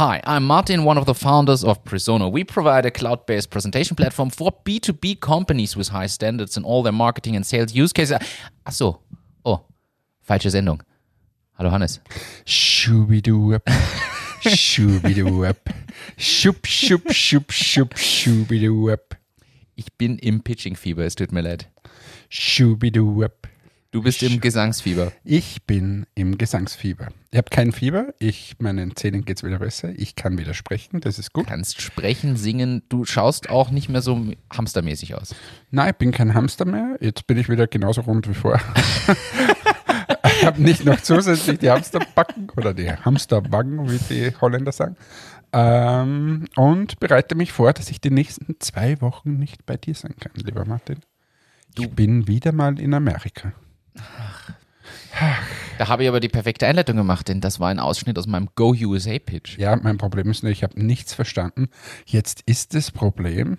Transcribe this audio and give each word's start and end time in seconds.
Hi, 0.00 0.18
I'm 0.24 0.46
Martin, 0.46 0.84
one 0.84 0.96
of 0.96 1.04
the 1.04 1.12
founders 1.12 1.62
of 1.62 1.84
Presona. 1.84 2.32
We 2.32 2.42
provide 2.42 2.86
a 2.86 2.90
cloud 2.90 3.26
based 3.26 3.50
presentation 3.50 3.94
platform 3.94 4.30
for 4.30 4.50
B2B 4.64 5.20
companies 5.20 5.76
with 5.76 5.88
high 5.88 6.06
standards 6.06 6.56
in 6.56 6.64
all 6.64 6.82
their 6.82 6.90
marketing 6.90 7.36
and 7.36 7.44
sales 7.44 7.74
use 7.74 7.92
cases. 7.92 8.16
Ach 8.66 8.72
so. 8.72 9.02
Oh, 9.44 9.66
falsche 10.26 10.50
Sendung. 10.50 10.80
Hallo 11.58 11.68
Hannes. 11.68 12.00
Schubidu-up. 12.46 13.68
Schubidu-up. 14.40 15.68
Schub, 16.16 16.66
schub, 16.66 17.12
schub, 17.12 17.52
schub, 17.52 17.94
schubidu-up. 17.94 19.16
Ich 19.76 19.92
bin 19.98 20.16
im 20.18 20.40
Pitching-Fieber, 20.40 21.04
es 21.04 21.14
tut 21.14 21.30
mir 21.30 21.42
leid. 21.42 21.68
Schubidu-up. 22.30 23.48
Du 23.92 24.02
bist 24.02 24.22
im 24.22 24.40
Gesangsfieber. 24.40 25.10
Ich 25.24 25.64
bin 25.66 26.06
im 26.14 26.38
Gesangsfieber. 26.38 27.08
Ich 27.32 27.38
habe 27.38 27.50
kein 27.50 27.72
Fieber. 27.72 28.14
Ich, 28.20 28.54
meinen 28.60 28.94
Zähnen 28.94 29.24
geht 29.24 29.38
es 29.38 29.42
wieder 29.42 29.58
besser. 29.58 29.90
Ich 29.96 30.14
kann 30.14 30.38
wieder 30.38 30.54
sprechen. 30.54 31.00
Das 31.00 31.18
ist 31.18 31.32
gut. 31.32 31.46
Du 31.46 31.50
kannst 31.50 31.82
sprechen, 31.82 32.36
singen. 32.36 32.84
Du 32.88 33.04
schaust 33.04 33.50
auch 33.50 33.72
nicht 33.72 33.88
mehr 33.88 34.00
so 34.00 34.24
hamstermäßig 34.52 35.16
aus. 35.16 35.34
Nein, 35.72 35.90
ich 35.90 35.96
bin 35.96 36.12
kein 36.12 36.34
Hamster 36.34 36.66
mehr. 36.66 36.98
Jetzt 37.00 37.26
bin 37.26 37.36
ich 37.36 37.48
wieder 37.48 37.66
genauso 37.66 38.02
rund 38.02 38.28
wie 38.28 38.34
vorher. 38.34 38.62
ich 40.38 40.44
habe 40.44 40.62
nicht 40.62 40.84
noch 40.84 41.00
zusätzlich 41.00 41.58
die 41.58 41.70
Hamsterbacken 41.70 42.48
oder 42.56 42.72
die 42.72 42.92
Hamsterbacken, 42.92 43.90
wie 43.90 43.98
die 44.14 44.32
Holländer 44.40 44.70
sagen. 44.70 44.94
Ähm, 45.52 46.44
und 46.54 47.00
bereite 47.00 47.34
mich 47.34 47.50
vor, 47.50 47.72
dass 47.72 47.90
ich 47.90 48.00
die 48.00 48.10
nächsten 48.10 48.54
zwei 48.60 49.00
Wochen 49.00 49.36
nicht 49.36 49.66
bei 49.66 49.76
dir 49.76 49.96
sein 49.96 50.14
kann, 50.20 50.30
lieber 50.36 50.64
Martin. 50.64 51.00
Ich 51.76 51.90
bin 51.90 52.28
wieder 52.28 52.52
mal 52.52 52.78
in 52.78 52.94
Amerika. 52.94 53.52
Da 55.78 55.88
habe 55.88 56.02
ich 56.02 56.08
aber 56.08 56.20
die 56.20 56.28
perfekte 56.28 56.66
Einleitung 56.66 56.96
gemacht, 56.96 57.28
denn 57.28 57.40
das 57.40 57.58
war 57.60 57.68
ein 57.68 57.78
Ausschnitt 57.78 58.18
aus 58.18 58.26
meinem 58.26 58.48
Go 58.54 58.74
USA 58.74 59.18
Pitch. 59.18 59.58
Ja, 59.58 59.76
mein 59.76 59.98
Problem 59.98 60.30
ist 60.30 60.42
nur, 60.42 60.52
ich 60.52 60.62
habe 60.62 60.80
nichts 60.82 61.14
verstanden. 61.14 61.68
Jetzt 62.06 62.42
ist 62.46 62.74
das 62.74 62.90
Problem, 62.90 63.58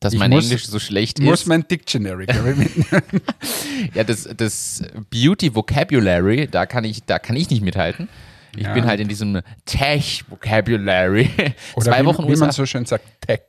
Dass 0.00 0.12
Ich 0.12 0.18
mein 0.18 0.30
muss- 0.30 0.44
Englisch 0.44 0.66
so 0.66 0.78
schlecht 0.78 1.18
ich 1.18 1.24
muss 1.24 1.42
ist. 1.42 1.46
mein 1.46 1.66
Dictionary 1.68 2.26
mitnehmen. 2.26 3.02
Ja, 3.94 4.04
das, 4.04 4.28
das 4.36 4.82
Beauty 5.10 5.54
Vocabulary, 5.54 6.46
da 6.50 6.64
kann 6.66 6.84
ich, 6.84 7.04
da 7.04 7.18
kann 7.18 7.36
ich 7.36 7.50
nicht 7.50 7.62
mithalten. 7.62 8.08
Ich 8.56 8.62
Ja. 8.64 8.72
bin 8.74 8.84
halt 8.86 9.00
in 9.00 9.08
diesem 9.08 9.40
Tech 9.64 10.24
Vocabulary. 10.28 11.30
Oder 11.76 11.84
zwei 11.86 12.02
wie, 12.02 12.06
Wochen 12.06 12.24
wie 12.24 12.30
USA. 12.30 12.44
man 12.46 12.52
so 12.52 12.66
schön 12.66 12.84
sagt, 12.86 13.04
Tech. 13.26 13.40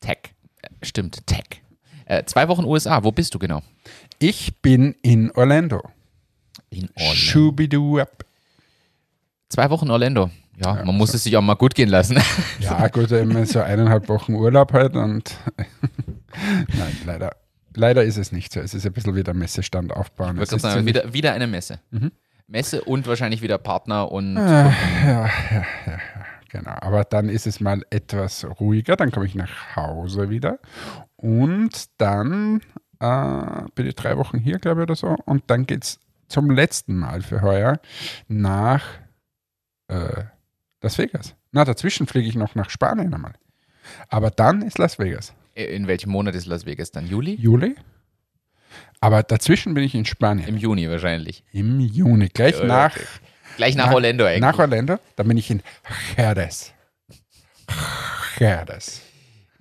Tech. 0.00 0.18
Äh, 0.62 0.68
Stimmt, 0.82 1.26
Tech. 1.26 1.61
Äh, 2.12 2.24
zwei 2.26 2.46
Wochen 2.48 2.64
USA. 2.66 3.02
Wo 3.04 3.10
bist 3.10 3.34
du 3.34 3.38
genau? 3.38 3.62
Ich 4.18 4.60
bin 4.60 4.94
in 5.00 5.30
Orlando. 5.30 5.80
In 6.68 6.90
Orlando. 6.94 7.14
Schubidu-up. 7.14 8.26
Zwei 9.48 9.70
Wochen 9.70 9.90
Orlando. 9.90 10.30
Ja, 10.62 10.84
man 10.84 10.94
muss 10.94 11.14
es 11.14 11.24
sich 11.24 11.34
auch 11.38 11.42
mal 11.42 11.54
gut 11.54 11.74
gehen 11.74 11.88
lassen. 11.88 12.18
Ja, 12.60 12.86
gut, 12.88 13.10
immer 13.12 13.46
so 13.46 13.60
eineinhalb 13.60 14.10
Wochen 14.10 14.34
Urlaub 14.34 14.74
halt 14.74 14.94
und 14.94 15.34
nein, 16.76 16.96
leider. 17.06 17.30
Leider 17.74 18.04
ist 18.04 18.18
es 18.18 18.30
nicht 18.30 18.52
so. 18.52 18.60
Es 18.60 18.74
ist 18.74 18.84
ein 18.84 18.92
bisschen 18.92 19.16
wieder 19.16 19.32
Messestand 19.32 19.90
aufbauen. 19.94 20.38
Ich 20.42 20.50
sagen, 20.50 20.60
ziemlich- 20.60 20.94
wieder, 20.94 21.14
wieder 21.14 21.32
eine 21.32 21.46
Messe. 21.46 21.80
Messe 22.46 22.84
und 22.84 23.06
wahrscheinlich 23.06 23.40
wieder 23.40 23.56
Partner 23.56 24.12
und 24.12 24.34
Genau, 26.50 26.74
aber 26.82 27.04
dann 27.04 27.30
ist 27.30 27.46
es 27.46 27.60
mal 27.60 27.82
etwas 27.88 28.44
ruhiger, 28.60 28.96
dann 28.96 29.10
komme 29.10 29.24
ich 29.24 29.34
nach 29.34 29.74
Hause 29.74 30.28
wieder 30.28 30.58
und 31.22 31.88
dann 31.98 32.60
äh, 33.00 33.62
bin 33.74 33.86
ich 33.86 33.94
drei 33.94 34.16
Wochen 34.18 34.38
hier, 34.38 34.58
glaube 34.58 34.80
ich, 34.80 34.82
oder 34.82 34.96
so 34.96 35.16
und 35.24 35.44
dann 35.48 35.64
geht 35.66 35.84
es 35.84 36.00
zum 36.28 36.50
letzten 36.50 36.96
Mal 36.96 37.22
für 37.22 37.40
heuer 37.42 37.80
nach 38.28 38.82
äh, 39.88 40.24
Las 40.82 40.98
Vegas. 40.98 41.34
Na, 41.52 41.64
dazwischen 41.64 42.06
fliege 42.06 42.28
ich 42.28 42.34
noch 42.34 42.54
nach 42.54 42.70
Spanien 42.70 43.12
einmal. 43.14 43.34
Aber 44.08 44.30
dann 44.30 44.62
ist 44.62 44.78
Las 44.78 44.98
Vegas. 44.98 45.32
in 45.54 45.86
welchem 45.86 46.10
Monat 46.10 46.34
ist 46.34 46.46
Las 46.46 46.64
Vegas 46.66 46.90
dann? 46.90 47.06
Juli? 47.06 47.34
Juli. 47.34 47.76
Aber 49.00 49.22
dazwischen 49.22 49.74
bin 49.74 49.84
ich 49.84 49.94
in 49.94 50.04
Spanien. 50.04 50.48
Im 50.48 50.56
Juni 50.56 50.88
wahrscheinlich. 50.88 51.44
Im 51.52 51.78
Juni, 51.80 52.28
gleich 52.28 52.58
Ja, 52.58 52.64
nach, 52.64 52.96
Gleich 53.56 53.74
nach 53.76 53.86
Nach- 53.86 53.94
Orlando 53.94 54.24
eigentlich. 54.24 54.40
nach 54.40 54.58
Orlando. 54.58 54.98
Dann 55.16 55.28
bin 55.28 55.36
ich 55.36 55.50
in 55.50 55.62
Jerez. 56.16 56.72
Jerez. 58.38 59.02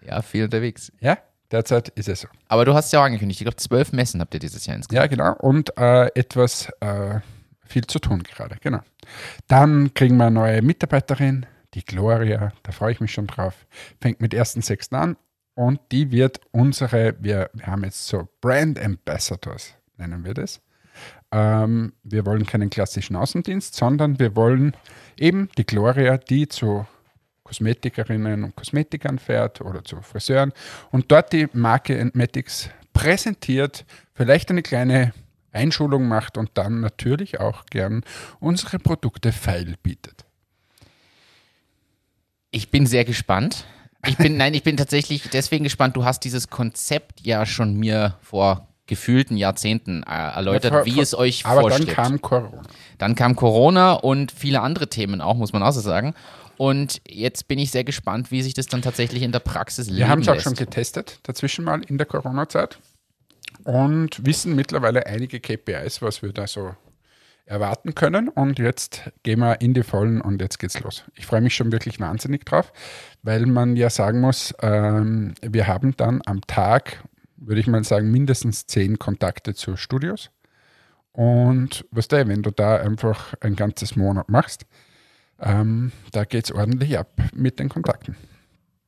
ja, 0.06 0.22
viel 0.22 0.46
unterwegs. 0.46 0.91
Ja, 1.00 1.18
derzeit 1.51 1.89
ist 1.89 2.09
es 2.09 2.22
so. 2.22 2.28
Aber 2.47 2.66
du 2.66 2.73
hast 2.73 2.91
ja 2.94 3.00
auch 3.01 3.06
angekündigt, 3.06 3.41
ich 3.41 3.45
glaube, 3.45 3.57
zwölf 3.57 3.91
Messen 3.91 4.22
habt 4.22 4.34
ihr 4.34 4.39
dieses 4.39 4.66
Jahr 4.66 4.75
insgesamt. 4.75 5.03
Ja, 5.03 5.07
genau. 5.07 5.35
Und 5.39 5.78
äh, 5.78 6.07
etwas 6.16 6.69
äh, 6.79 7.19
viel 7.66 7.85
zu 7.85 8.00
tun 8.00 8.23
gerade, 8.23 8.57
genau. 8.62 8.79
Dann 9.47 9.94
kriegen 9.94 10.17
wir 10.17 10.25
eine 10.25 10.35
neue 10.35 10.62
Mitarbeiterin, 10.62 11.45
die 11.73 11.84
Gloria. 11.84 12.51
Da 12.63 12.72
freue 12.72 12.94
ich 12.94 13.00
mich 13.00 13.13
schon 13.13 13.28
drauf. 13.28 13.66
Fängt 14.00 14.22
mit 14.22 14.34
1.6. 14.34 14.94
an 14.95 15.17
und 15.56 15.79
die 15.91 16.12
wird 16.12 16.41
unsere, 16.51 17.16
wir, 17.19 17.50
wir 17.53 17.68
haben 17.68 17.83
jetzt 17.83 18.07
so 18.07 18.28
Brand 18.41 18.79
Ambassadors, 18.79 19.75
nennen 19.97 20.23
wir 20.25 20.33
das. 20.33 20.62
Ähm, 21.31 21.94
wir 22.03 22.25
wollen 22.25 22.45
keinen 22.45 22.69
klassischen 22.69 23.16
Außendienst, 23.16 23.75
sondern 23.75 24.19
wir 24.19 24.35
wollen 24.35 24.75
eben 25.18 25.50
die 25.57 25.66
Gloria, 25.66 26.18
die 26.18 26.47
zu 26.47 26.85
Kosmetikerinnen 27.56 28.45
und 28.45 28.56
Kosmetikern 28.56 29.19
fährt 29.19 29.59
oder 29.59 29.84
zu 29.84 30.01
Friseuren 30.01 30.53
und 30.91 31.12
dort 31.12 31.34
die 31.34 31.50
Marke 31.51 31.97
Entmatics 31.97 32.69
präsentiert, 32.94 33.84
vielleicht 34.13 34.50
eine 34.51 34.62
kleine 34.62 35.12
Einschulung 35.51 36.07
macht 36.07 36.38
und 36.38 36.51
dann 36.53 36.79
natürlich 36.79 37.41
auch 37.41 37.66
gern 37.66 38.06
unsere 38.39 38.79
Produkte 38.79 39.34
feil 39.34 39.75
bietet. 39.84 40.23
Ich 42.51 42.72
bin 42.72 42.85
sehr 42.85 43.03
gespannt. 43.03 43.66
Ich 44.07 44.16
bin, 44.18 44.38
nein, 44.38 44.53
ich 44.53 44.63
bin 44.63 44.78
tatsächlich 44.78 45.23
deswegen 45.33 45.66
gespannt. 45.66 45.97
Du 45.97 46.06
hast 46.06 46.22
dieses 46.23 46.47
Konzept 46.47 47.19
ja 47.22 47.45
schon 47.45 47.75
mir 47.75 48.16
vor 48.22 48.68
gefühlten 48.88 49.38
Jahrzehnten 49.38 50.03
äh, 50.03 50.09
erläutert, 50.09 50.72
Ja, 50.72 50.78
vor- 50.79 50.85
wie 50.85 50.91
vor- 50.94 51.03
es 51.03 51.13
euch 51.13 51.45
Aber 51.45 51.62
vorstellt. 51.62 51.89
dann 51.89 51.95
kam 51.95 52.22
Corona. 52.22 52.62
Dann 52.97 53.16
kam 53.16 53.35
Corona 53.35 53.94
und 53.94 54.31
viele 54.31 54.62
andere 54.62 54.88
Themen 54.89 55.22
auch, 55.22 55.35
muss 55.35 55.53
man 55.53 55.63
auch 55.63 55.72
so 55.72 55.81
sagen. 55.81 56.13
Und 56.62 57.02
jetzt 57.08 57.48
bin 57.48 57.58
ich 57.58 57.72
sehr 57.72 57.84
gespannt, 57.84 58.30
wie 58.30 58.44
sich 58.44 58.54
das 58.54 58.68
dann 58.68 58.84
tatsächlich 58.84 59.24
in 59.24 59.32
der 59.32 59.40
Praxis 59.40 59.88
leben 59.88 59.98
Wir 59.98 60.10
haben 60.10 60.22
es 60.22 60.28
auch 60.28 60.36
lässt. 60.36 60.44
schon 60.44 60.54
getestet, 60.54 61.20
dazwischen 61.24 61.66
mal 61.66 61.82
in 61.82 61.98
der 61.98 62.06
Corona-Zeit 62.06 62.78
und 63.64 64.24
wissen 64.24 64.56
mittlerweile 64.56 65.08
einige 65.08 65.40
KPIs, 65.40 66.04
was 66.04 66.22
wir 66.22 66.34
da 66.34 66.46
so 66.46 66.76
erwarten 67.48 67.96
können. 67.96 68.30
Und 68.30 68.60
jetzt 68.60 69.10
gehen 69.24 69.40
wir 69.40 69.60
in 69.60 69.74
die 69.74 69.82
Vollen 69.82 70.22
und 70.22 70.40
jetzt 70.40 70.60
geht's 70.60 70.80
los. 70.82 71.04
Ich 71.16 71.26
freue 71.26 71.42
mich 71.42 71.56
schon 71.56 71.72
wirklich 71.72 72.00
wahnsinnig 72.00 72.46
drauf, 72.46 72.72
weil 73.24 73.48
man 73.48 73.76
ja 73.76 73.90
sagen 73.90 74.22
muss, 74.22 74.54
ähm, 74.62 75.34
wir 75.42 75.66
haben 75.66 75.98
dann 75.98 76.22
am 76.28 76.42
Tag, 76.42 77.04
würde 77.38 77.60
ich 77.60 77.66
mal 77.66 77.84
sagen, 77.84 78.12
mindestens 78.12 78.68
zehn 78.68 79.00
Kontakte 79.00 79.56
zu 79.56 79.78
Studios. 79.78 80.30
Und 81.12 81.88
was 81.90 82.08
du, 82.08 82.28
wenn 82.28 82.44
du 82.44 82.52
da 82.52 82.76
einfach 82.76 83.34
ein 83.40 83.56
ganzes 83.56 83.96
Monat 83.96 84.30
machst, 84.30 84.68
ähm, 85.41 85.91
da 86.12 86.24
geht's 86.24 86.52
ordentlich 86.52 86.97
ab 86.97 87.09
mit 87.34 87.59
den 87.59 87.69
Kontakten. 87.69 88.16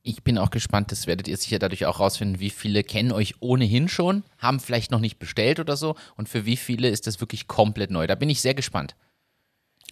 Ich 0.02 0.22
bin 0.22 0.36
auch 0.36 0.50
gespannt, 0.50 0.92
das 0.92 1.06
werdet 1.06 1.28
ihr 1.28 1.36
sicher 1.36 1.58
dadurch 1.58 1.86
auch 1.86 1.98
rausfinden, 1.98 2.38
wie 2.38 2.50
viele 2.50 2.84
kennen 2.84 3.10
euch 3.10 3.36
ohnehin 3.40 3.88
schon, 3.88 4.22
haben 4.38 4.60
vielleicht 4.60 4.90
noch 4.90 5.00
nicht 5.00 5.18
bestellt 5.18 5.60
oder 5.60 5.76
so 5.76 5.96
und 6.16 6.28
für 6.28 6.44
wie 6.44 6.58
viele 6.58 6.88
ist 6.88 7.06
das 7.06 7.20
wirklich 7.20 7.48
komplett 7.48 7.90
neu. 7.90 8.06
Da 8.06 8.14
bin 8.14 8.28
ich 8.28 8.42
sehr 8.42 8.54
gespannt. 8.54 8.94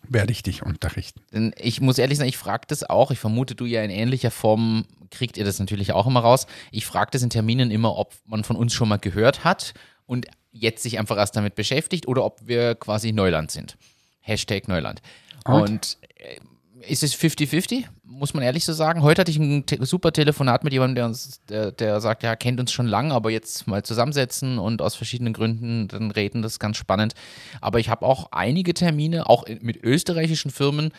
Werde 0.08 0.32
ich 0.32 0.42
dich 0.42 0.62
unterrichten. 0.62 1.22
Denn 1.32 1.54
ich 1.56 1.80
muss 1.80 1.98
ehrlich 1.98 2.18
sagen, 2.18 2.28
ich 2.28 2.36
frage 2.36 2.66
das 2.66 2.82
auch. 2.84 3.10
Ich 3.10 3.20
vermute, 3.20 3.54
du 3.54 3.64
ja 3.64 3.82
in 3.82 3.90
ähnlicher 3.90 4.30
Form 4.30 4.84
kriegt 5.10 5.36
ihr 5.36 5.44
das 5.44 5.58
natürlich 5.58 5.92
auch 5.92 6.06
immer 6.06 6.20
raus. 6.20 6.46
Ich 6.72 6.84
frage 6.86 7.12
das 7.12 7.22
in 7.22 7.30
Terminen 7.30 7.70
immer, 7.70 7.96
ob 7.96 8.14
man 8.26 8.44
von 8.44 8.56
uns 8.56 8.74
schon 8.74 8.88
mal 8.88 8.98
gehört 8.98 9.44
hat 9.44 9.74
und 10.06 10.26
jetzt 10.50 10.82
sich 10.82 10.98
einfach 10.98 11.16
erst 11.16 11.36
damit 11.36 11.54
beschäftigt 11.54 12.08
oder 12.08 12.24
ob 12.24 12.46
wir 12.46 12.74
quasi 12.74 13.12
Neuland 13.12 13.50
sind. 13.50 13.78
Hashtag 14.20 14.68
Neuland. 14.68 15.00
Und? 15.44 15.70
Und 15.70 15.98
äh, 16.16 16.38
ist 16.86 17.02
es 17.02 17.14
50-50? 17.14 17.84
Muss 18.04 18.34
man 18.34 18.42
ehrlich 18.42 18.64
so 18.64 18.72
sagen. 18.72 19.02
Heute 19.02 19.20
hatte 19.20 19.30
ich 19.30 19.38
ein 19.38 19.66
te 19.66 19.84
super 19.84 20.12
Telefonat 20.12 20.64
mit 20.64 20.72
jemandem, 20.72 20.94
der 20.96 21.04
uns, 21.06 21.40
der, 21.48 21.72
der 21.72 22.00
sagt, 22.00 22.22
ja, 22.22 22.36
kennt 22.36 22.60
uns 22.60 22.72
schon 22.72 22.86
lange, 22.86 23.14
aber 23.14 23.30
jetzt 23.30 23.66
mal 23.66 23.82
zusammensetzen 23.82 24.58
und 24.58 24.82
aus 24.82 24.94
verschiedenen 24.94 25.32
Gründen 25.32 25.88
dann 25.88 26.10
reden, 26.10 26.42
das 26.42 26.52
ist 26.52 26.58
ganz 26.58 26.76
spannend. 26.76 27.14
Aber 27.60 27.78
ich 27.78 27.88
habe 27.88 28.06
auch 28.06 28.28
einige 28.32 28.74
Termine, 28.74 29.28
auch 29.28 29.44
mit 29.60 29.82
österreichischen 29.82 30.50
Firmen, 30.50 30.92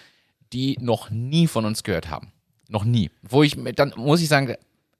die 0.51 0.77
noch 0.79 1.09
nie 1.09 1.47
von 1.47 1.65
uns 1.65 1.83
gehört 1.83 2.09
haben. 2.09 2.31
Noch 2.69 2.85
nie. 2.85 3.11
Wo 3.21 3.43
ich, 3.43 3.57
dann 3.75 3.93
muss 3.95 4.21
ich 4.21 4.27
sagen, 4.27 4.55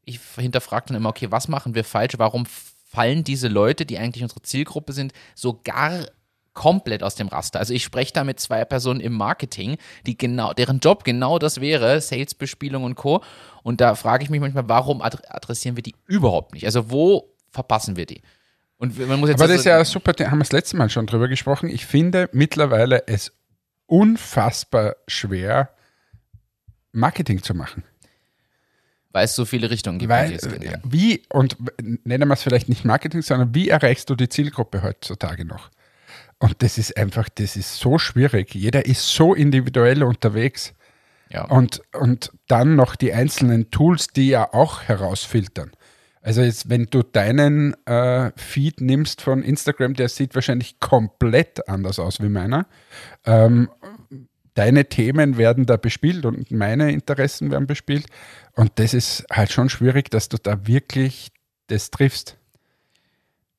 ich 0.06 0.19
hinterfrage 0.36 0.88
dann 0.88 0.97
immer, 0.97 1.09
okay, 1.09 1.31
was 1.31 1.47
machen 1.47 1.75
wir 1.75 1.83
falsch? 1.83 2.15
Warum 2.18 2.45
fallen 2.45 3.24
diese 3.24 3.47
Leute, 3.47 3.86
die 3.86 3.97
eigentlich 3.97 4.24
unsere 4.24 4.41
Zielgruppe 4.41 4.94
sind, 4.94 5.13
so 5.36 5.59
gar 5.63 6.06
komplett 6.53 7.03
aus 7.03 7.15
dem 7.15 7.27
Raster. 7.27 7.59
Also 7.59 7.73
ich 7.73 7.83
spreche 7.83 8.13
da 8.13 8.23
mit 8.23 8.39
zwei 8.39 8.63
Personen 8.65 9.00
im 9.00 9.13
Marketing, 9.13 9.77
die 10.05 10.17
genau, 10.17 10.53
deren 10.53 10.79
Job 10.79 11.03
genau 11.03 11.39
das 11.39 11.61
wäre, 11.61 12.00
Salesbespielung 12.00 12.83
und 12.83 12.95
Co. 12.95 13.23
Und 13.63 13.81
da 13.81 13.95
frage 13.95 14.23
ich 14.23 14.29
mich 14.29 14.39
manchmal, 14.39 14.69
warum 14.69 15.01
adre- 15.01 15.25
adressieren 15.27 15.75
wir 15.75 15.83
die 15.83 15.95
überhaupt 16.05 16.53
nicht? 16.53 16.65
Also 16.65 16.91
wo 16.91 17.33
verpassen 17.50 17.95
wir 17.95 18.05
die? 18.05 18.21
Und 18.77 18.97
man 19.07 19.19
muss 19.19 19.29
jetzt 19.29 19.41
Aber 19.41 19.47
das 19.47 19.59
ist 19.59 19.65
ja 19.65 19.83
super, 19.85 20.13
da 20.13 20.25
haben 20.25 20.39
wir 20.39 20.44
das 20.44 20.51
letzte 20.51 20.77
Mal 20.77 20.89
schon 20.89 21.07
drüber 21.07 21.27
gesprochen. 21.27 21.69
Ich 21.69 21.85
finde 21.85 22.29
mittlerweile 22.33 23.07
es 23.07 23.31
unfassbar 23.85 24.95
schwer, 25.07 25.69
Marketing 26.91 27.41
zu 27.41 27.53
machen. 27.53 27.83
Weil 29.11 29.25
es 29.25 29.35
so 29.35 29.45
viele 29.45 29.69
Richtungen 29.69 30.00
gibt. 30.00 30.09
Weil, 30.09 30.33
äh, 30.33 30.79
wie, 30.83 31.23
und 31.29 31.55
nennen 32.03 32.27
wir 32.27 32.33
es 32.33 32.44
vielleicht 32.44 32.67
nicht 32.67 32.83
Marketing, 32.83 33.21
sondern 33.21 33.53
wie 33.55 33.69
erreichst 33.69 34.09
du 34.09 34.15
die 34.15 34.27
Zielgruppe 34.27 34.81
heutzutage 34.81 35.45
noch? 35.45 35.69
Und 36.43 36.61
das 36.61 36.77
ist 36.77 36.97
einfach, 36.97 37.29
das 37.29 37.55
ist 37.55 37.77
so 37.77 37.97
schwierig. 37.97 38.53
Jeder 38.53 38.85
ist 38.85 39.07
so 39.07 39.33
individuell 39.33 40.03
unterwegs. 40.03 40.73
ja. 41.29 41.45
Und, 41.45 41.81
und 41.93 42.33
dann 42.49 42.75
noch 42.75 42.97
die 42.97 43.13
einzelnen 43.13 43.71
Tools, 43.71 44.07
die 44.07 44.27
ja 44.27 44.53
auch 44.53 44.81
herausfiltern. 44.81 45.71
Also 46.21 46.41
jetzt, 46.41 46.69
wenn 46.69 46.87
du 46.87 47.01
deinen 47.01 47.77
äh, 47.85 48.33
Feed 48.35 48.81
nimmst 48.81 49.21
von 49.21 49.41
Instagram, 49.41 49.93
der 49.93 50.09
sieht 50.09 50.35
wahrscheinlich 50.35 50.81
komplett 50.81 51.69
anders 51.69 51.97
aus 51.97 52.21
wie 52.21 52.27
meiner. 52.27 52.67
Ähm, 53.25 53.69
deine 54.53 54.89
Themen 54.89 55.37
werden 55.37 55.65
da 55.65 55.77
bespielt 55.77 56.25
und 56.25 56.51
meine 56.51 56.91
Interessen 56.91 57.51
werden 57.51 57.67
bespielt. 57.67 58.07
Und 58.51 58.73
das 58.79 58.93
ist 58.93 59.23
halt 59.31 59.53
schon 59.53 59.69
schwierig, 59.69 60.11
dass 60.11 60.27
du 60.27 60.35
da 60.35 60.67
wirklich 60.67 61.31
das 61.67 61.89
triffst. 61.89 62.37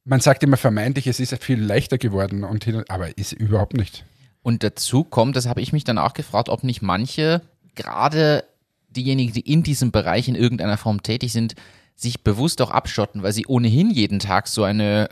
Man 0.05 0.21
sagt 0.21 0.43
immer 0.43 0.59
vermeintlich, 0.59 1.07
es 1.07 1.19
ist 1.19 1.43
viel 1.43 1.61
leichter 1.61 1.97
geworden, 1.97 2.45
und 2.45 2.65
hin, 2.65 2.85
aber 2.89 3.17
ist 3.17 3.33
überhaupt 3.33 3.75
nicht. 3.75 4.05
Und 4.43 4.63
dazu 4.63 5.05
kommt, 5.05 5.37
das 5.37 5.47
habe 5.47 5.63
ich 5.63 5.73
mich 5.73 5.85
dann 5.85 5.97
auch 5.97 6.13
gefragt, 6.13 6.51
ob 6.51 6.63
nicht 6.63 6.83
manche, 6.83 7.41
gerade 7.75 8.45
diejenigen, 8.91 9.33
die 9.33 9.41
in 9.41 9.63
diesem 9.63 9.91
Bereich 9.91 10.29
in 10.29 10.35
irgendeiner 10.35 10.77
Form 10.77 11.03
tätig 11.03 11.33
sind, 11.33 11.55
sich 11.97 12.23
bewusst 12.23 12.61
auch 12.61 12.71
abschotten, 12.71 13.23
weil 13.23 13.33
sie 13.33 13.47
ohnehin 13.47 13.91
jeden 13.91 14.19
Tag 14.19 14.49
so 14.49 14.63
eine, 14.63 15.09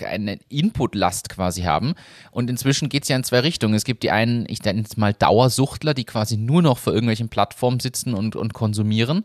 äh, 0.00 0.04
eine 0.06 0.38
Inputlast 0.48 1.28
quasi 1.28 1.62
haben. 1.62 1.94
Und 2.30 2.48
inzwischen 2.48 2.88
geht 2.88 3.02
es 3.02 3.08
ja 3.08 3.16
in 3.16 3.24
zwei 3.24 3.40
Richtungen. 3.40 3.74
Es 3.74 3.84
gibt 3.84 4.02
die 4.02 4.10
einen, 4.10 4.46
ich 4.48 4.62
nenne 4.62 4.82
es 4.82 4.96
mal 4.96 5.12
Dauersuchtler, 5.12 5.94
die 5.94 6.04
quasi 6.04 6.36
nur 6.36 6.62
noch 6.62 6.78
vor 6.78 6.94
irgendwelchen 6.94 7.28
Plattformen 7.28 7.80
sitzen 7.80 8.14
und, 8.14 8.36
und 8.36 8.54
konsumieren. 8.54 9.24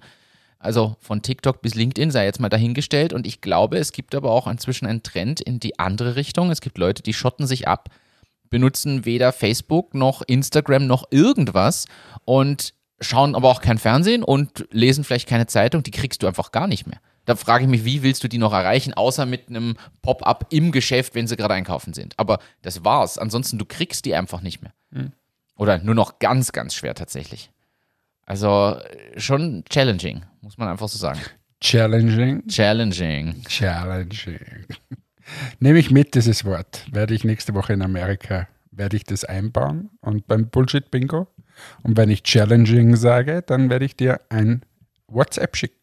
Also 0.61 0.95
von 0.99 1.21
TikTok 1.21 1.61
bis 1.61 1.75
LinkedIn 1.75 2.11
sei 2.11 2.25
jetzt 2.25 2.39
mal 2.39 2.49
dahingestellt. 2.49 3.13
Und 3.13 3.25
ich 3.25 3.41
glaube, 3.41 3.77
es 3.77 3.91
gibt 3.91 4.15
aber 4.15 4.31
auch 4.31 4.47
inzwischen 4.47 4.85
einen 4.85 5.03
Trend 5.03 5.41
in 5.41 5.59
die 5.59 5.79
andere 5.79 6.15
Richtung. 6.15 6.51
Es 6.51 6.61
gibt 6.61 6.77
Leute, 6.77 7.01
die 7.03 7.13
schotten 7.13 7.47
sich 7.47 7.67
ab, 7.67 7.89
benutzen 8.49 9.05
weder 9.05 9.31
Facebook 9.33 9.93
noch 9.93 10.21
Instagram 10.21 10.85
noch 10.85 11.05
irgendwas 11.11 11.87
und 12.25 12.73
schauen 12.99 13.35
aber 13.35 13.49
auch 13.49 13.61
kein 13.61 13.79
Fernsehen 13.79 14.23
und 14.23 14.67
lesen 14.71 15.03
vielleicht 15.03 15.27
keine 15.27 15.47
Zeitung. 15.47 15.83
Die 15.83 15.91
kriegst 15.91 16.21
du 16.21 16.27
einfach 16.27 16.51
gar 16.51 16.67
nicht 16.67 16.85
mehr. 16.85 16.99
Da 17.25 17.35
frage 17.35 17.63
ich 17.63 17.69
mich, 17.69 17.85
wie 17.85 18.03
willst 18.03 18.23
du 18.23 18.27
die 18.27 18.37
noch 18.37 18.53
erreichen, 18.53 18.93
außer 18.93 19.25
mit 19.25 19.49
einem 19.49 19.75
Pop-up 20.01 20.47
im 20.49 20.71
Geschäft, 20.71 21.15
wenn 21.15 21.27
sie 21.27 21.37
gerade 21.37 21.53
einkaufen 21.53 21.93
sind. 21.93 22.13
Aber 22.17 22.39
das 22.61 22.83
war's. 22.83 23.17
Ansonsten, 23.17 23.57
du 23.57 23.65
kriegst 23.65 24.05
die 24.05 24.15
einfach 24.15 24.41
nicht 24.41 24.61
mehr. 24.61 24.73
Oder 25.55 25.77
nur 25.79 25.95
noch 25.95 26.19
ganz, 26.19 26.51
ganz 26.51 26.73
schwer 26.73 26.95
tatsächlich. 26.95 27.51
Also 28.25 28.77
äh, 28.77 29.19
schon 29.19 29.63
challenging, 29.69 30.23
muss 30.41 30.57
man 30.57 30.67
einfach 30.67 30.89
so 30.89 30.97
sagen. 30.97 31.19
Challenging. 31.61 32.47
Challenging. 32.47 33.43
Challenging. 33.47 34.65
Nehme 35.59 35.79
ich 35.79 35.91
mit, 35.91 36.15
dieses 36.15 36.43
Wort. 36.43 36.87
Werde 36.91 37.13
ich 37.13 37.23
nächste 37.23 37.53
Woche 37.53 37.73
in 37.73 37.81
Amerika, 37.81 38.47
werde 38.71 38.97
ich 38.97 39.03
das 39.03 39.23
einbauen 39.23 39.91
und 40.01 40.27
beim 40.27 40.49
Bullshit-Bingo. 40.49 41.27
Und 41.83 41.97
wenn 41.97 42.09
ich 42.09 42.23
challenging 42.23 42.95
sage, 42.95 43.43
dann 43.45 43.69
werde 43.69 43.85
ich 43.85 43.95
dir 43.95 44.21
ein 44.29 44.63
WhatsApp 45.07 45.55
schicken. 45.55 45.77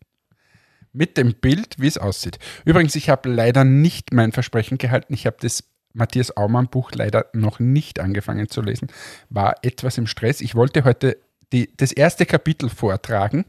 Mit 0.93 1.17
dem 1.17 1.35
Bild, 1.35 1.77
wie 1.79 1.87
es 1.87 1.99
aussieht. 1.99 2.39
Übrigens, 2.65 2.97
ich 2.97 3.09
habe 3.09 3.29
leider 3.29 3.63
nicht 3.63 4.13
mein 4.13 4.33
Versprechen 4.33 4.79
gehalten. 4.79 5.15
Ich 5.15 5.27
habe 5.27 5.37
das 5.41 5.65
Matthias 5.93 6.37
Aumann 6.37 6.69
Buch 6.69 6.91
leider 6.93 7.27
noch 7.33 7.61
nicht 7.61 8.01
angefangen 8.01 8.49
zu 8.49 8.63
lesen. 8.63 8.89
War 9.29 9.57
etwas 9.63 9.99
im 9.99 10.07
Stress. 10.07 10.41
Ich 10.41 10.55
wollte 10.55 10.85
heute 10.85 11.19
die, 11.53 11.71
das 11.77 11.93
erste 11.93 12.27
Kapitel 12.27 12.69
vortragen, 12.69 13.45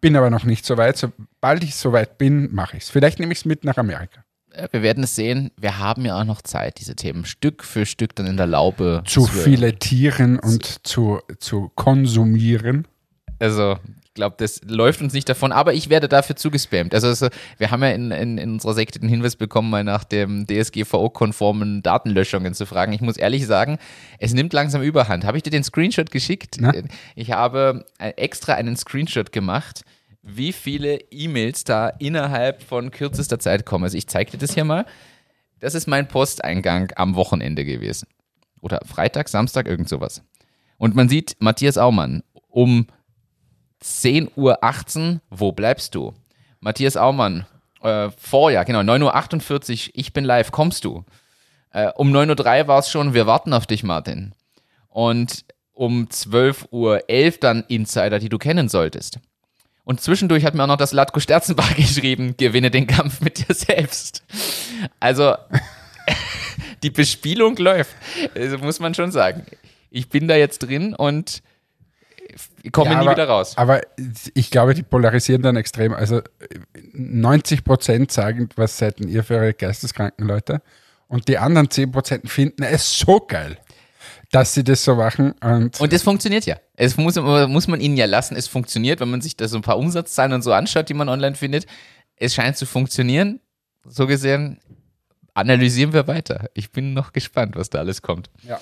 bin 0.00 0.16
aber 0.16 0.30
noch 0.30 0.44
nicht 0.44 0.64
so 0.64 0.76
weit. 0.76 0.96
Sobald 0.96 1.62
ich 1.64 1.74
so 1.74 1.92
weit 1.92 2.18
bin, 2.18 2.52
mache 2.54 2.76
ich 2.76 2.84
es. 2.84 2.90
Vielleicht 2.90 3.18
nehme 3.20 3.32
ich 3.32 3.38
es 3.40 3.44
mit 3.44 3.64
nach 3.64 3.76
Amerika. 3.78 4.24
Äh, 4.52 4.68
Wir 4.72 4.82
werden 4.82 5.04
es 5.04 5.14
sehen. 5.14 5.50
Wir 5.58 5.78
haben 5.78 6.04
ja 6.04 6.18
auch 6.20 6.24
noch 6.24 6.42
Zeit, 6.42 6.78
diese 6.80 6.96
Themen 6.96 7.24
Stück 7.24 7.62
für 7.64 7.86
Stück 7.86 8.14
dann 8.16 8.26
in 8.26 8.36
der 8.36 8.46
Laube 8.46 9.02
Zu 9.06 9.22
zu- 9.26 9.26
filetieren 9.32 10.38
und 10.38 10.86
zu, 10.86 11.20
zu 11.38 11.70
konsumieren. 11.74 12.86
Also, 13.38 13.78
ich 14.10 14.14
glaube, 14.14 14.34
das 14.38 14.60
läuft 14.64 15.00
uns 15.02 15.12
nicht 15.12 15.28
davon, 15.28 15.52
aber 15.52 15.72
ich 15.72 15.88
werde 15.88 16.08
dafür 16.08 16.34
zugespammt. 16.34 16.94
Also, 16.94 17.06
also 17.06 17.28
wir 17.58 17.70
haben 17.70 17.80
ja 17.84 17.90
in, 17.90 18.10
in, 18.10 18.38
in 18.38 18.50
unserer 18.54 18.74
Sekte 18.74 18.98
den 18.98 19.08
Hinweis 19.08 19.36
bekommen, 19.36 19.70
mal 19.70 19.84
nach 19.84 20.02
dem 20.02 20.48
DSGVO-konformen 20.48 21.84
Datenlöschungen 21.84 22.52
zu 22.52 22.66
fragen. 22.66 22.92
Ich 22.92 23.02
muss 23.02 23.16
ehrlich 23.16 23.46
sagen, 23.46 23.78
es 24.18 24.34
nimmt 24.34 24.52
langsam 24.52 24.82
Überhand. 24.82 25.24
Habe 25.24 25.36
ich 25.36 25.44
dir 25.44 25.50
den 25.50 25.62
Screenshot 25.62 26.10
geschickt? 26.10 26.56
Na? 26.58 26.72
Ich 27.14 27.30
habe 27.30 27.84
äh, 27.98 28.08
extra 28.16 28.54
einen 28.54 28.76
Screenshot 28.76 29.30
gemacht, 29.30 29.82
wie 30.22 30.52
viele 30.52 30.96
E-Mails 31.12 31.62
da 31.62 31.88
innerhalb 31.88 32.64
von 32.64 32.90
kürzester 32.90 33.38
Zeit 33.38 33.64
kommen. 33.64 33.84
Also, 33.84 33.96
ich 33.96 34.08
zeige 34.08 34.32
dir 34.32 34.38
das 34.38 34.54
hier 34.54 34.64
mal. 34.64 34.86
Das 35.60 35.76
ist 35.76 35.86
mein 35.86 36.08
Posteingang 36.08 36.90
am 36.96 37.14
Wochenende 37.14 37.64
gewesen. 37.64 38.08
Oder 38.60 38.80
Freitag, 38.84 39.28
Samstag, 39.28 39.68
irgend 39.68 39.88
sowas. 39.88 40.24
Und 40.78 40.96
man 40.96 41.08
sieht 41.08 41.36
Matthias 41.38 41.78
Aumann 41.78 42.24
um 42.48 42.88
10.18 43.82 45.12
Uhr, 45.14 45.20
wo 45.30 45.52
bleibst 45.52 45.94
du? 45.94 46.14
Matthias 46.60 46.96
Aumann, 46.96 47.46
äh, 47.82 48.10
Vorjahr, 48.10 48.64
genau, 48.64 48.80
9.48 48.80 49.88
Uhr, 49.88 49.92
ich 49.94 50.12
bin 50.12 50.24
live, 50.24 50.52
kommst 50.52 50.84
du? 50.84 51.04
Äh, 51.72 51.90
um 51.96 52.12
9.03 52.14 52.62
Uhr 52.62 52.68
war 52.68 52.78
es 52.80 52.90
schon, 52.90 53.14
wir 53.14 53.26
warten 53.26 53.52
auf 53.52 53.66
dich, 53.66 53.82
Martin. 53.82 54.34
Und 54.88 55.44
um 55.72 56.08
12.11 56.08 56.66
Uhr 56.72 57.00
dann 57.40 57.64
Insider, 57.68 58.18
die 58.18 58.28
du 58.28 58.38
kennen 58.38 58.68
solltest. 58.68 59.18
Und 59.84 60.00
zwischendurch 60.00 60.44
hat 60.44 60.54
mir 60.54 60.62
auch 60.64 60.68
noch 60.68 60.76
das 60.76 60.92
Latko 60.92 61.20
Sterzenbach 61.20 61.74
geschrieben, 61.76 62.36
gewinne 62.36 62.70
den 62.70 62.86
Kampf 62.86 63.20
mit 63.20 63.38
dir 63.38 63.54
selbst. 63.54 64.22
Also, 64.98 65.36
die 66.82 66.90
Bespielung 66.90 67.56
läuft, 67.56 67.94
also 68.34 68.58
muss 68.58 68.80
man 68.80 68.94
schon 68.94 69.10
sagen. 69.10 69.46
Ich 69.90 70.08
bin 70.08 70.28
da 70.28 70.36
jetzt 70.36 70.60
drin 70.60 70.94
und 70.94 71.42
komme 72.72 72.90
Ja, 72.90 72.96
nie 72.96 73.06
aber, 73.06 73.12
wieder 73.12 73.28
raus. 73.28 73.56
Aber 73.56 73.80
ich 74.34 74.50
glaube, 74.50 74.74
die 74.74 74.82
polarisieren 74.82 75.42
dann 75.42 75.56
extrem. 75.56 75.92
Also 75.92 76.20
90 76.92 77.64
Prozent 77.64 78.12
sagen 78.12 78.48
was 78.56 78.78
seid 78.78 79.00
denn 79.00 79.08
ihr 79.08 79.24
für 79.24 79.36
eure 79.36 79.54
geisteskranken 79.54 80.26
Leute. 80.26 80.62
Und 81.08 81.28
die 81.28 81.38
anderen 81.38 81.70
10 81.70 81.90
Prozent 81.90 82.30
finden 82.30 82.62
es 82.62 82.98
so 82.98 83.20
geil, 83.20 83.58
dass 84.30 84.54
sie 84.54 84.62
das 84.62 84.84
so 84.84 84.94
machen. 84.94 85.32
Und, 85.42 85.80
Und 85.80 85.92
es 85.92 86.02
funktioniert 86.02 86.46
ja. 86.46 86.56
Es 86.76 86.96
muss, 86.96 87.16
muss 87.16 87.66
man 87.68 87.80
ihnen 87.80 87.96
ja 87.96 88.06
lassen, 88.06 88.36
es 88.36 88.46
funktioniert, 88.46 89.00
wenn 89.00 89.10
man 89.10 89.20
sich 89.20 89.36
da 89.36 89.48
so 89.48 89.56
ein 89.56 89.62
paar 89.62 89.78
Umsatzzahlen 89.78 90.32
und 90.32 90.42
so 90.42 90.52
anschaut, 90.52 90.88
die 90.88 90.94
man 90.94 91.08
online 91.08 91.34
findet. 91.34 91.66
Es 92.16 92.34
scheint 92.34 92.56
zu 92.56 92.66
funktionieren. 92.66 93.40
So 93.84 94.06
gesehen 94.06 94.60
analysieren 95.34 95.92
wir 95.92 96.06
weiter. 96.06 96.50
Ich 96.54 96.70
bin 96.70 96.92
noch 96.92 97.12
gespannt, 97.12 97.56
was 97.56 97.70
da 97.70 97.78
alles 97.78 98.02
kommt. 98.02 98.30
ja. 98.42 98.60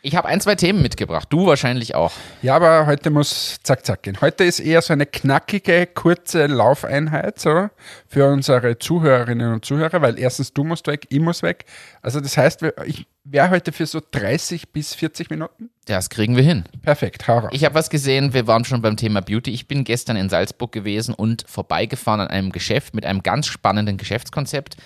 Ich 0.00 0.14
habe 0.14 0.28
ein, 0.28 0.40
zwei 0.40 0.54
Themen 0.54 0.80
mitgebracht. 0.80 1.26
Du 1.30 1.46
wahrscheinlich 1.46 1.96
auch. 1.96 2.12
ja, 2.40 2.54
aber 2.54 2.86
heute 2.86 3.10
muss 3.10 3.58
zack, 3.64 3.84
zack 3.84 4.04
gehen. 4.04 4.20
Heute 4.20 4.44
ist 4.44 4.60
eher 4.60 4.80
so 4.80 4.92
eine 4.92 5.06
knackige, 5.06 5.86
kurze 5.86 6.46
Laufeinheit 6.46 7.40
so 7.40 7.68
für 8.06 8.30
unsere 8.30 8.78
Zuhörerinnen 8.78 9.52
und 9.52 9.64
Zuhörer, 9.64 10.00
weil 10.00 10.16
erstens 10.18 10.52
du 10.52 10.62
musst 10.62 10.86
weg, 10.86 11.06
ich 11.10 11.18
muss 11.18 11.42
weg. 11.42 11.64
Also 12.00 12.20
das 12.20 12.36
heißt, 12.36 12.62
ich 12.86 13.06
wäre 13.24 13.50
heute 13.50 13.72
für 13.72 13.86
so 13.86 14.00
30 14.08 14.68
bis 14.70 14.94
40 14.94 15.30
Minuten. 15.30 15.70
Das 15.86 16.10
kriegen 16.10 16.36
wir 16.36 16.44
hin. 16.44 16.64
Perfekt, 16.82 17.26
hau 17.26 17.38
raus. 17.38 17.50
Ich 17.52 17.64
habe 17.64 17.74
was 17.74 17.90
gesehen, 17.90 18.32
wir 18.34 18.46
waren 18.46 18.64
schon 18.64 18.80
beim 18.80 18.96
Thema 18.96 19.20
Beauty. 19.20 19.50
Ich 19.50 19.66
bin 19.66 19.82
gestern 19.82 20.16
in 20.16 20.28
Salzburg 20.28 20.70
gewesen 20.70 21.12
und 21.12 21.44
vorbeigefahren 21.48 22.20
an 22.20 22.28
einem 22.28 22.52
Geschäft 22.52 22.94
mit 22.94 23.04
einem 23.04 23.24
ganz 23.24 23.48
spannenden 23.48 23.96
Geschäftskonzept. 23.96 24.76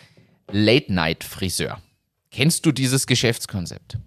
Late 0.51 0.93
Night 0.93 1.23
Friseur. 1.23 1.83
Kennst 2.31 2.65
du 2.65 2.73
dieses 2.73 3.07
Geschäftskonzept? 3.07 3.99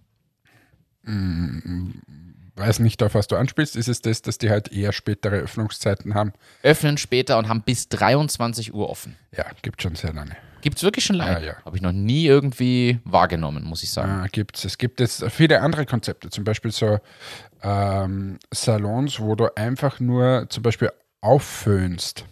Weiß 1.06 2.80
nicht, 2.80 3.04
auf 3.04 3.16
was 3.16 3.28
du 3.28 3.36
anspielst. 3.36 3.76
Ist 3.76 3.88
es 3.88 4.02
das, 4.02 4.22
dass 4.22 4.38
die 4.38 4.50
halt 4.50 4.72
eher 4.72 4.92
spätere 4.92 5.36
Öffnungszeiten 5.36 6.14
haben? 6.14 6.34
Öffnen 6.64 6.98
später 6.98 7.38
und 7.38 7.48
haben 7.50 7.62
bis 7.62 7.90
23 7.90 8.74
Uhr 8.74 8.90
offen. 8.90 9.16
Ja, 9.36 9.46
gibt 9.62 9.82
schon 9.82 9.96
sehr 9.96 10.14
lange. 10.14 10.36
Gibt 10.62 10.78
es 10.78 10.84
wirklich 10.84 11.06
schon 11.06 11.18
lange? 11.18 11.46
Ja, 11.46 11.54
ja. 11.54 11.56
Habe 11.64 11.76
ich 11.78 11.84
noch 11.84 11.92
nie 11.92 12.26
irgendwie 12.26 13.00
wahrgenommen, 13.04 13.64
muss 13.66 13.84
ich 13.84 13.92
sagen. 13.92 14.26
Äh, 14.26 14.30
gibt's. 14.30 14.66
Es 14.66 14.78
gibt 14.80 15.00
jetzt 15.00 15.24
viele 15.30 15.62
andere 15.62 15.86
Konzepte, 15.86 16.30
zum 16.32 16.44
Beispiel 16.44 16.72
so 16.72 17.00
ähm, 17.62 18.40
Salons, 18.52 19.20
wo 19.20 19.36
du 19.36 19.56
einfach 19.56 20.00
nur 20.00 20.48
zum 20.50 20.64
Beispiel 20.64 20.92
aufföhnst. 21.22 22.26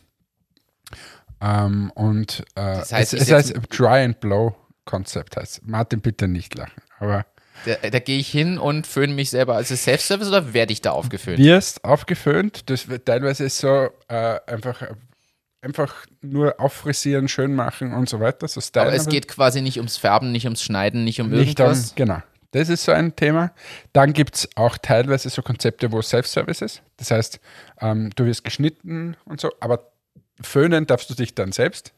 Ähm, 1.41 1.91
und 1.93 2.39
äh, 2.55 2.77
Das 2.79 2.91
heißt, 2.91 3.13
es, 3.13 3.23
es 3.23 3.31
heißt 3.31 3.53
Dry 3.69 4.03
and 4.03 4.19
Blow 4.19 4.55
Konzept 4.85 5.37
heißt. 5.37 5.67
Martin, 5.67 6.01
bitte 6.01 6.27
nicht 6.27 6.55
lachen. 6.55 6.81
Aber 6.99 7.25
Da, 7.65 7.89
da 7.89 7.99
gehe 7.99 8.17
ich 8.17 8.29
hin 8.29 8.57
und 8.57 8.87
föhne 8.87 9.13
mich 9.13 9.29
selber. 9.29 9.55
Also 9.55 9.75
Self-Service 9.75 10.27
oder 10.27 10.53
werde 10.53 10.73
ich 10.73 10.81
da 10.81 10.91
aufgeföhnt? 10.91 11.39
wirst 11.39 11.83
aufgeföhnt. 11.83 12.69
Das 12.69 12.87
wird 12.87 13.05
teilweise 13.05 13.45
ist 13.45 13.57
so 13.57 13.89
äh, 14.07 14.39
einfach, 14.47 14.83
einfach 15.61 16.05
nur 16.21 16.59
auffrisieren, 16.59 17.27
schön 17.27 17.55
machen 17.55 17.93
und 17.93 18.09
so 18.09 18.19
weiter. 18.19 18.47
So 18.47 18.61
Style 18.61 18.87
Aber 18.87 18.93
es 18.93 19.07
geht 19.07 19.27
quasi 19.27 19.61
nicht 19.61 19.77
ums 19.77 19.97
Färben, 19.97 20.31
nicht 20.31 20.45
ums 20.45 20.61
Schneiden, 20.61 21.03
nicht 21.03 21.21
um 21.21 21.29
nicht 21.29 21.59
um, 21.59 21.65
irgendwas. 21.67 21.95
genau. 21.95 22.21
Das 22.51 22.69
ist 22.69 22.83
so 22.83 22.91
ein 22.91 23.15
Thema. 23.15 23.51
Dann 23.93 24.13
gibt 24.13 24.35
es 24.35 24.49
auch 24.55 24.77
teilweise 24.77 25.29
so 25.29 25.41
Konzepte, 25.41 25.91
wo 25.91 26.01
Self-Service 26.01 26.61
ist. 26.61 26.83
Das 26.97 27.09
heißt, 27.09 27.39
ähm, 27.81 28.11
du 28.15 28.25
wirst 28.25 28.43
geschnitten 28.43 29.17
und 29.25 29.41
so, 29.41 29.51
aber 29.59 29.91
föhnen 30.39 30.85
darfst 30.85 31.09
du 31.09 31.15
dich 31.15 31.33
dann 31.33 31.51
selbst. 31.51 31.93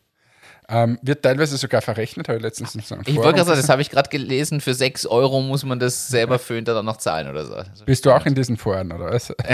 Ähm, 0.67 0.97
wird 1.01 1.21
teilweise 1.23 1.57
sogar 1.57 1.81
verrechnet, 1.81 2.27
habe 2.27 2.37
ich 2.37 2.43
letztens 2.43 2.73
in 2.73 2.81
so 2.81 2.95
einem 2.95 3.03
Ich 3.05 3.15
wollte 3.17 3.33
gerade 3.33 3.49
sagen, 3.49 3.61
das 3.61 3.69
habe 3.69 3.81
ich 3.83 3.91
gerade 3.91 4.09
gelesen, 4.09 4.61
für 4.61 4.73
6 4.73 5.05
Euro 5.05 5.41
muss 5.41 5.63
man 5.63 5.79
das 5.79 6.07
selber 6.07 6.39
föhnt 6.39 6.67
dann 6.67 6.85
noch 6.85 6.97
zahlen 6.97 7.29
oder 7.29 7.45
so. 7.45 7.53
Also 7.53 7.85
Bist 7.85 8.05
du 8.05 8.11
auch 8.11 8.25
in 8.25 8.33
diesen 8.33 8.57
Foren, 8.57 8.91
oder 8.91 9.11
was? 9.11 9.29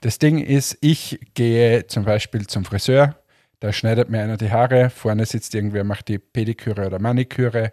Das 0.00 0.18
Ding 0.18 0.38
ist, 0.38 0.76
ich 0.82 1.20
gehe 1.34 1.86
zum 1.86 2.04
Beispiel 2.04 2.46
zum 2.46 2.66
Friseur, 2.66 3.16
da 3.62 3.72
schneidet 3.72 4.10
mir 4.10 4.20
einer 4.20 4.36
die 4.36 4.50
Haare, 4.50 4.90
vorne 4.90 5.24
sitzt 5.24 5.54
irgendwer, 5.54 5.84
macht 5.84 6.08
die 6.08 6.18
Pediküre 6.18 6.84
oder 6.84 6.98
Maniküre 6.98 7.70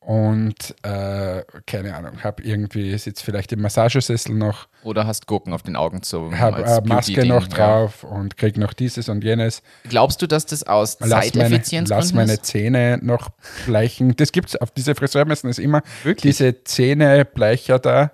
und 0.00 0.74
äh, 0.82 1.44
keine 1.64 1.94
Ahnung, 1.94 2.24
habe 2.24 2.42
irgendwie, 2.42 2.98
sitzt 2.98 3.22
vielleicht 3.22 3.52
im 3.52 3.60
Massagesessel 3.60 4.34
noch 4.34 4.66
Oder 4.82 5.06
hast 5.06 5.28
Gurken 5.28 5.52
auf 5.52 5.62
den 5.62 5.76
Augen 5.76 6.02
zu. 6.02 6.36
habe 6.36 6.64
äh, 6.64 6.80
Maske 6.80 7.24
noch 7.24 7.42
ja. 7.42 7.48
drauf 7.48 8.02
und 8.02 8.36
kriege 8.36 8.58
noch 8.58 8.72
dieses 8.72 9.08
und 9.08 9.22
jenes. 9.22 9.62
Glaubst 9.88 10.20
du, 10.22 10.26
dass 10.26 10.44
das 10.44 10.64
aus 10.64 10.96
Lass 10.98 11.10
meine, 11.10 11.30
Zeiteffizienzgründen 11.30 12.04
lass 12.04 12.12
meine? 12.14 12.42
Zähne 12.42 12.98
noch 13.00 13.28
bleichen. 13.64 14.16
Das 14.16 14.32
gibt 14.32 14.48
es 14.48 14.56
auf 14.56 14.72
diese 14.72 14.96
Friseurmessen 14.96 15.48
ist 15.48 15.60
immer 15.60 15.82
Wirklich? 16.02 16.36
diese 16.36 16.64
Zähnebleicher 16.64 17.78
da. 17.78 18.10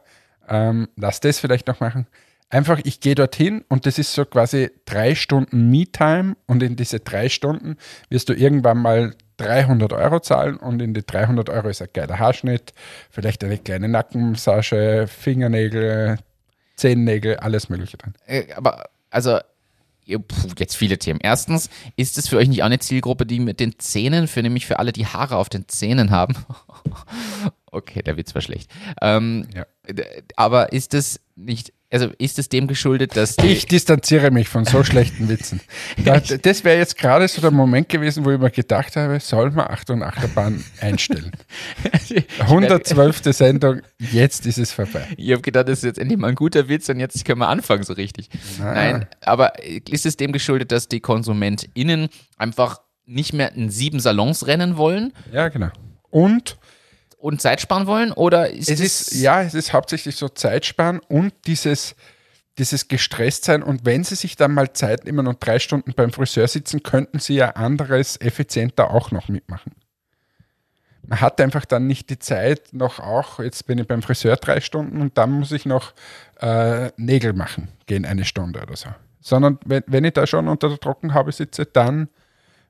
Ähm, 0.47 0.89
lass 0.97 1.21
das 1.21 1.39
vielleicht 1.39 1.69
noch 1.69 1.81
machen. 1.81 2.07
Einfach, 2.55 2.81
ich 2.85 3.01
gehe 3.01 3.17
dorthin 3.17 3.65
und 3.69 3.85
das 3.85 3.99
ist 3.99 4.13
so 4.13 4.25
quasi 4.25 4.71
drei 4.85 5.17
Stunden 5.17 5.71
Me-Time 5.71 6.37
und 6.47 6.63
in 6.63 6.77
diese 6.77 7.01
drei 7.01 7.29
Stunden 7.29 7.77
wirst 8.11 8.29
du 8.29 8.33
irgendwann 8.33 8.79
mal 8.79 9.17
300 9.39 9.93
Euro 9.93 10.21
zahlen 10.21 10.59
und 10.59 10.81
in 10.81 10.95
die 10.95 11.05
300 11.05 11.51
Euro 11.51 11.69
ist 11.69 11.83
ein 11.83 11.89
geiler 11.93 12.21
Haarschnitt, 12.21 12.73
vielleicht 13.11 13.43
eine 13.43 13.59
kleine 13.59 13.89
Nackenmassage, 13.89 15.07
Fingernägel, 15.09 16.19
Zehennägel, 16.77 17.39
alles 17.39 17.71
Mögliche 17.71 17.97
drin. 17.97 18.15
Äh, 18.25 18.45
aber, 18.55 18.85
also, 19.11 19.41
jetzt 20.07 20.77
viele 20.77 20.99
Themen. 20.99 21.19
Erstens, 21.25 21.71
ist 21.97 22.19
es 22.19 22.29
für 22.29 22.37
euch 22.37 22.47
nicht 22.47 22.63
auch 22.63 22.67
eine 22.67 22.79
Zielgruppe, 22.79 23.27
die 23.27 23.41
mit 23.41 23.59
den 23.59 23.81
Zähnen, 23.81 24.29
für 24.29 24.43
nämlich 24.45 24.67
für 24.67 24.79
alle, 24.79 24.93
die 24.93 25.07
Haare 25.07 25.39
auf 25.39 25.49
den 25.49 25.67
Zähnen 25.67 26.13
haben? 26.13 26.37
okay, 27.73 28.03
der 28.03 28.17
Witz 28.17 28.33
war 28.33 28.43
schlecht. 28.43 28.71
Ähm, 29.03 29.49
Ja. 29.53 29.67
Aber 30.37 30.73
ist 30.73 30.95
es 30.95 31.21
nicht, 31.35 31.73
also 31.95 32.11
ist 32.19 32.41
es 32.41 32.49
dem 32.49 32.67
geschuldet, 32.67 33.17
dass 33.17 33.37
die, 33.37 33.47
Ich 33.47 33.67
distanziere 33.67 34.33
mich 34.33 34.49
von 34.49 34.65
so 34.65 34.83
schlechten 34.83 35.29
Witzen. 35.29 35.61
Da, 36.05 36.19
das 36.19 36.65
wäre 36.65 36.77
jetzt 36.77 36.99
gerade 36.99 37.29
so 37.29 37.41
der 37.41 37.53
Moment 37.53 37.89
gewesen, 37.89 38.25
wo 38.25 38.33
ich 38.33 38.39
mir 38.39 38.51
gedacht 38.51 38.97
habe, 38.97 39.21
soll 39.21 39.53
man 39.53 39.69
Achtung 39.69 40.03
Achterbahn 40.03 40.63
einstellen. 40.81 41.31
112. 42.41 43.23
Sendung, 43.33 43.81
jetzt 43.99 44.45
ist 44.47 44.59
es 44.59 44.73
vorbei. 44.73 45.07
Ich 45.17 45.31
habe 45.31 45.41
gedacht, 45.41 45.69
das 45.69 45.79
ist 45.79 45.85
jetzt 45.85 45.99
endlich 45.99 46.19
mal 46.19 46.29
ein 46.29 46.35
guter 46.35 46.69
Witz 46.69 46.89
und 46.89 46.99
jetzt 46.99 47.25
können 47.25 47.39
wir 47.39 47.49
anfangen 47.49 47.85
so 47.85 47.93
richtig. 47.93 48.29
Na. 48.59 48.75
Nein, 48.75 49.07
aber 49.21 49.53
ist 49.89 50.05
es 50.05 50.17
dem 50.17 50.33
geschuldet, 50.33 50.73
dass 50.73 50.89
die 50.89 51.01
KonsumentInnen 51.01 52.09
einfach 52.37 52.81
nicht 53.07 53.33
mehr 53.33 53.53
in 53.53 53.71
sieben 53.71 54.01
Salons 54.01 54.47
rennen 54.47 54.77
wollen 54.77 55.13
Ja, 55.33 55.49
genau. 55.49 55.71
Und 56.11 56.59
und 57.25 57.41
Zeit 57.41 57.63
sparen 57.63 57.87
wollen? 57.87 58.13
Oder 58.13 58.51
ist 58.51 58.69
es 58.69 58.81
ist, 58.81 59.15
ja, 59.15 59.41
es 59.41 59.55
ist 59.55 59.73
hauptsächlich 59.73 60.17
so 60.17 60.29
Zeitsparen 60.29 61.01
und 61.09 61.33
dieses, 61.47 61.97
dieses 62.59 62.87
Gestresstsein. 62.89 63.63
Und 63.63 63.87
wenn 63.87 64.05
Sie 64.05 64.15
sich 64.15 64.37
dann 64.37 64.53
mal 64.53 64.75
Zeit 64.75 65.07
nehmen 65.07 65.27
und 65.27 65.39
drei 65.45 65.59
Stunden 65.59 65.95
beim 65.95 66.13
Friseur 66.13 66.47
sitzen, 66.47 66.83
könnten 66.83 67.19
Sie 67.19 67.37
ja 67.37 67.53
anderes 67.53 68.21
effizienter 68.21 68.91
auch 68.91 69.11
noch 69.11 69.29
mitmachen. 69.29 69.73
Man 71.07 71.23
hat 71.23 71.41
einfach 71.41 71.65
dann 71.65 71.87
nicht 71.87 72.11
die 72.11 72.19
Zeit, 72.19 72.75
noch 72.75 73.01
auch, 73.01 73.39
jetzt 73.39 73.67
bin 73.67 73.79
ich 73.79 73.89
beim 73.89 74.03
Friseur 74.03 74.37
drei 74.37 74.61
Stunden 74.61 75.01
und 75.01 75.17
dann 75.17 75.31
muss 75.31 75.51
ich 75.53 75.65
noch 75.65 75.95
äh, 76.41 76.91
Nägel 76.99 77.33
machen, 77.33 77.69
gehen 77.87 78.05
eine 78.05 78.27
Stunde 78.27 78.61
oder 78.61 78.77
so. 78.77 78.91
Sondern 79.21 79.59
wenn, 79.65 79.83
wenn 79.87 80.05
ich 80.05 80.13
da 80.13 80.27
schon 80.27 80.47
unter 80.47 80.69
der 80.69 80.79
Trockenhaube 80.79 81.33
sitze, 81.33 81.65
dann 81.65 82.09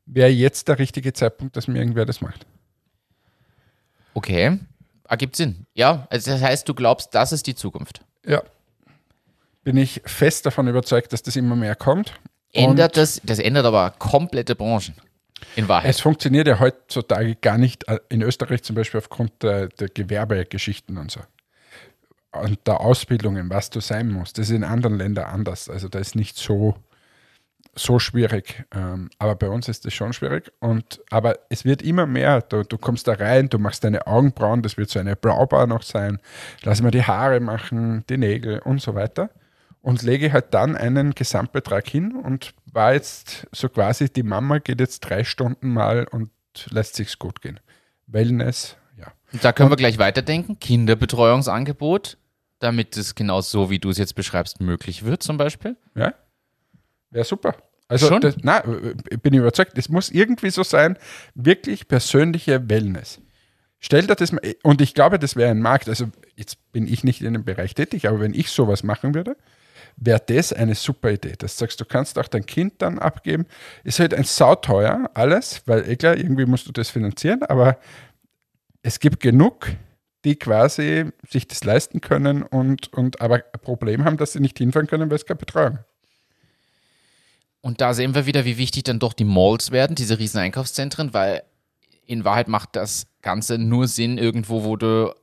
wäre 0.06 0.30
jetzt 0.30 0.68
der 0.68 0.78
richtige 0.78 1.12
Zeitpunkt, 1.12 1.56
dass 1.56 1.66
mir 1.66 1.80
irgendwer 1.80 2.06
das 2.06 2.20
macht. 2.20 2.46
Okay, 4.14 4.58
ergibt 5.08 5.36
Sinn. 5.36 5.66
Ja, 5.74 6.06
also 6.10 6.30
das 6.30 6.42
heißt, 6.42 6.68
du 6.68 6.74
glaubst, 6.74 7.14
das 7.14 7.32
ist 7.32 7.46
die 7.46 7.54
Zukunft. 7.54 8.00
Ja. 8.26 8.42
Bin 9.64 9.76
ich 9.76 10.00
fest 10.04 10.46
davon 10.46 10.68
überzeugt, 10.68 11.12
dass 11.12 11.22
das 11.22 11.36
immer 11.36 11.56
mehr 11.56 11.74
kommt. 11.74 12.14
Ändert 12.52 12.96
das, 12.96 13.20
das 13.24 13.38
ändert 13.38 13.66
aber 13.66 13.90
komplette 13.98 14.54
Branchen. 14.54 14.94
In 15.56 15.68
Wahrheit. 15.68 15.90
Es 15.90 16.00
funktioniert 16.00 16.46
ja 16.46 16.58
heutzutage 16.58 17.34
gar 17.36 17.58
nicht, 17.58 17.86
äh, 17.88 17.98
in 18.08 18.22
Österreich 18.22 18.62
zum 18.62 18.76
Beispiel 18.76 18.98
aufgrund 18.98 19.42
der, 19.42 19.68
der 19.68 19.88
Gewerbegeschichten 19.88 20.96
und 20.96 21.10
so. 21.10 21.20
Und 22.32 22.58
der 22.66 22.80
Ausbildungen, 22.80 23.50
was 23.50 23.70
du 23.70 23.80
sein 23.80 24.10
musst. 24.10 24.38
Das 24.38 24.48
ist 24.48 24.56
in 24.56 24.64
anderen 24.64 24.96
Ländern 24.96 25.26
anders. 25.26 25.68
Also 25.68 25.88
da 25.88 25.98
ist 25.98 26.16
nicht 26.16 26.36
so, 26.36 26.76
so 27.76 27.98
schwierig. 27.98 28.64
Ähm, 28.74 29.10
aber 29.18 29.34
bei 29.34 29.48
uns 29.48 29.68
ist 29.68 29.84
das 29.84 29.94
schon 29.94 30.12
schwierig. 30.12 30.52
Und, 30.60 31.00
aber 31.10 31.38
es 31.48 31.64
wird 31.64 31.82
immer 31.82 32.06
mehr. 32.06 32.42
Du, 32.42 32.62
du 32.62 32.78
kommst 32.78 33.08
da 33.08 33.14
rein, 33.14 33.48
du 33.48 33.58
machst 33.58 33.84
deine 33.84 34.06
Augenbrauen, 34.06 34.62
das 34.62 34.76
wird 34.76 34.90
so 34.90 34.98
eine 34.98 35.16
Braubar 35.16 35.66
noch 35.66 35.82
sein. 35.82 36.18
Lass 36.62 36.82
mal 36.82 36.90
die 36.90 37.04
Haare 37.04 37.40
machen, 37.40 38.04
die 38.08 38.16
Nägel 38.16 38.58
und 38.60 38.80
so 38.80 38.94
weiter. 38.94 39.30
Und 39.80 40.02
lege 40.02 40.32
halt 40.32 40.54
dann 40.54 40.76
einen 40.76 41.14
Gesamtbetrag 41.14 41.86
hin 41.86 42.16
und 42.16 42.54
war 42.72 42.94
jetzt 42.94 43.46
so 43.52 43.68
quasi, 43.68 44.08
die 44.08 44.22
Mama 44.22 44.58
geht 44.58 44.80
jetzt 44.80 45.00
drei 45.00 45.24
Stunden 45.24 45.72
mal 45.72 46.06
und 46.10 46.30
lässt 46.70 46.94
sich's 46.94 47.18
gut 47.18 47.42
gehen. 47.42 47.60
Wellness, 48.06 48.76
ja. 48.98 49.12
Und 49.32 49.44
da 49.44 49.52
können 49.52 49.70
wir 49.70 49.76
gleich 49.76 49.98
weiterdenken. 49.98 50.58
Kinderbetreuungsangebot, 50.58 52.16
damit 52.60 52.96
es 52.96 53.14
genau 53.14 53.42
so, 53.42 53.68
wie 53.68 53.78
du 53.78 53.90
es 53.90 53.98
jetzt 53.98 54.14
beschreibst, 54.14 54.60
möglich 54.60 55.04
wird, 55.04 55.22
zum 55.22 55.36
Beispiel. 55.36 55.76
Ja, 55.94 56.14
wäre 57.14 57.24
super. 57.24 57.56
Also, 57.88 58.08
Schon? 58.08 58.20
Das, 58.20 58.36
na, 58.42 58.62
ich 59.10 59.20
bin 59.20 59.34
überzeugt, 59.34 59.78
es 59.78 59.88
muss 59.88 60.10
irgendwie 60.10 60.50
so 60.50 60.62
sein, 60.62 60.98
wirklich 61.34 61.86
persönliche 61.86 62.68
Wellness. 62.68 63.20
Stell 63.78 64.06
dir 64.06 64.14
das 64.14 64.32
mal, 64.32 64.40
und 64.62 64.80
ich 64.80 64.94
glaube, 64.94 65.18
das 65.18 65.36
wäre 65.36 65.50
ein 65.50 65.60
Markt, 65.60 65.88
also 65.88 66.06
jetzt 66.36 66.72
bin 66.72 66.86
ich 66.88 67.04
nicht 67.04 67.20
in 67.20 67.34
dem 67.34 67.44
Bereich 67.44 67.74
tätig, 67.74 68.08
aber 68.08 68.20
wenn 68.20 68.32
ich 68.32 68.50
sowas 68.50 68.82
machen 68.82 69.14
würde, 69.14 69.36
wäre 69.96 70.22
das 70.26 70.52
eine 70.52 70.74
super 70.74 71.12
Idee. 71.12 71.34
Das 71.36 71.58
sagst 71.58 71.80
du, 71.80 71.84
kannst 71.84 72.18
auch 72.18 72.26
dein 72.26 72.46
Kind 72.46 72.74
dann 72.78 72.98
abgeben. 72.98 73.46
Ist 73.84 74.00
halt 74.00 74.14
ein 74.14 74.24
sauteuer 74.24 75.10
alles, 75.12 75.62
weil 75.66 75.88
eh 75.88 75.96
klar, 75.96 76.16
irgendwie 76.16 76.46
musst 76.46 76.66
du 76.66 76.72
das 76.72 76.88
finanzieren, 76.88 77.42
aber 77.42 77.78
es 78.82 78.98
gibt 78.98 79.20
genug, 79.20 79.68
die 80.24 80.36
quasi 80.36 81.10
sich 81.28 81.46
das 81.46 81.62
leisten 81.62 82.00
können 82.00 82.42
und, 82.42 82.92
und 82.94 83.20
aber 83.20 83.36
ein 83.36 83.60
Problem 83.60 84.04
haben, 84.06 84.16
dass 84.16 84.32
sie 84.32 84.40
nicht 84.40 84.56
hinfahren 84.56 84.86
können, 84.88 85.10
weil 85.10 85.16
es 85.16 85.26
keine 85.26 85.38
Betreuung 85.38 85.78
Und 87.64 87.80
da 87.80 87.94
sehen 87.94 88.14
wir 88.14 88.26
wieder, 88.26 88.44
wie 88.44 88.58
wichtig 88.58 88.84
dann 88.84 88.98
doch 88.98 89.14
die 89.14 89.24
Malls 89.24 89.70
werden, 89.70 89.96
diese 89.96 90.18
riesen 90.18 90.36
Einkaufszentren, 90.38 91.14
weil 91.14 91.44
in 92.04 92.22
Wahrheit 92.22 92.46
macht 92.46 92.76
das 92.76 93.06
Ganze 93.22 93.56
nur 93.56 93.88
Sinn 93.88 94.18
irgendwo, 94.18 94.64
wo 94.64 94.76
du 94.76 95.14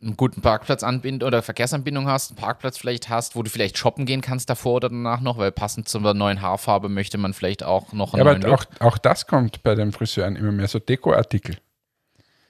einen 0.00 0.16
guten 0.16 0.40
Parkplatz 0.40 0.82
anbind 0.82 1.22
oder 1.22 1.42
Verkehrsanbindung 1.42 2.08
hast, 2.08 2.30
einen 2.30 2.38
Parkplatz 2.38 2.78
vielleicht 2.78 3.10
hast, 3.10 3.36
wo 3.36 3.42
du 3.42 3.50
vielleicht 3.50 3.76
shoppen 3.76 4.06
gehen 4.06 4.22
kannst 4.22 4.48
davor 4.48 4.76
oder 4.76 4.88
danach 4.88 5.20
noch, 5.20 5.36
weil 5.36 5.52
passend 5.52 5.86
zur 5.86 6.00
neuen 6.14 6.40
Haarfarbe 6.40 6.88
möchte 6.88 7.18
man 7.18 7.34
vielleicht 7.34 7.62
auch 7.62 7.92
noch 7.92 8.14
einen 8.14 8.24
Ja, 8.24 8.32
neuen 8.32 8.44
aber 8.46 8.54
auch, 8.54 8.64
auch 8.80 8.96
das 8.96 9.26
kommt 9.26 9.62
bei 9.62 9.74
den 9.74 9.92
Friseuren 9.92 10.34
immer 10.34 10.52
mehr, 10.52 10.68
so 10.68 10.78
Dekoartikel. 10.78 11.58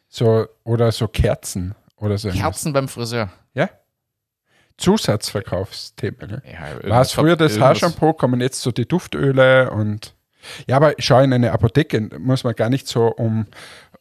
So, 0.09 0.47
oder 0.63 0.93
so 0.93 1.09
Kerzen 1.09 1.75
oder 1.97 2.17
so. 2.17 2.31
Kerzen 2.31 2.73
beim 2.73 2.87
Friseur. 2.87 3.33
Ja. 4.79 4.85
Zusatzverkaufsthemen. 4.85 6.31
Ne? 6.31 6.43
Ja, 6.51 6.91
War 6.91 7.03
es 7.03 7.13
früher 7.13 7.37
das 7.37 7.59
Haarshampoo, 7.59 8.13
kommen 8.13 8.41
jetzt 8.41 8.61
so 8.61 8.73
die 8.73 8.87
Duftöle 8.87 9.71
und 9.71 10.15
ja, 10.69 10.77
aber 10.77 10.95
schau 10.99 11.21
in 11.21 11.33
eine 11.33 11.51
Apotheke, 11.51 12.09
muss 12.19 12.45
man 12.45 12.55
gar 12.55 12.71
nicht 12.71 12.87
so 12.87 13.09
um 13.09 13.47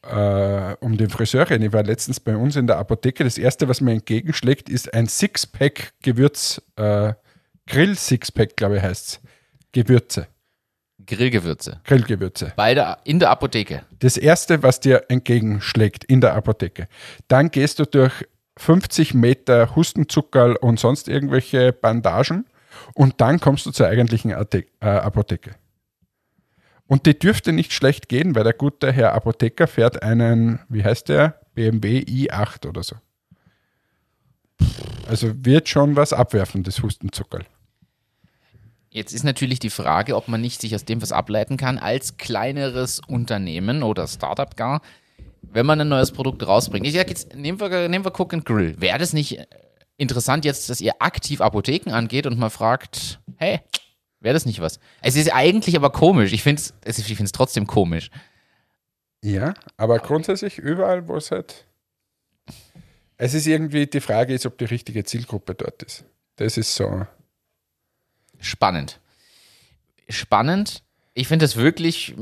äh, 0.04 0.76
um 0.80 0.98
den 0.98 1.10
Friseur 1.10 1.50
reden. 1.50 1.64
Ich 1.64 1.74
war 1.74 1.84
letztens 1.84 2.20
bei 2.20 2.36
uns 2.36 2.56
in 2.56 2.68
der 2.68 2.78
Apotheke. 2.78 3.24
Das 3.24 3.38
erste, 3.38 3.68
was 3.68 3.82
mir 3.82 3.94
entgegenschlägt, 3.94 4.70
ist 4.70 4.94
ein 4.94 5.08
Sixpack 5.08 5.94
Gewürz, 6.02 6.62
äh, 6.76 7.14
Grill-Sixpack, 7.68 8.56
glaube 8.56 8.78
ich, 8.78 8.84
heißt 8.84 9.08
es. 9.08 9.20
Gewürze, 9.72 10.28
Grillgewürze. 11.06 11.82
Grillgewürze. 11.84 12.54
Beide 12.56 12.98
in 13.04 13.20
der 13.20 13.30
Apotheke. 13.30 13.84
Das 14.00 14.18
erste, 14.18 14.64
was 14.64 14.80
dir 14.80 15.06
entgegenschlägt 15.10 16.04
in 16.06 16.22
der 16.22 16.34
Apotheke. 16.34 16.88
Dann 17.28 17.52
gehst 17.52 17.80
du 17.80 17.86
durch 17.86 18.26
50 18.58 19.14
Meter 19.14 19.76
Hustenzuckerl 19.76 20.56
und 20.56 20.80
sonst 20.80 21.08
irgendwelche 21.08 21.74
Bandagen 21.74 22.46
und 22.94 23.22
dann 23.22 23.40
kommst 23.40 23.66
du 23.66 23.72
zur 23.72 23.88
eigentlichen 23.88 24.32
äh, 24.32 24.64
Apotheke. 24.80 25.56
Und 26.88 27.06
die 27.06 27.18
dürfte 27.18 27.52
nicht 27.52 27.74
schlecht 27.74 28.10
gehen, 28.10 28.36
weil 28.36 28.44
der 28.44 28.54
gute 28.54 28.92
Herr 28.92 29.14
Apotheker 29.14 29.68
fährt 29.68 30.04
einen, 30.04 30.60
wie 30.70 30.84
heißt 30.84 31.10
der? 31.10 31.42
BMW 31.56 32.00
i8 32.00 32.68
oder 32.68 32.84
so. 32.84 32.96
Also 35.08 35.34
wird 35.44 35.68
schon 35.70 35.96
was 35.96 36.14
abwerfen, 36.14 36.64
das 36.64 36.82
Hustenzuckerl. 36.82 37.46
Jetzt 38.90 39.14
ist 39.14 39.24
natürlich 39.24 39.60
die 39.60 39.70
Frage, 39.70 40.16
ob 40.16 40.28
man 40.28 40.42
nicht 40.42 40.62
sich 40.62 40.74
aus 40.74 40.86
dem 40.86 41.02
was 41.02 41.12
ableiten 41.12 41.58
kann, 41.58 41.78
als 41.78 42.18
kleineres 42.18 43.02
Unternehmen 43.06 43.84
oder 43.84 44.08
Startup 44.08 44.56
gar, 44.56 44.82
wenn 45.52 45.66
man 45.66 45.82
ein 45.82 45.88
neues 45.88 46.12
Produkt 46.12 46.46
rausbringt. 46.46 46.86
Ich 46.86 46.94
sag 46.94 47.10
jetzt, 47.10 47.36
nehmen 47.36 47.60
wir, 47.60 47.88
nehmen 47.90 48.06
wir 48.06 48.18
Cook 48.18 48.34
and 48.34 48.46
Grill. 48.46 48.76
Wäre 48.80 48.98
das 49.00 49.14
nicht 49.14 49.40
interessant 49.98 50.46
jetzt, 50.46 50.70
dass 50.70 50.82
ihr 50.82 50.94
aktiv 51.00 51.42
Apotheken 51.42 51.92
angeht 51.92 52.28
und 52.28 52.38
mal 52.38 52.50
fragt, 52.50 53.20
hey, 53.38 53.62
wäre 54.20 54.34
das 54.34 54.46
nicht 54.46 54.62
was? 54.62 54.80
Es 55.02 55.16
ist 55.16 55.34
eigentlich 55.34 55.76
aber 55.76 55.92
komisch. 55.92 56.34
Ich 56.34 56.44
finde 56.44 56.62
es 56.84 57.00
ich 57.00 57.16
find's 57.16 57.32
trotzdem 57.32 57.68
komisch. 57.68 58.10
Ja, 59.24 59.54
aber 59.78 60.00
grundsätzlich 60.00 60.58
überall, 60.58 61.08
wo 61.08 61.16
es 61.16 61.32
halt. 61.32 61.66
Es 63.18 63.34
ist 63.34 63.48
irgendwie, 63.48 63.88
die 63.88 64.02
Frage 64.02 64.34
ist, 64.34 64.46
ob 64.46 64.58
die 64.58 64.66
richtige 64.66 65.04
Zielgruppe 65.04 65.56
dort 65.56 65.82
ist. 65.84 66.04
Das 66.36 66.58
ist 66.58 66.76
so. 66.76 67.08
Spannend. 68.40 69.00
Spannend. 70.10 70.84
Ich 71.14 71.28
finde 71.30 71.46
es 71.46 71.56
wirklich, 71.56 72.14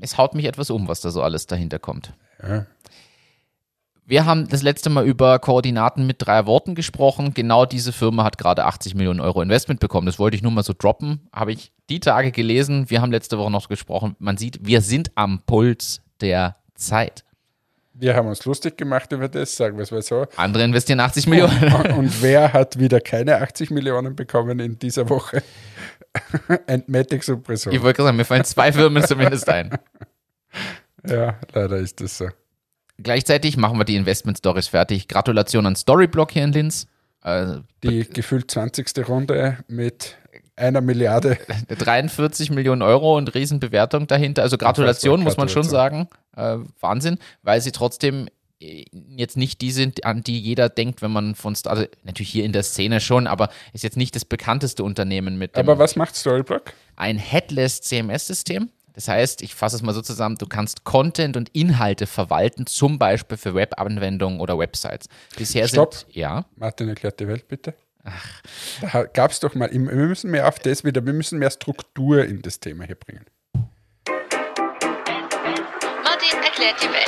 es 0.00 0.16
haut 0.16 0.34
mich 0.34 0.44
etwas 0.44 0.70
um, 0.70 0.86
was 0.86 1.00
da 1.00 1.10
so 1.10 1.22
alles 1.22 1.46
dahinter 1.46 1.80
kommt. 1.80 2.12
Ja. 2.48 2.66
Wir 4.08 4.24
haben 4.24 4.48
das 4.48 4.62
letzte 4.62 4.88
Mal 4.88 5.04
über 5.04 5.40
Koordinaten 5.40 6.06
mit 6.06 6.18
drei 6.20 6.46
Worten 6.46 6.76
gesprochen. 6.76 7.34
Genau 7.34 7.66
diese 7.66 7.92
Firma 7.92 8.22
hat 8.22 8.38
gerade 8.38 8.64
80 8.64 8.94
Millionen 8.94 9.18
Euro 9.18 9.42
Investment 9.42 9.80
bekommen. 9.80 10.06
Das 10.06 10.20
wollte 10.20 10.36
ich 10.36 10.42
nur 10.42 10.52
mal 10.52 10.62
so 10.62 10.72
droppen. 10.78 11.28
Habe 11.32 11.50
ich 11.50 11.72
die 11.90 11.98
Tage 11.98 12.30
gelesen. 12.30 12.88
Wir 12.88 13.02
haben 13.02 13.10
letzte 13.10 13.36
Woche 13.36 13.50
noch 13.50 13.68
gesprochen. 13.68 14.14
Man 14.20 14.36
sieht, 14.36 14.64
wir 14.64 14.80
sind 14.80 15.10
am 15.16 15.42
Puls 15.44 16.02
der 16.20 16.54
Zeit. 16.76 17.24
Wir 17.94 18.14
haben 18.14 18.28
uns 18.28 18.44
lustig 18.44 18.76
gemacht 18.76 19.10
über 19.10 19.26
das, 19.26 19.56
sagen 19.56 19.76
wir 19.76 19.82
es 19.82 19.90
mal 19.90 20.02
so. 20.02 20.26
Andere 20.36 20.62
investieren 20.62 21.00
80 21.00 21.26
Millionen. 21.26 21.74
Und, 21.74 21.92
und 21.92 22.22
wer 22.22 22.52
hat 22.52 22.78
wieder 22.78 23.00
keine 23.00 23.40
80 23.40 23.70
Millionen 23.70 24.14
bekommen 24.14 24.60
in 24.60 24.78
dieser 24.78 25.08
Woche? 25.08 25.42
Entmatic 26.66 27.24
Suppressor. 27.24 27.72
Ich 27.72 27.82
wollte 27.82 27.96
gerade 27.96 28.08
sagen, 28.08 28.18
mir 28.18 28.24
fallen 28.24 28.44
zwei 28.44 28.70
Firmen 28.70 29.02
zumindest 29.02 29.48
ein. 29.48 29.70
Ja, 31.08 31.38
leider 31.52 31.76
ist 31.78 32.00
das 32.00 32.18
so. 32.18 32.28
Gleichzeitig 32.98 33.56
machen 33.56 33.78
wir 33.78 33.84
die 33.84 33.96
Investment 33.96 34.38
Stories 34.38 34.68
fertig. 34.68 35.08
Gratulation 35.08 35.66
an 35.66 35.76
Storyblock 35.76 36.30
hier 36.30 36.44
in 36.44 36.52
Linz. 36.52 36.86
Äh, 37.22 37.58
Die 37.82 38.08
gefühlt 38.08 38.50
20. 38.50 39.06
Runde 39.06 39.58
mit 39.68 40.16
einer 40.56 40.80
Milliarde. 40.80 41.36
43 41.68 42.50
Millionen 42.50 42.80
Euro 42.82 43.16
und 43.18 43.34
Riesenbewertung 43.34 44.06
dahinter. 44.06 44.42
Also 44.42 44.56
Gratulation, 44.56 45.22
muss 45.22 45.36
man 45.36 45.48
schon 45.50 45.64
sagen. 45.64 46.08
Äh, 46.36 46.56
Wahnsinn, 46.80 47.18
weil 47.42 47.60
sie 47.60 47.72
trotzdem 47.72 48.28
äh, 48.62 48.84
jetzt 49.16 49.36
nicht 49.36 49.60
die 49.60 49.72
sind, 49.72 50.06
an 50.06 50.22
die 50.22 50.40
jeder 50.40 50.70
denkt, 50.70 51.02
wenn 51.02 51.10
man 51.10 51.34
von 51.34 51.54
Star 51.54 51.72
also 51.74 51.84
natürlich 52.04 52.30
hier 52.30 52.44
in 52.44 52.52
der 52.52 52.62
Szene 52.62 53.00
schon, 53.00 53.26
aber 53.26 53.50
ist 53.74 53.84
jetzt 53.84 53.98
nicht 53.98 54.14
das 54.16 54.24
bekannteste 54.24 54.82
Unternehmen 54.82 55.36
mit 55.36 55.56
Aber 55.58 55.78
was 55.78 55.96
macht 55.96 56.16
Storyblock? 56.16 56.72
ein 56.96 57.18
Headless 57.18 57.82
CMS-System. 57.82 58.70
Das 58.96 59.08
heißt, 59.08 59.42
ich 59.42 59.54
fasse 59.54 59.76
es 59.76 59.82
mal 59.82 59.92
so 59.92 60.00
zusammen, 60.00 60.36
du 60.38 60.46
kannst 60.46 60.84
Content 60.84 61.36
und 61.36 61.50
Inhalte 61.50 62.06
verwalten, 62.06 62.66
zum 62.66 62.98
Beispiel 62.98 63.36
für 63.36 63.54
Webanwendungen 63.54 64.40
oder 64.40 64.58
Websites. 64.58 65.06
Bisher 65.36 65.68
Stopp. 65.68 65.94
sind, 65.94 66.14
ja, 66.16 66.46
Martin, 66.56 66.88
erklärt 66.88 67.20
die 67.20 67.28
Welt 67.28 67.46
bitte. 67.46 67.74
Da 68.80 69.04
gab 69.04 69.32
es 69.32 69.40
doch 69.40 69.54
mal, 69.54 69.70
wir 69.70 69.78
müssen 69.80 70.30
mehr 70.30 70.48
auf 70.48 70.58
das 70.60 70.82
wieder, 70.82 71.04
wir 71.04 71.12
müssen 71.12 71.38
mehr 71.38 71.50
Struktur 71.50 72.24
in 72.24 72.40
das 72.40 72.58
Thema 72.58 72.84
hier 72.84 72.94
bringen. 72.94 73.26
Martin 76.02 76.38
erklärt 76.42 76.82
die 76.82 76.86
Welt. 76.88 77.06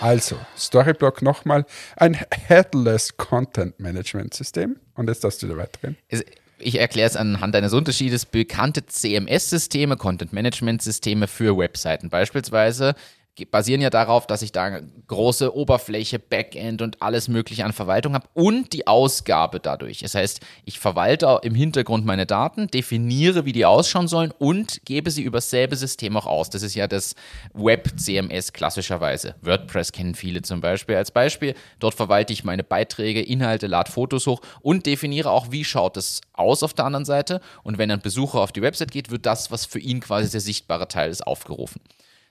Also, 0.00 0.36
Storyblock 0.56 1.22
nochmal, 1.22 1.64
ein 1.96 2.14
Headless 2.46 3.16
Content 3.16 3.80
Management 3.80 4.34
System. 4.34 4.78
Und 4.94 5.08
jetzt 5.08 5.24
darfst 5.24 5.42
du 5.42 5.46
wieder 5.48 5.56
weitergehen. 5.58 5.96
es- 6.08 6.24
ich 6.58 6.78
erkläre 6.78 7.08
es 7.08 7.16
anhand 7.16 7.54
eines 7.54 7.72
Unterschiedes. 7.72 8.26
Bekannte 8.26 8.86
CMS-Systeme, 8.86 9.96
Content-Management-Systeme 9.96 11.26
für 11.26 11.56
Webseiten 11.58 12.08
beispielsweise, 12.08 12.94
basieren 13.44 13.82
ja 13.82 13.90
darauf, 13.90 14.26
dass 14.26 14.40
ich 14.40 14.52
da 14.52 14.80
große 15.08 15.54
Oberfläche, 15.54 16.18
Backend 16.18 16.80
und 16.80 17.02
alles 17.02 17.28
mögliche 17.28 17.64
an 17.64 17.74
Verwaltung 17.74 18.14
habe 18.14 18.26
und 18.32 18.72
die 18.72 18.86
Ausgabe 18.86 19.60
dadurch. 19.60 20.00
Das 20.00 20.14
heißt, 20.14 20.40
ich 20.64 20.78
verwalte 20.78 21.40
im 21.42 21.54
Hintergrund 21.54 22.06
meine 22.06 22.24
Daten, 22.24 22.68
definiere, 22.68 23.44
wie 23.44 23.52
die 23.52 23.66
ausschauen 23.66 24.08
sollen 24.08 24.32
und 24.38 24.80
gebe 24.86 25.10
sie 25.10 25.22
über 25.22 25.38
dasselbe 25.38 25.76
System 25.76 26.16
auch 26.16 26.26
aus. 26.26 26.48
Das 26.48 26.62
ist 26.62 26.74
ja 26.74 26.86
das 26.86 27.14
Web-CMS 27.52 28.54
klassischerweise. 28.54 29.34
WordPress 29.42 29.92
kennen 29.92 30.14
viele 30.14 30.40
zum 30.42 30.60
Beispiel 30.60 30.96
als 30.96 31.10
Beispiel. 31.10 31.54
Dort 31.78 31.94
verwalte 31.94 32.32
ich 32.32 32.44
meine 32.44 32.64
Beiträge, 32.64 33.20
Inhalte, 33.20 33.66
lade 33.66 33.90
Fotos 33.90 34.26
hoch 34.26 34.40
und 34.62 34.86
definiere 34.86 35.30
auch, 35.30 35.50
wie 35.50 35.64
schaut 35.64 35.96
es 35.96 36.22
aus 36.32 36.62
auf 36.62 36.72
der 36.72 36.86
anderen 36.86 37.04
Seite. 37.04 37.40
Und 37.62 37.76
wenn 37.76 37.90
ein 37.90 38.00
Besucher 38.00 38.40
auf 38.40 38.52
die 38.52 38.62
Website 38.62 38.90
geht, 38.90 39.10
wird 39.10 39.26
das, 39.26 39.50
was 39.50 39.66
für 39.66 39.78
ihn 39.78 40.00
quasi 40.00 40.30
der 40.30 40.40
sichtbare 40.40 40.88
Teil 40.88 41.10
ist, 41.10 41.26
aufgerufen. 41.26 41.80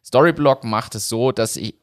Storyblock 0.06 0.64
macht 0.64 0.96
es 0.96 1.10
so, 1.10 1.32
dass 1.32 1.58
ich 1.58 1.76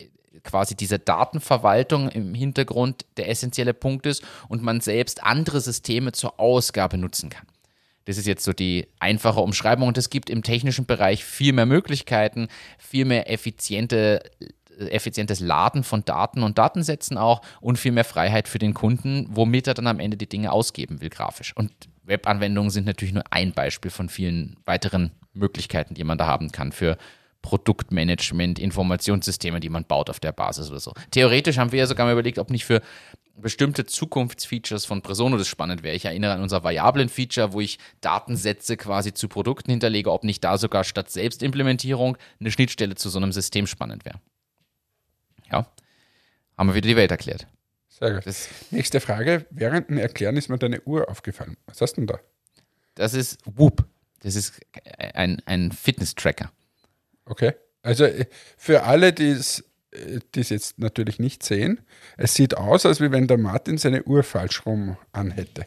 quasi 0.44 0.74
diese 0.74 0.98
Datenverwaltung 0.98 2.08
im 2.08 2.34
Hintergrund 2.34 3.04
der 3.16 3.28
essentielle 3.28 3.74
Punkt 3.74 4.06
ist 4.06 4.22
und 4.48 4.62
man 4.62 4.80
selbst 4.80 5.22
andere 5.22 5.60
Systeme 5.60 6.12
zur 6.12 6.38
Ausgabe 6.38 6.98
nutzen 6.98 7.30
kann. 7.30 7.46
Das 8.04 8.18
ist 8.18 8.26
jetzt 8.26 8.44
so 8.44 8.52
die 8.52 8.88
einfache 8.98 9.40
Umschreibung 9.40 9.88
und 9.88 9.98
es 9.98 10.10
gibt 10.10 10.30
im 10.30 10.42
technischen 10.42 10.86
Bereich 10.86 11.24
viel 11.24 11.52
mehr 11.52 11.66
Möglichkeiten, 11.66 12.48
viel 12.78 13.04
mehr 13.04 13.30
effiziente, 13.30 14.22
effizientes 14.78 15.38
Laden 15.38 15.84
von 15.84 16.04
Daten 16.04 16.42
und 16.42 16.58
Datensätzen 16.58 17.16
auch 17.16 17.42
und 17.60 17.78
viel 17.78 17.92
mehr 17.92 18.04
Freiheit 18.04 18.48
für 18.48 18.58
den 18.58 18.74
Kunden, 18.74 19.26
womit 19.30 19.68
er 19.68 19.74
dann 19.74 19.86
am 19.86 20.00
Ende 20.00 20.16
die 20.16 20.28
Dinge 20.28 20.50
ausgeben 20.50 21.00
will 21.00 21.10
grafisch. 21.10 21.56
Und 21.56 21.72
Webanwendungen 22.04 22.70
sind 22.70 22.86
natürlich 22.86 23.14
nur 23.14 23.24
ein 23.30 23.52
Beispiel 23.52 23.92
von 23.92 24.08
vielen 24.08 24.56
weiteren 24.64 25.12
Möglichkeiten, 25.32 25.94
die 25.94 26.04
man 26.04 26.18
da 26.18 26.26
haben 26.26 26.50
kann 26.50 26.72
für 26.72 26.96
Produktmanagement, 27.42 28.58
Informationssysteme, 28.58 29.60
die 29.60 29.68
man 29.68 29.84
baut 29.84 30.08
auf 30.08 30.20
der 30.20 30.32
Basis 30.32 30.70
oder 30.70 30.80
so. 30.80 30.92
Theoretisch 31.10 31.58
haben 31.58 31.72
wir 31.72 31.80
ja 31.80 31.86
sogar 31.86 32.06
mal 32.06 32.12
überlegt, 32.12 32.38
ob 32.38 32.50
nicht 32.50 32.64
für 32.64 32.80
bestimmte 33.36 33.84
Zukunftsfeatures 33.84 34.84
von 34.84 35.02
Presono 35.02 35.36
das 35.36 35.48
spannend 35.48 35.82
wäre. 35.82 35.96
Ich 35.96 36.04
erinnere 36.04 36.32
an 36.32 36.42
unser 36.42 36.62
Variablen-Feature, 36.62 37.52
wo 37.52 37.60
ich 37.60 37.78
Datensätze 38.00 38.76
quasi 38.76 39.12
zu 39.12 39.28
Produkten 39.28 39.70
hinterlege, 39.70 40.12
ob 40.12 40.24
nicht 40.24 40.44
da 40.44 40.58
sogar 40.58 40.84
statt 40.84 41.10
Selbstimplementierung 41.10 42.16
eine 42.40 42.50
Schnittstelle 42.50 42.94
zu 42.94 43.08
so 43.08 43.18
einem 43.18 43.32
System 43.32 43.66
spannend 43.66 44.04
wäre. 44.04 44.20
Ja, 45.50 45.66
haben 46.56 46.68
wir 46.68 46.74
wieder 46.74 46.88
die 46.88 46.96
Welt 46.96 47.10
erklärt. 47.10 47.46
Sehr 47.88 48.14
gut. 48.14 48.26
Das, 48.26 48.48
Nächste 48.70 49.00
Frage. 49.00 49.46
Während 49.50 49.90
dem 49.90 49.98
Erklären 49.98 50.36
ist 50.36 50.48
mir 50.48 50.58
deine 50.58 50.80
Uhr 50.82 51.10
aufgefallen. 51.10 51.56
Was 51.66 51.80
hast 51.80 51.94
du 51.94 52.02
denn 52.02 52.06
da? 52.06 52.18
das 52.94 53.14
ist 53.14 53.38
Whoop. 53.44 53.86
Das 54.20 54.36
ist 54.36 54.60
ein, 55.14 55.42
ein 55.46 55.72
Fitness-Tracker. 55.72 56.52
Okay. 57.32 57.52
Also 57.82 58.04
äh, 58.04 58.26
für 58.58 58.82
alle, 58.82 59.14
die 59.14 59.30
es 59.30 59.64
äh, 59.92 60.20
es 60.36 60.50
jetzt 60.50 60.78
natürlich 60.78 61.18
nicht 61.18 61.42
sehen, 61.42 61.80
es 62.18 62.34
sieht 62.34 62.56
aus, 62.56 62.84
als 62.84 63.00
wie 63.00 63.10
wenn 63.10 63.26
der 63.26 63.38
Martin 63.38 63.78
seine 63.78 64.04
Uhr 64.04 64.22
falsch 64.22 64.66
rum 64.66 64.98
anhätte. 65.12 65.66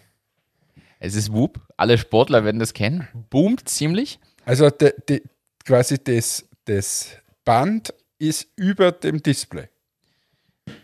Es 1.00 1.16
ist 1.16 1.34
Whoop. 1.34 1.60
Alle 1.76 1.98
Sportler 1.98 2.46
werden 2.46 2.60
das 2.60 2.74
kennen. 2.74 3.08
Boomt 3.32 3.68
ziemlich. 3.68 4.20
Also 4.46 4.70
de, 4.70 4.94
de, 5.10 5.24
quasi 5.66 5.98
das, 6.04 6.46
das 6.66 7.10
Band 7.44 7.94
ist 8.20 8.48
über 8.56 8.92
dem 8.92 9.22
Display. 9.24 9.68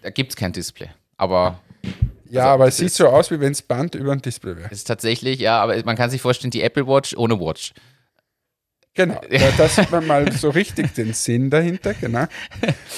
Da 0.01 0.09
gibt 0.09 0.31
es 0.31 0.35
kein 0.35 0.51
Display. 0.51 0.89
Aber 1.17 1.61
Ja, 2.27 2.41
Also, 2.41 2.53
aber 2.53 2.67
es 2.67 2.73
es 2.73 2.79
sieht 2.79 2.93
so 2.93 3.07
aus, 3.07 3.29
wie 3.29 3.39
wenn 3.39 3.53
das 3.53 3.61
Band 3.61 3.93
über 3.93 4.15
dem 4.15 4.21
Display 4.21 4.57
wäre. 4.57 4.67
es 4.71 4.79
ist 4.79 4.87
tatsächlich, 4.87 5.39
ja, 5.39 5.61
aber 5.61 5.79
man 5.85 5.95
kann 5.95 6.09
sich 6.09 6.21
vorstellen, 6.21 6.51
die 6.51 6.63
Apple 6.63 6.87
Watch 6.87 7.15
ohne 7.15 7.39
Watch. 7.39 7.73
Genau, 8.93 9.21
da, 9.57 9.67
sieht 9.69 9.89
man 9.89 10.05
mal 10.05 10.31
so 10.33 10.49
richtig 10.49 10.93
den 10.93 11.13
Sinn 11.13 11.49
dahinter, 11.49 11.93
genau. 11.93 12.25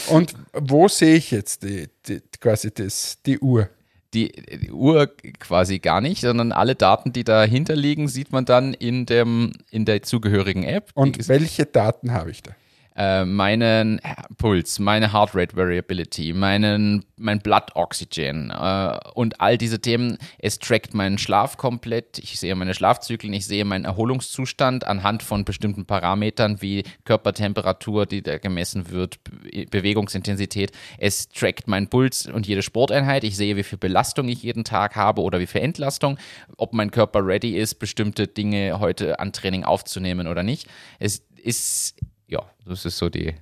Und 0.08 0.34
wo 0.54 0.88
sehe 0.88 1.16
ich 1.16 1.30
jetzt 1.30 1.64
die, 1.64 1.88
die, 2.08 2.22
quasi 2.40 2.74
das, 2.74 3.20
die 3.24 3.38
Uhr? 3.40 3.70
Die, 4.16 4.32
die 4.32 4.72
Uhr 4.72 5.12
quasi 5.40 5.80
gar 5.80 6.02
nicht, 6.02 6.22
sondern 6.22 6.52
alle 6.52 6.76
Daten, 6.76 7.14
die 7.14 7.24
dahinter 7.24 7.76
liegen, 7.76 8.08
sieht 8.08 8.32
man 8.32 8.46
dann 8.46 8.74
in, 8.74 9.06
dem, 9.06 9.54
in 9.70 9.86
der 9.86 10.02
zugehörigen 10.02 10.64
App. 10.64 10.90
Und 10.96 11.28
welche 11.28 11.66
Daten 11.66 12.12
habe 12.12 12.32
ich 12.32 12.42
da? 12.42 12.56
Äh, 12.96 13.26
meinen 13.26 14.00
Puls, 14.38 14.80
meine 14.80 15.14
Heart 15.14 15.36
Rate 15.36 15.56
Variability, 15.56 16.34
meinen, 16.34 17.06
mein 17.18 17.40
Blood 17.40 17.76
Oxygen 17.76 18.52
äh, 18.52 19.00
und 19.14 19.42
all 19.42 19.58
diese 19.58 19.80
Themen. 19.80 20.18
Es 20.40 20.60
trackt 20.60 20.94
meinen 20.94 21.18
Schlaf 21.18 21.58
komplett. 21.58 22.20
Ich 22.20 22.40
sehe 22.40 22.56
meine 22.56 22.74
Schlafzyklen, 22.74 23.34
ich 23.34 23.46
sehe 23.46 23.66
meinen 23.66 23.86
Erholungszustand 23.86 24.86
anhand 24.86 25.24
von 25.24 25.46
bestimmten 25.46 25.86
Parametern 25.86 26.62
wie 26.62 26.84
Körpertemperatur, 27.06 28.06
die 28.06 28.22
da 28.22 28.38
gemessen 28.38 28.90
wird, 28.90 29.20
Be 29.24 29.66
Bewegungsintensität. 29.70 30.72
Es 30.98 31.30
trackt 31.30 31.68
meinen 31.68 31.88
Puls 31.88 32.28
und 32.28 32.48
jede 32.48 32.62
Sporteinheit. 32.62 33.24
Ich 33.24 33.36
sehe, 33.36 33.56
wie 33.56 33.64
viel 33.64 33.78
Belastung 33.78 34.28
ich 34.28 34.44
jeden 34.44 34.64
Tag 34.64 34.96
habe 34.96 35.22
oder 35.22 35.40
wie 35.40 35.48
viel 35.48 35.62
Entlastung, 35.62 36.18
ob 36.58 36.74
mein 36.74 36.92
Körper 36.92 37.26
ready 37.26 37.58
ist, 37.58 37.76
bestimmte 37.76 38.28
Dinge 38.28 38.80
heute 38.80 39.20
an 39.20 39.34
Training 39.34 39.64
aufzunehmen 39.64 40.28
oder 40.28 40.44
nicht. 40.44 40.68
Es 41.00 41.24
ist 41.44 41.96
ja, 42.28 42.42
das 42.66 42.86
ist 42.86 42.98
so 42.98 43.10
die 43.10 43.36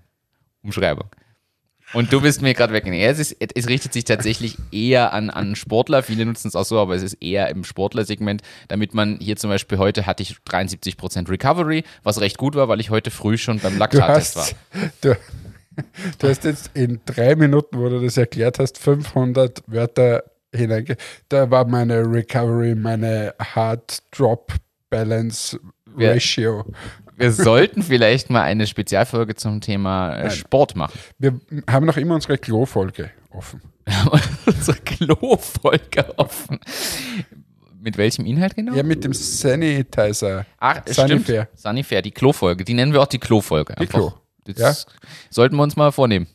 Umschreibung. 0.64 1.10
Und 1.94 2.14
du 2.14 2.22
bist 2.22 2.42
mir 2.42 2.54
gerade 2.54 2.74
weg. 2.74 2.88
Es, 2.88 3.20
ist, 3.20 3.36
es 3.40 3.68
richtet 3.68 3.94
sich 3.94 4.06
tatsächlich 4.06 4.58
eher 4.72 5.14
an, 5.14 5.30
an 5.30 5.56
Sportler. 5.56 6.04
Viele 6.04 6.26
nutzen 6.26 6.48
es 6.48 6.56
auch 6.56 6.64
so, 6.64 6.80
aber 6.80 6.96
es 6.96 7.04
ist 7.04 7.16
eher 7.16 7.50
im 7.50 7.64
Sportlersegment, 7.64 8.42
damit 8.70 8.94
man 8.94 9.18
hier 9.20 9.36
zum 9.36 9.50
Beispiel 9.50 9.78
heute 9.78 10.06
hatte 10.06 10.24
ich 10.24 10.38
73% 10.50 11.30
Recovery, 11.30 11.84
was 12.04 12.22
recht 12.22 12.38
gut 12.38 12.56
war, 12.56 12.70
weil 12.70 12.80
ich 12.80 12.90
heute 12.90 13.12
früh 13.12 13.38
schon 13.38 13.60
beim 13.60 13.78
Laktattest 13.78 14.38
war. 14.38 14.48
Du, 15.02 15.18
du 16.20 16.28
hast 16.28 16.44
jetzt 16.46 16.72
in 16.74 17.02
drei 17.06 17.36
Minuten, 17.36 17.78
wo 17.78 17.90
du 17.90 18.00
das 18.02 18.18
erklärt 18.18 18.60
hast, 18.60 18.78
500 18.78 19.64
Wörter 19.68 20.24
hineinge... 20.54 20.96
Da 21.30 21.50
war 21.52 21.66
meine 21.66 22.04
Recovery, 22.06 22.76
meine 22.76 23.34
Hard 23.40 24.02
Drop 24.12 24.54
Balance 24.90 25.60
Ratio. 25.96 26.66
Wir 27.22 27.32
sollten 27.32 27.84
vielleicht 27.84 28.30
mal 28.30 28.42
eine 28.42 28.68
Spezialfolge 28.68 29.36
zum 29.36 29.62
Thema 29.62 30.16
äh, 30.18 30.32
Sport 30.32 30.76
machen. 30.76 30.98
Wir 31.20 31.40
haben 31.70 31.86
noch 31.86 31.98
immer 31.98 32.16
unsere 32.16 32.38
Klo-Folge 32.38 33.12
offen. 33.30 33.62
unsere 34.46 34.78
Klo-Folge 34.78 36.18
offen. 36.18 36.60
Mit 37.80 37.98
welchem 37.98 38.26
Inhalt 38.26 38.56
genau? 38.56 38.76
Ja, 38.76 38.84
mit 38.84 39.04
dem 39.04 39.14
Sanitizer. 39.14 40.46
Ach, 40.60 40.82
Sanifair. 40.86 41.44
stimmt. 41.44 41.60
Sanifair, 41.60 42.02
die 42.02 42.12
Klo-Folge. 42.12 42.64
Die 42.64 42.74
nennen 42.74 42.94
wir 42.94 43.02
auch 43.02 43.08
die 43.08 43.20
Klo-Folge. 43.20 43.76
Die 43.80 43.88
Klo. 43.88 44.14
Das 44.46 44.58
ja? 44.58 44.94
sollten 45.30 45.56
wir 45.56 45.64
uns 45.64 45.76
mal 45.76 45.92
vornehmen. 45.92 46.28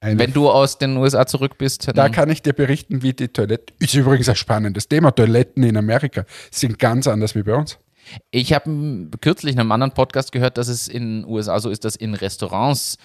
Eine 0.00 0.18
Wenn 0.18 0.32
du 0.32 0.50
aus 0.50 0.78
den 0.78 0.96
USA 0.96 1.26
zurück 1.26 1.58
bist. 1.58 1.88
Da 1.94 2.08
kann 2.08 2.28
ich 2.28 2.42
dir 2.42 2.52
berichten, 2.52 3.02
wie 3.02 3.12
die 3.12 3.28
Toilette. 3.28 3.72
Ist 3.78 3.94
übrigens 3.94 4.28
ein 4.28 4.34
spannendes 4.34 4.88
Thema. 4.88 5.12
Toiletten 5.12 5.62
in 5.62 5.76
Amerika 5.76 6.24
sind 6.50 6.80
ganz 6.80 7.06
anders 7.06 7.36
wie 7.36 7.44
bei 7.44 7.54
uns. 7.54 7.78
Ich 8.30 8.52
habe 8.52 9.08
kürzlich 9.20 9.54
in 9.54 9.60
einem 9.60 9.72
anderen 9.72 9.94
Podcast 9.94 10.32
gehört, 10.32 10.58
dass 10.58 10.68
es 10.68 10.88
in 10.88 11.22
den 11.22 11.30
USA 11.30 11.60
so 11.60 11.70
ist, 11.70 11.84
dass 11.84 11.96
in 11.96 12.14
Restaurants 12.14 12.98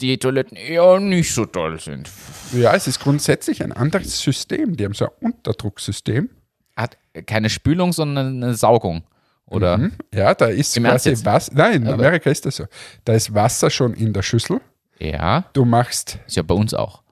die 0.00 0.18
Toiletten 0.18 0.56
eher 0.56 0.98
nicht 1.00 1.34
so 1.34 1.44
toll 1.46 1.78
sind. 1.78 2.10
Ja, 2.52 2.74
es 2.74 2.86
ist 2.86 3.00
grundsätzlich 3.00 3.62
ein 3.62 3.72
anderes 3.72 4.18
System. 4.20 4.76
Die 4.76 4.84
haben 4.84 4.94
so 4.94 5.06
ein 5.06 5.32
Unterdrucksystem. 5.32 6.30
Hat 6.76 6.96
keine 7.26 7.50
Spülung, 7.50 7.92
sondern 7.92 8.42
eine 8.42 8.54
Saugung. 8.54 9.04
Oder? 9.46 9.78
Mhm. 9.78 9.92
Ja, 10.14 10.34
da 10.34 10.46
ist 10.46 10.76
Im 10.76 10.84
quasi 10.84 11.24
Wasser. 11.24 11.52
Nein, 11.54 11.82
in 11.82 11.88
Aber 11.88 11.94
Amerika 11.94 12.30
ist 12.30 12.46
das 12.46 12.56
so. 12.56 12.66
Da 13.04 13.14
ist 13.14 13.34
Wasser 13.34 13.68
schon 13.68 13.94
in 13.94 14.12
der 14.12 14.22
Schüssel. 14.22 14.60
Ja. 14.98 15.44
Du 15.52 15.64
machst. 15.64 16.18
Ist 16.26 16.36
ja 16.36 16.42
bei 16.42 16.54
uns 16.54 16.72
auch. 16.72 17.02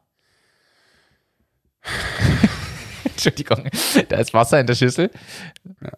Entschuldigung. 3.05 3.69
Da 4.09 4.17
ist 4.19 4.33
Wasser 4.33 4.61
in 4.61 4.67
der 4.67 4.75
Schüssel. 4.77 5.11
Ja. 5.83 5.91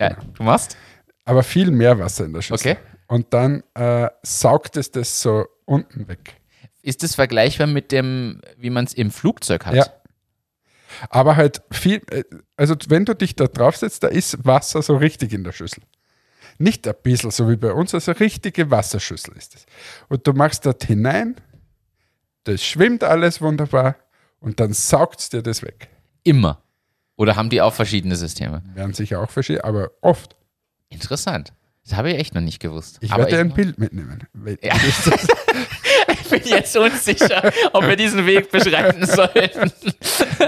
Ja, 0.00 0.08
genau. 0.08 0.32
du 0.32 0.42
machst? 0.42 0.76
Aber 1.24 1.42
viel 1.42 1.70
mehr 1.70 1.98
Wasser 1.98 2.24
in 2.24 2.32
der 2.32 2.42
Schüssel. 2.42 2.72
Okay. 2.72 2.80
Und 3.06 3.32
dann 3.34 3.62
äh, 3.74 4.08
saugt 4.22 4.76
es 4.76 4.90
das 4.90 5.20
so 5.20 5.46
unten 5.64 6.08
weg. 6.08 6.40
Ist 6.82 7.02
das 7.02 7.14
vergleichbar 7.14 7.66
mit 7.66 7.92
dem, 7.92 8.40
wie 8.56 8.70
man 8.70 8.86
es 8.86 8.94
im 8.94 9.10
Flugzeug 9.10 9.66
hat? 9.66 9.74
Ja. 9.74 9.86
Aber 11.08 11.36
halt 11.36 11.62
viel, 11.70 12.02
äh, 12.10 12.24
also 12.56 12.74
wenn 12.88 13.04
du 13.04 13.14
dich 13.14 13.36
da 13.36 13.46
drauf 13.46 13.76
setzt, 13.76 14.02
da 14.02 14.08
ist 14.08 14.44
Wasser 14.44 14.82
so 14.82 14.96
richtig 14.96 15.32
in 15.32 15.44
der 15.44 15.52
Schüssel. 15.52 15.82
Nicht 16.58 16.86
ein 16.86 16.94
bisschen, 17.02 17.30
so 17.30 17.48
wie 17.48 17.56
bei 17.56 17.72
uns, 17.72 17.94
also 17.94 18.12
richtige 18.12 18.70
Wasserschüssel 18.70 19.34
ist 19.36 19.54
es. 19.54 19.66
Und 20.08 20.26
du 20.26 20.32
machst 20.32 20.66
dort 20.66 20.84
hinein, 20.84 21.36
das 22.44 22.62
schwimmt 22.62 23.04
alles 23.04 23.40
wunderbar 23.40 23.96
und 24.40 24.60
dann 24.60 24.72
saugt 24.72 25.20
es 25.20 25.28
dir 25.30 25.42
das 25.42 25.62
weg. 25.62 25.88
Immer. 26.22 26.62
Oder 27.20 27.36
haben 27.36 27.50
die 27.50 27.60
auch 27.60 27.74
verschiedene 27.74 28.16
Systeme? 28.16 28.62
Werden 28.74 28.94
sicher 28.94 29.20
auch 29.20 29.28
verschiedene, 29.28 29.64
aber 29.64 29.90
oft. 30.00 30.36
Interessant. 30.88 31.52
Das 31.84 31.98
habe 31.98 32.12
ich 32.12 32.18
echt 32.18 32.34
noch 32.34 32.40
nicht 32.40 32.60
gewusst. 32.60 32.96
Ich 33.02 33.12
aber 33.12 33.24
werde 33.24 33.36
ich 33.36 33.40
ein 33.40 33.52
Bild 33.52 33.78
mitnehmen. 33.78 34.26
Ja. 34.62 34.72
ich 36.12 36.30
bin 36.30 36.40
jetzt 36.46 36.74
unsicher, 36.78 37.52
ob 37.74 37.86
wir 37.86 37.96
diesen 37.96 38.24
Weg 38.24 38.50
beschreiten 38.50 39.04
sollten. 39.04 39.70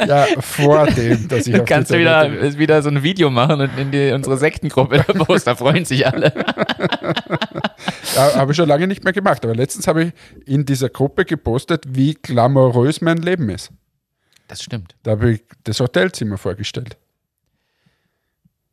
Ja, 0.09 0.25
vor 0.41 0.87
dem, 0.87 1.29
dass 1.29 1.47
ich 1.47 1.61
auf 1.61 1.67
Kannst 1.67 1.91
du 1.91 1.99
wieder, 1.99 2.57
wieder 2.57 2.81
so 2.81 2.89
ein 2.89 3.03
Video 3.03 3.29
machen 3.29 3.61
und 3.61 3.79
in 3.79 3.91
die, 3.91 4.11
unsere 4.11 4.39
Sektengruppe 4.39 5.05
posten, 5.05 5.51
da 5.51 5.55
freuen 5.55 5.85
sich 5.85 6.07
alle. 6.07 6.33
Ja, 8.15 8.35
habe 8.35 8.53
ich 8.53 8.57
schon 8.57 8.69
lange 8.69 8.87
nicht 8.87 9.05
mehr 9.05 9.13
gemacht, 9.15 9.43
aber 9.45 9.55
letztens 9.55 9.87
habe 9.87 10.05
ich 10.05 10.13
in 10.47 10.67
dieser 10.67 10.91
Gruppe 10.91 11.25
gepostet, 11.25 11.85
wie 11.89 12.15
glamourös 12.15 13.01
mein 13.01 13.17
Leben 13.19 13.49
ist. 13.49 13.73
Das 14.53 14.63
stimmt. 14.63 14.97
Da 15.03 15.13
habe 15.13 15.31
ich 15.31 15.45
das 15.65 15.81
Hotelzimmer 15.81 16.37
vorgestellt. 16.37 16.99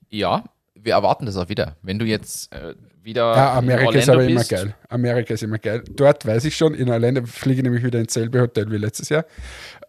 Ja, 0.09 0.43
wir 0.75 0.91
erwarten 0.91 1.25
das 1.25 1.37
auch 1.37 1.47
wieder. 1.47 1.77
Wenn 1.81 1.97
du 1.97 2.05
jetzt 2.05 2.53
äh, 2.53 2.75
wieder. 3.01 3.33
Ja, 3.33 3.53
Amerika 3.53 3.97
ist 3.97 4.09
aber 4.09 4.25
bist. 4.25 4.51
immer 4.51 4.61
geil. 4.61 4.75
Amerika 4.89 5.33
ist 5.35 5.43
immer 5.43 5.57
geil. 5.57 5.81
Dort 5.89 6.25
weiß 6.25 6.43
ich 6.43 6.57
schon, 6.57 6.73
in 6.73 6.89
Orlando 6.89 7.25
fliege 7.25 7.59
ich 7.59 7.63
nämlich 7.63 7.85
wieder 7.85 7.97
ins 7.97 8.13
selbe 8.13 8.41
Hotel 8.41 8.69
wie 8.69 8.75
letztes 8.75 9.07
Jahr. 9.07 9.25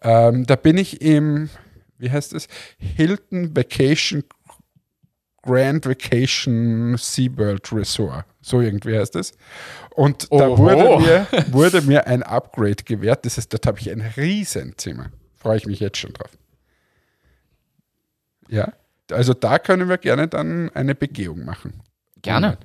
Ähm, 0.00 0.46
da 0.46 0.54
bin 0.54 0.78
ich 0.78 1.02
im, 1.02 1.50
wie 1.98 2.08
heißt 2.08 2.34
es? 2.34 2.46
Hilton 2.78 3.56
Vacation 3.56 4.22
Grand 5.42 5.86
Vacation 5.86 6.96
SeaWorld 6.96 7.72
Resort. 7.72 8.26
So 8.40 8.60
irgendwie 8.60 8.96
heißt 8.96 9.16
es. 9.16 9.32
Und 9.96 10.28
da 10.30 10.56
wurde 10.56 11.00
mir, 11.00 11.26
wurde 11.50 11.82
mir 11.82 12.06
ein 12.06 12.22
Upgrade 12.22 12.84
gewährt. 12.84 13.26
Das 13.26 13.38
heißt, 13.38 13.52
dort 13.52 13.66
habe 13.66 13.80
ich 13.80 13.90
ein 13.90 14.02
Riesenzimmer. 14.16 15.10
Freue 15.40 15.56
ich 15.56 15.66
mich 15.66 15.80
jetzt 15.80 15.98
schon 15.98 16.12
drauf. 16.12 16.30
Ja, 18.48 18.72
also 19.10 19.34
da 19.34 19.58
können 19.58 19.88
wir 19.88 19.98
gerne 19.98 20.28
dann 20.28 20.70
eine 20.70 20.94
Begehung 20.94 21.44
machen. 21.44 21.82
Gerne. 22.22 22.58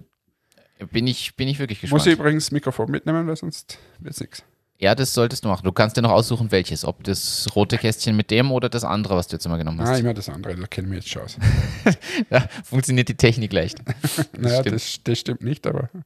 Bin 0.91 1.07
ich, 1.07 1.35
bin 1.35 1.47
ich 1.47 1.59
wirklich 1.59 1.81
gespannt. 1.81 2.01
Muss 2.01 2.07
ich 2.07 2.13
übrigens 2.13 2.45
das 2.45 2.51
Mikrofon 2.51 2.91
mitnehmen, 2.91 3.27
weil 3.27 3.35
sonst 3.37 3.79
wird 3.99 4.13
es 4.13 4.19
nichts. 4.19 4.43
Ja, 4.77 4.93
das 4.93 5.13
solltest 5.13 5.45
du 5.45 5.47
machen. 5.47 5.63
Du 5.63 5.71
kannst 5.71 5.95
dir 5.95 6.01
noch 6.01 6.11
aussuchen, 6.11 6.51
welches. 6.51 6.83
Ob 6.83 7.01
das 7.05 7.47
rote 7.55 7.77
Kästchen 7.77 8.17
mit 8.17 8.29
dem 8.29 8.51
oder 8.51 8.67
das 8.67 8.83
andere, 8.83 9.15
was 9.15 9.27
du 9.27 9.37
jetzt 9.37 9.45
immer 9.45 9.57
genommen 9.57 9.79
hast. 9.79 9.89
Ah, 9.89 9.97
immer 9.97 10.13
das 10.13 10.27
andere, 10.27 10.55
da 10.55 10.67
kennen 10.67 10.89
wir 10.89 10.97
jetzt 10.97 11.07
schon 11.09 11.21
aus. 11.21 11.37
da 12.29 12.41
funktioniert 12.65 13.07
die 13.07 13.15
Technik 13.15 13.53
leicht. 13.53 13.79
naja, 14.37 14.63
das, 14.63 14.99
das 15.03 15.19
stimmt 15.19 15.41
nicht, 15.41 15.65
aber. 15.65 15.89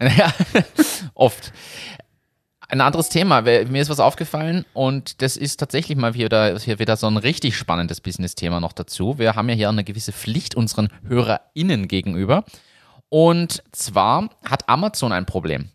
Ja, 0.00 0.34
oft. 1.14 1.52
Ein 2.72 2.80
anderes 2.80 3.10
Thema. 3.10 3.42
Mir 3.42 3.82
ist 3.82 3.90
was 3.90 4.00
aufgefallen 4.00 4.64
und 4.72 5.20
das 5.20 5.36
ist 5.36 5.58
tatsächlich 5.60 5.98
mal 5.98 6.14
wieder, 6.14 6.58
hier 6.58 6.78
wieder 6.78 6.96
so 6.96 7.06
ein 7.06 7.18
richtig 7.18 7.54
spannendes 7.54 8.00
Business-Thema 8.00 8.60
noch 8.60 8.72
dazu. 8.72 9.18
Wir 9.18 9.36
haben 9.36 9.50
ja 9.50 9.54
hier 9.54 9.68
eine 9.68 9.84
gewisse 9.84 10.10
Pflicht 10.10 10.54
unseren 10.54 10.88
HörerInnen 11.06 11.86
gegenüber. 11.86 12.46
Und 13.10 13.62
zwar 13.72 14.30
hat 14.48 14.70
Amazon 14.70 15.12
ein 15.12 15.26
Problem. 15.26 15.68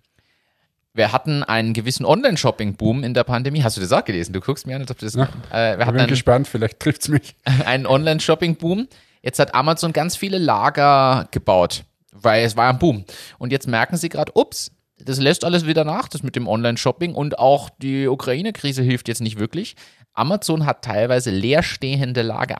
Wir 0.95 1.11
hatten 1.11 1.43
einen 1.43 1.73
gewissen 1.73 2.03
Online-Shopping-Boom 2.03 3.03
in 3.03 3.13
der 3.13 3.25
Pandemie. 3.25 3.61
Hast 3.61 3.77
du 3.77 3.81
das 3.81 3.91
auch 3.91 4.03
gelesen? 4.03 4.33
Du 4.33 4.39
guckst 4.39 4.65
mir 4.65 4.75
an, 4.75 4.81
als 4.81 4.89
ob 4.89 4.97
du 4.97 5.05
das. 5.05 5.13
Ja, 5.13 5.29
äh, 5.51 5.77
wir 5.77 5.85
ich 5.85 5.91
bin 5.91 5.99
einen, 5.99 6.07
gespannt, 6.07 6.47
vielleicht 6.47 6.79
trifft 6.79 7.03
es 7.03 7.09
mich. 7.09 7.35
Einen 7.67 7.85
Online-Shopping-Boom. 7.85 8.87
Jetzt 9.21 9.37
hat 9.37 9.53
Amazon 9.53 9.93
ganz 9.93 10.15
viele 10.15 10.39
Lager 10.39 11.27
gebaut, 11.29 11.83
weil 12.11 12.43
es 12.43 12.57
war 12.57 12.69
ein 12.69 12.79
Boom. 12.79 13.05
Und 13.37 13.51
jetzt 13.51 13.67
merken 13.67 13.97
sie 13.97 14.09
gerade, 14.09 14.31
ups, 14.33 14.71
das 14.99 15.19
lässt 15.19 15.45
alles 15.45 15.65
wieder 15.65 15.83
nach, 15.83 16.07
das 16.07 16.23
mit 16.23 16.35
dem 16.35 16.47
Online-Shopping 16.47 17.13
und 17.13 17.39
auch 17.39 17.69
die 17.69 18.07
Ukraine-Krise 18.07 18.81
hilft 18.83 19.07
jetzt 19.07 19.21
nicht 19.21 19.39
wirklich. 19.39 19.75
Amazon 20.13 20.65
hat 20.65 20.83
teilweise 20.83 21.29
leerstehende 21.29 22.23
Lager 22.23 22.59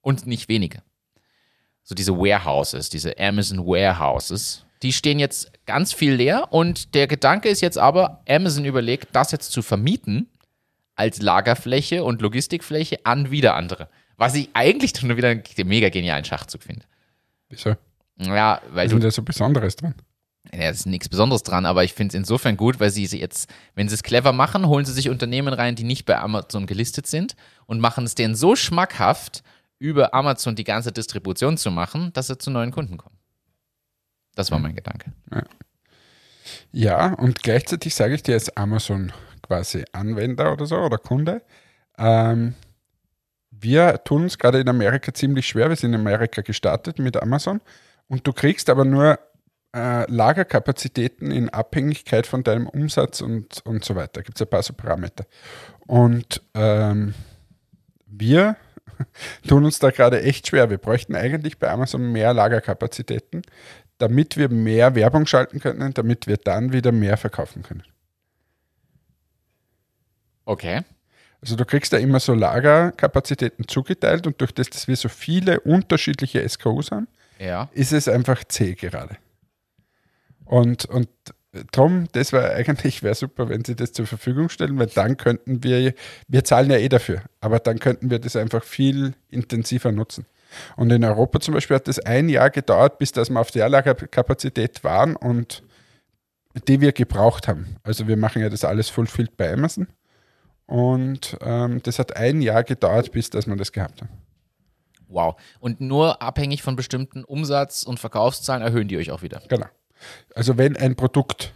und 0.00 0.26
nicht 0.26 0.48
wenige. 0.48 0.82
So 1.82 1.94
diese 1.94 2.12
Warehouses, 2.12 2.90
diese 2.90 3.18
Amazon 3.18 3.66
Warehouses, 3.66 4.66
die 4.82 4.92
stehen 4.92 5.18
jetzt 5.18 5.50
ganz 5.66 5.92
viel 5.92 6.12
leer 6.12 6.48
und 6.52 6.94
der 6.94 7.06
Gedanke 7.06 7.48
ist 7.48 7.62
jetzt 7.62 7.78
aber, 7.78 8.22
Amazon 8.28 8.64
überlegt, 8.64 9.08
das 9.12 9.32
jetzt 9.32 9.50
zu 9.52 9.62
vermieten 9.62 10.28
als 10.94 11.22
Lagerfläche 11.22 12.04
und 12.04 12.20
Logistikfläche 12.20 12.98
an 13.04 13.30
wieder 13.30 13.54
andere. 13.54 13.88
Was 14.16 14.34
ich 14.34 14.50
eigentlich 14.52 14.92
schon 14.98 15.16
wieder 15.16 15.28
einen 15.28 15.42
mega 15.64 15.88
genialen 15.88 16.24
Schachzug 16.24 16.62
finde. 16.62 16.84
Wieso? 17.48 17.76
Ja, 18.18 18.60
weil 18.72 18.86
ist 18.86 18.92
denn 18.92 19.00
da 19.00 19.10
so 19.10 19.22
Besonderes 19.22 19.76
dran? 19.76 19.94
Ja, 20.52 20.70
ist 20.70 20.86
nichts 20.86 21.08
Besonderes 21.08 21.42
dran, 21.42 21.66
aber 21.66 21.84
ich 21.84 21.94
finde 21.94 22.12
es 22.12 22.14
insofern 22.14 22.56
gut, 22.56 22.80
weil 22.80 22.90
sie 22.90 23.04
jetzt, 23.04 23.50
wenn 23.74 23.88
sie 23.88 23.94
es 23.94 24.02
clever 24.02 24.32
machen, 24.32 24.66
holen 24.66 24.84
sie 24.84 24.92
sich 24.92 25.08
Unternehmen 25.08 25.52
rein, 25.52 25.76
die 25.76 25.84
nicht 25.84 26.04
bei 26.06 26.18
Amazon 26.18 26.66
gelistet 26.66 27.06
sind 27.06 27.36
und 27.66 27.80
machen 27.80 28.04
es 28.04 28.14
denen 28.14 28.34
so 28.34 28.56
schmackhaft, 28.56 29.42
über 29.78 30.14
Amazon 30.14 30.56
die 30.56 30.64
ganze 30.64 30.92
Distribution 30.92 31.56
zu 31.56 31.70
machen, 31.70 32.12
dass 32.12 32.26
sie 32.26 32.38
zu 32.38 32.50
neuen 32.50 32.72
Kunden 32.72 32.96
kommen. 32.96 33.16
Das 34.34 34.50
war 34.50 34.58
mein 34.58 34.74
Gedanke. 34.74 35.12
Ja. 35.32 35.42
Ja, 36.72 37.14
und 37.14 37.42
gleichzeitig 37.42 37.94
sage 37.94 38.14
ich 38.14 38.22
dir 38.22 38.34
als 38.34 38.56
Amazon 38.56 39.12
quasi 39.42 39.84
Anwender 39.92 40.52
oder 40.52 40.66
so 40.66 40.76
oder 40.76 40.98
Kunde, 40.98 41.42
ähm, 41.98 42.54
wir 43.50 44.04
tun 44.04 44.22
uns 44.22 44.38
gerade 44.38 44.60
in 44.60 44.68
Amerika 44.68 45.12
ziemlich 45.12 45.48
schwer. 45.48 45.68
Wir 45.68 45.76
sind 45.76 45.92
in 45.92 46.00
Amerika 46.00 46.42
gestartet 46.42 46.98
mit 46.98 47.20
Amazon 47.20 47.60
und 48.06 48.26
du 48.26 48.32
kriegst 48.32 48.70
aber 48.70 48.84
nur 48.84 49.18
äh, 49.78 50.10
Lagerkapazitäten 50.10 51.30
in 51.30 51.48
Abhängigkeit 51.48 52.26
von 52.26 52.42
deinem 52.42 52.66
Umsatz 52.66 53.20
und, 53.20 53.64
und 53.64 53.84
so 53.84 53.94
weiter. 53.94 54.14
Da 54.14 54.20
gibt 54.22 54.36
es 54.38 54.42
ein 54.46 54.50
paar 54.50 54.62
so 54.62 54.72
Parameter. 54.72 55.24
Und 55.86 56.42
ähm, 56.54 57.14
wir 58.06 58.56
tun 59.48 59.64
uns 59.64 59.78
da 59.78 59.90
gerade 59.90 60.22
echt 60.22 60.48
schwer. 60.48 60.70
Wir 60.70 60.78
bräuchten 60.78 61.14
eigentlich 61.14 61.58
bei 61.58 61.70
Amazon 61.70 62.10
mehr 62.12 62.34
Lagerkapazitäten, 62.34 63.42
damit 63.98 64.36
wir 64.36 64.48
mehr 64.48 64.94
Werbung 64.94 65.26
schalten 65.26 65.60
können, 65.60 65.94
damit 65.94 66.26
wir 66.26 66.36
dann 66.36 66.72
wieder 66.72 66.92
mehr 66.92 67.16
verkaufen 67.16 67.62
können. 67.62 67.84
Okay. 70.44 70.82
Also 71.40 71.54
du 71.54 71.64
kriegst 71.64 71.92
da 71.92 71.98
immer 71.98 72.18
so 72.20 72.34
Lagerkapazitäten 72.34 73.68
zugeteilt 73.68 74.26
und 74.26 74.40
durch 74.40 74.52
das, 74.52 74.70
dass 74.70 74.88
wir 74.88 74.96
so 74.96 75.08
viele 75.08 75.60
unterschiedliche 75.60 76.46
SKUs 76.48 76.90
haben, 76.90 77.06
Ja. 77.38 77.68
ist 77.72 77.92
es 77.92 78.08
einfach 78.08 78.42
zäh 78.44 78.74
gerade. 78.74 79.16
Und, 80.48 80.86
und 80.86 81.08
Tom, 81.72 82.08
das 82.12 82.32
war 82.32 82.50
eigentlich, 82.50 83.02
wäre 83.02 83.14
super, 83.14 83.48
wenn 83.48 83.64
Sie 83.64 83.76
das 83.76 83.92
zur 83.92 84.06
Verfügung 84.06 84.48
stellen, 84.48 84.78
weil 84.78 84.86
dann 84.86 85.16
könnten 85.16 85.62
wir, 85.62 85.94
wir 86.26 86.44
zahlen 86.44 86.70
ja 86.70 86.78
eh 86.78 86.88
dafür, 86.88 87.22
aber 87.40 87.58
dann 87.58 87.78
könnten 87.78 88.10
wir 88.10 88.18
das 88.18 88.36
einfach 88.36 88.64
viel 88.64 89.14
intensiver 89.28 89.92
nutzen. 89.92 90.26
Und 90.76 90.90
in 90.90 91.04
Europa 91.04 91.40
zum 91.40 91.54
Beispiel 91.54 91.76
hat 91.76 91.88
das 91.88 91.98
ein 91.98 92.28
Jahr 92.28 92.50
gedauert, 92.50 92.98
bis 92.98 93.12
dass 93.12 93.28
wir 93.28 93.40
auf 93.40 93.50
der 93.50 93.68
Lagerkapazität 93.68 94.82
waren 94.82 95.16
und 95.16 95.62
die 96.66 96.80
wir 96.80 96.92
gebraucht 96.92 97.46
haben. 97.46 97.76
Also 97.82 98.08
wir 98.08 98.16
machen 98.16 98.40
ja 98.40 98.48
das 98.48 98.64
alles 98.64 98.88
fulfilled 98.88 99.36
bei 99.36 99.52
Amazon. 99.52 99.88
Und 100.66 101.36
ähm, 101.42 101.82
das 101.82 101.98
hat 101.98 102.16
ein 102.16 102.40
Jahr 102.40 102.64
gedauert, 102.64 103.12
bis 103.12 103.30
dass 103.30 103.46
wir 103.46 103.56
das 103.56 103.72
gehabt 103.72 104.00
haben. 104.00 104.10
Wow. 105.08 105.36
Und 105.60 105.80
nur 105.80 106.20
abhängig 106.20 106.62
von 106.62 106.76
bestimmten 106.76 107.24
Umsatz- 107.24 107.84
und 107.84 108.00
Verkaufszahlen 108.00 108.62
erhöhen 108.62 108.88
die 108.88 108.98
euch 108.98 109.10
auch 109.10 109.22
wieder. 109.22 109.42
Genau. 109.48 109.66
Also 110.34 110.58
wenn 110.58 110.76
ein 110.76 110.96
Produkt 110.96 111.54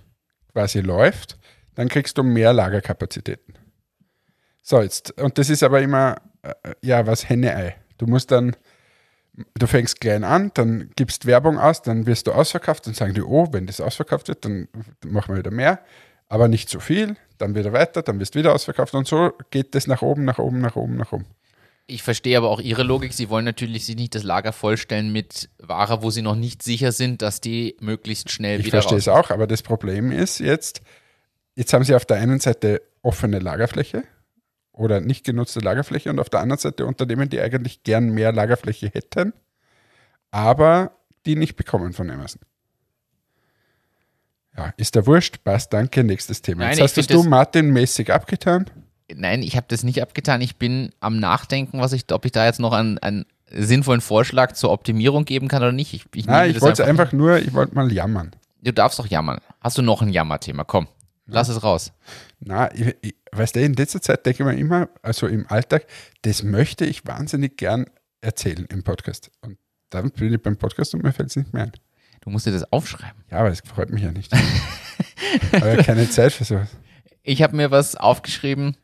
quasi 0.53 0.81
läuft, 0.81 1.39
dann 1.75 1.89
kriegst 1.89 2.19
du 2.19 2.23
mehr 2.23 2.53
Lagerkapazitäten. 2.53 3.55
So, 4.63 4.81
jetzt, 4.81 5.19
und 5.21 5.39
das 5.39 5.51
ist 5.51 5.63
aber 5.63 5.81
immer, 5.81 6.17
äh, 6.43 6.53
ja, 6.83 7.07
was 7.07 7.29
Henne-Ei. 7.29 7.77
Du 7.99 8.07
musst 8.07 8.31
dann, 8.31 8.55
du 9.55 9.67
fängst 9.67 10.01
klein 10.01 10.25
an, 10.25 10.51
dann 10.55 10.91
gibst 10.97 11.27
Werbung 11.27 11.59
aus, 11.59 11.83
dann 11.83 12.07
wirst 12.07 12.27
du 12.27 12.33
ausverkauft, 12.33 12.87
dann 12.87 12.95
sagen 12.95 13.15
die, 13.15 13.23
oh, 13.23 13.49
wenn 13.53 13.67
das 13.67 13.81
ausverkauft 13.81 14.29
wird, 14.29 14.45
dann 14.45 14.69
machen 15.05 15.35
wir 15.35 15.39
wieder 15.39 15.51
mehr, 15.51 15.81
aber 16.29 16.49
nicht 16.49 16.69
zu 16.69 16.81
viel, 16.81 17.17
dann 17.39 17.55
wieder 17.55 17.73
weiter, 17.73 18.03
dann 18.03 18.21
wirst 18.21 18.35
du 18.35 18.39
wieder 18.39 18.55
ausverkauft 18.55 18.95
und 18.95 19.07
so 19.07 19.33
geht 19.51 19.75
das 19.75 19.87
nach 19.87 20.03
oben, 20.03 20.25
nach 20.25 20.39
oben, 20.39 20.61
nach 20.61 20.77
oben, 20.77 20.97
nach 20.97 21.13
oben. 21.13 21.27
Ich 21.87 22.03
verstehe 22.03 22.39
aber 22.39 22.49
auch 22.51 22.61
Ihre 22.61 22.85
Logik. 22.85 23.13
Sie 23.13 23.29
wollen 23.29 23.45
natürlich 23.45 23.85
sich 23.85 23.97
nicht 23.97 24.15
das 24.15 24.23
Lager 24.23 24.53
vollstellen 24.53 25.13
mit 25.13 25.51
Ware, 25.59 26.03
wo 26.03 26.11
Sie 26.11 26.23
noch 26.23 26.37
nicht 26.37 26.63
sicher 26.63 26.93
sind, 26.93 27.23
dass 27.23 27.41
die 27.41 27.77
möglichst 27.81 28.31
schnell 28.31 28.61
Ich 28.61 28.67
wieder 28.67 28.83
verstehe 28.83 28.99
raus. 28.99 29.03
es 29.03 29.09
auch, 29.09 29.31
aber 29.31 29.47
das 29.47 29.63
Problem 29.63 30.13
ist 30.13 30.39
jetzt, 30.39 30.81
jetzt 31.55 31.73
haben 31.73 31.85
sie 31.85 31.95
auf 31.95 32.05
der 32.05 32.19
einen 32.19 32.41
Seite 32.41 32.83
offene 33.03 33.41
Lagerfläche 33.41 34.05
oder 34.73 35.01
nicht 35.01 35.25
genutzte 35.25 35.61
Lagerfläche 35.61 36.09
und 36.11 36.19
auf 36.19 36.31
der 36.31 36.41
anderen 36.41 36.61
Seite 36.61 36.87
Unternehmen, 36.87 37.29
die 37.29 37.41
eigentlich 37.41 37.83
gern 37.83 38.11
mehr 38.11 38.33
Lagerfläche 38.33 38.89
hätten, 38.89 39.33
aber 40.31 40.97
die 41.27 41.37
nicht 41.37 41.57
bekommen 41.57 41.93
von 41.93 42.11
Amazon. 42.11 42.41
Ja, 44.57 44.73
ist 44.77 44.95
der 44.95 45.07
Wurscht, 45.07 45.45
passt, 45.45 45.73
danke, 45.73 46.05
nächstes 46.05 46.43
Thema. 46.43 46.65
Nein, 46.65 46.79
Jetzt 46.79 46.97
ich 46.97 47.09
hast 47.09 47.11
du 47.11 47.23
Martin 47.23 47.71
mäßig 47.71 48.13
abgetan. 48.13 48.71
Nein, 49.17 49.43
ich 49.43 49.57
habe 49.57 49.67
das 49.69 49.83
nicht 49.83 50.03
abgetan. 50.03 50.41
Ich 50.41 50.57
bin 50.57 50.91
am 51.01 51.19
Nachdenken, 51.19 51.81
was 51.81 51.93
ich, 51.93 52.05
ob 52.13 52.25
ich 52.25 52.33
da 52.33 52.45
jetzt 52.45 52.61
noch 52.61 52.73
einen, 52.73 52.99
einen 52.99 53.27
sinnvollen 53.51 54.01
Vorschlag 54.01 54.53
zur 54.53 54.71
Optimierung 54.71 55.25
geben 55.25 55.49
kann 55.49 55.63
oder 55.63 55.73
nicht. 55.73 55.95
Ich, 55.95 56.05
ich 56.15 56.27
Nein, 56.27 56.51
ich 56.51 56.61
wollte 56.61 56.85
einfach 56.85 57.13
nur, 57.13 57.39
ich 57.39 57.53
wollte 57.53 57.75
mal 57.75 57.91
jammern. 57.93 58.33
Du 58.63 58.73
darfst 58.73 58.99
doch 58.99 59.07
jammern. 59.07 59.41
Hast 59.61 59.79
du 59.79 59.83
noch 59.83 60.03
ein 60.03 60.11
Jammerthema? 60.11 60.65
Komm, 60.65 60.87
lass 61.27 61.49
es 61.49 61.63
raus. 61.63 61.93
Na, 62.39 62.73
ich, 62.75 62.95
ich, 63.03 63.15
weißt 63.33 63.57
du, 63.57 63.61
in 63.61 63.75
letzter 63.75 64.01
Zeit 64.01 64.25
denke 64.25 64.43
ich 64.43 64.47
mir 64.47 64.57
immer, 64.57 64.89
also 65.03 65.27
im 65.27 65.47
Alltag, 65.49 65.87
das 66.23 66.43
möchte 66.43 66.85
ich 66.85 67.07
wahnsinnig 67.07 67.57
gern 67.57 67.87
erzählen 68.21 68.67
im 68.71 68.85
Podcast. 68.85 69.31
Und 69.41 69.59
dann 69.91 70.11
bin 70.11 70.33
ich 70.33 70.41
beim 70.41 70.57
Podcast 70.57 70.95
und 70.95 71.03
mir 71.03 71.13
fällt 71.13 71.31
es 71.31 71.37
nicht 71.37 71.53
mehr 71.53 71.65
ein. 71.65 71.73
Du 72.21 72.31
musst 72.31 72.47
dir 72.47 72.53
das 72.53 72.73
aufschreiben. 72.73 73.25
Ja, 73.31 73.39
aber 73.39 73.51
das 73.51 73.61
freut 73.61 73.91
mich 73.91 74.03
ja 74.03 74.13
nicht. 74.13 74.33
aber 75.53 75.77
ja 75.77 75.83
keine 75.83 76.09
Zeit 76.09 76.33
für 76.33 76.45
sowas. 76.45 76.69
Ich 77.25 77.43
habe 77.43 77.57
mir 77.57 77.71
was 77.71 77.97
aufgeschrieben 77.97 78.77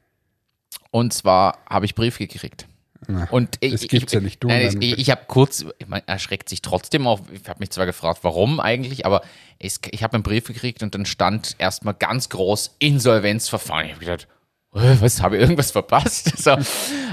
und 0.91 1.13
zwar 1.13 1.59
habe 1.69 1.87
ich 1.87 1.95
Brief 1.95 2.19
gekriegt. 2.19 2.67
Na, 3.07 3.29
Und 3.31 3.57
ich, 3.61 3.73
das 3.73 3.81
gibt's 3.83 4.13
ich, 4.13 4.17
ja 4.17 4.21
nicht. 4.21 4.43
Du 4.43 4.49
Nein, 4.49 4.77
ich, 4.81 4.99
ich 4.99 5.11
habe 5.11 5.23
kurz, 5.29 5.65
mein, 5.87 6.03
erschreckt 6.07 6.49
sich 6.49 6.63
trotzdem 6.63 7.07
auch. 7.07 7.21
Ich 7.33 7.49
habe 7.49 7.61
mich 7.61 7.71
zwar 7.71 7.87
gefragt, 7.87 8.21
warum 8.23 8.61
eigentlich, 8.61 9.07
aber 9.07 9.23
es, 9.59 9.81
ich 9.91 10.03
habe 10.03 10.15
einen 10.15 10.23
Brief 10.23 10.45
gekriegt 10.45 10.83
und 10.83 10.95
dann 10.95 11.07
stand 11.07 11.55
erstmal 11.59 11.95
ganz 11.95 12.29
groß 12.29 12.77
Insolvenzverfahren. 12.81 13.87
Ich 13.87 13.93
habe 13.93 14.05
gedacht, 14.05 14.29
äh, 14.75 14.97
was 15.01 15.23
habe 15.23 15.37
ich 15.37 15.43
irgendwas 15.43 15.71
verpasst? 15.71 16.33
So. 16.39 16.57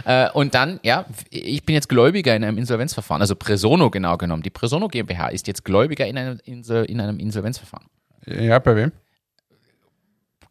äh, 0.05 0.29
und 0.31 0.53
dann, 0.53 0.79
ja, 0.83 1.05
ich 1.29 1.65
bin 1.65 1.75
jetzt 1.75 1.89
Gläubiger 1.89 2.35
in 2.35 2.43
einem 2.43 2.57
Insolvenzverfahren, 2.57 3.21
also 3.21 3.35
Presono 3.35 3.89
genau 3.89 4.17
genommen. 4.17 4.43
Die 4.43 4.49
Presono 4.49 4.87
GmbH 4.87 5.29
ist 5.29 5.47
jetzt 5.47 5.63
Gläubiger 5.65 6.05
in 6.05 6.17
einem, 6.17 6.39
Insol, 6.45 6.85
in 6.85 6.99
einem 6.99 7.19
Insolvenzverfahren. 7.19 7.87
ja, 8.25 8.59
bei 8.59 8.75
wem? 8.75 8.91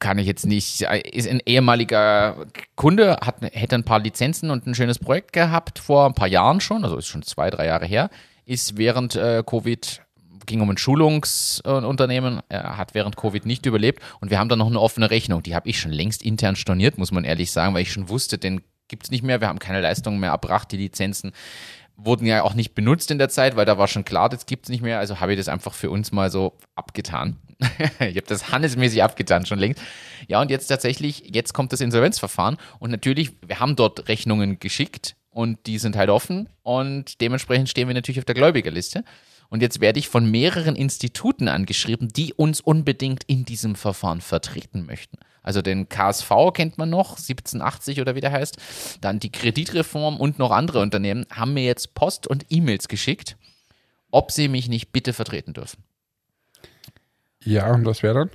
Kann 0.05 0.19
ich 0.19 0.27
jetzt 0.27 0.45
nicht, 0.45 0.83
ist 0.83 1.27
ein 1.27 1.41
ehemaliger 1.47 2.45
Kunde, 2.77 3.17
hat, 3.23 3.37
hätte 3.41 3.75
ein 3.75 3.85
paar 3.85 4.01
Lizenzen 4.01 4.51
und 4.51 4.67
ein 4.67 4.75
schönes 4.75 4.99
Projekt 4.99 5.33
gehabt 5.33 5.79
vor 5.79 6.05
ein 6.05 6.13
paar 6.13 6.29
Jahren 6.29 6.61
schon, 6.61 6.85
also 6.85 6.99
ist 6.99 7.07
schon 7.07 7.23
zwei, 7.23 7.49
drei 7.49 7.65
Jahre 7.65 7.87
her, 7.87 8.11
ist 8.45 8.77
während 8.77 9.17
äh, 9.17 9.43
Covid, 9.47 10.03
ging 10.45 10.61
um 10.61 10.69
ein 10.69 10.77
Schulungsunternehmen, 10.77 12.43
er 12.51 12.77
hat 12.77 12.93
während 12.93 13.17
Covid 13.17 13.47
nicht 13.47 13.65
überlebt 13.65 14.03
und 14.21 14.31
wir 14.31 14.39
haben 14.39 14.51
dann 14.51 14.59
noch 14.59 14.67
eine 14.67 14.79
offene 14.79 15.11
Rechnung, 15.11 15.43
die 15.43 15.55
habe 15.55 15.71
ich 15.71 15.81
schon 15.81 15.91
längst 15.91 16.23
intern 16.23 16.55
storniert, 16.55 16.99
muss 16.99 17.11
man 17.11 17.25
ehrlich 17.25 17.51
sagen, 17.51 17.73
weil 17.73 17.81
ich 17.81 17.93
schon 17.93 18.11
wusste, 18.11 18.37
den 18.37 18.61
gibt 18.89 19.05
es 19.05 19.11
nicht 19.11 19.25
mehr, 19.25 19.41
wir 19.41 19.49
haben 19.49 19.59
keine 19.59 19.81
Leistungen 19.81 20.21
mehr 20.21 20.33
erbracht, 20.33 20.71
die 20.71 20.77
Lizenzen 20.77 21.33
wurden 21.97 22.27
ja 22.27 22.43
auch 22.43 22.53
nicht 22.55 22.75
benutzt 22.75 23.11
in 23.11 23.19
der 23.19 23.29
Zeit, 23.29 23.57
weil 23.57 23.65
da 23.65 23.79
war 23.79 23.89
schon 23.89 24.05
klar, 24.05 24.29
das 24.29 24.47
gibt 24.47 24.67
es 24.67 24.71
nicht 24.71 24.83
mehr. 24.83 24.99
Also 24.99 25.21
habe 25.21 25.33
ich 25.33 25.39
das 25.39 25.49
einfach 25.49 25.75
für 25.75 25.91
uns 25.91 26.13
mal 26.13 26.31
so 26.31 26.59
abgetan. 26.75 27.37
ich 28.01 28.17
habe 28.17 28.27
das 28.27 28.51
handelsmäßig 28.51 29.03
abgetan 29.03 29.47
schon 29.47 29.59
längst. 29.59 29.81
Ja, 30.29 30.41
und 30.41 30.51
jetzt 30.51 30.69
tatsächlich, 30.69 31.31
jetzt 31.35 31.53
kommt 31.53 31.73
das 31.73 31.81
Insolvenzverfahren 31.81 32.57
und 32.79 32.91
natürlich, 32.91 33.33
wir 33.47 33.61
haben 33.61 33.77
dort 33.77 34.09
Rechnungen 34.09 34.59
geschickt 34.59 35.17
und 35.31 35.67
die 35.67 35.79
sind 35.79 35.97
halt 35.97 36.11
offen 36.11 36.49
und 36.63 37.21
dementsprechend 37.21 37.69
stehen 37.69 37.89
wir 37.89 37.95
natürlich 37.95 38.19
auf 38.19 38.25
der 38.25 38.35
Gläubigerliste. 38.35 39.05
Und 39.51 39.61
jetzt 39.61 39.81
werde 39.81 39.99
ich 39.99 40.09
von 40.09 40.29
mehreren 40.29 40.75
Instituten 40.75 41.49
angeschrieben, 41.49 42.09
die 42.09 42.33
uns 42.33 42.61
unbedingt 42.61 43.25
in 43.25 43.45
diesem 43.45 43.77
Verfahren 43.77 44.21
vertreten 44.21 44.87
möchten. 44.87 45.19
Also 45.45 45.61
den 45.61 45.89
KSV 45.89 46.31
kennt 46.55 46.79
man 46.79 46.91
noch, 46.91 47.11
1780 47.11 48.01
oder 48.01 48.15
wie 48.15 48.21
der 48.21 48.33
heißt. 48.33 48.57
Dann 49.01 49.21
die 49.21 49.31
Kreditreform 49.31 50.19
und 50.19 50.39
noch 50.39 50.51
andere 50.51 50.81
Unternehmen 50.81 51.27
haben 51.31 51.53
mir 51.53 51.65
jetzt 51.65 51.95
Post 51.95 52.27
und 52.27 52.47
E-Mails 52.49 52.89
geschickt, 52.89 53.37
ob 54.11 54.33
sie 54.33 54.49
mich 54.49 54.69
nicht 54.69 54.91
bitte 54.91 55.13
vertreten 55.13 55.53
dürfen. 55.53 55.85
Ja, 57.45 57.73
und 57.73 57.85
was 57.85 58.03
wäre 58.03 58.15
dann? 58.15 58.31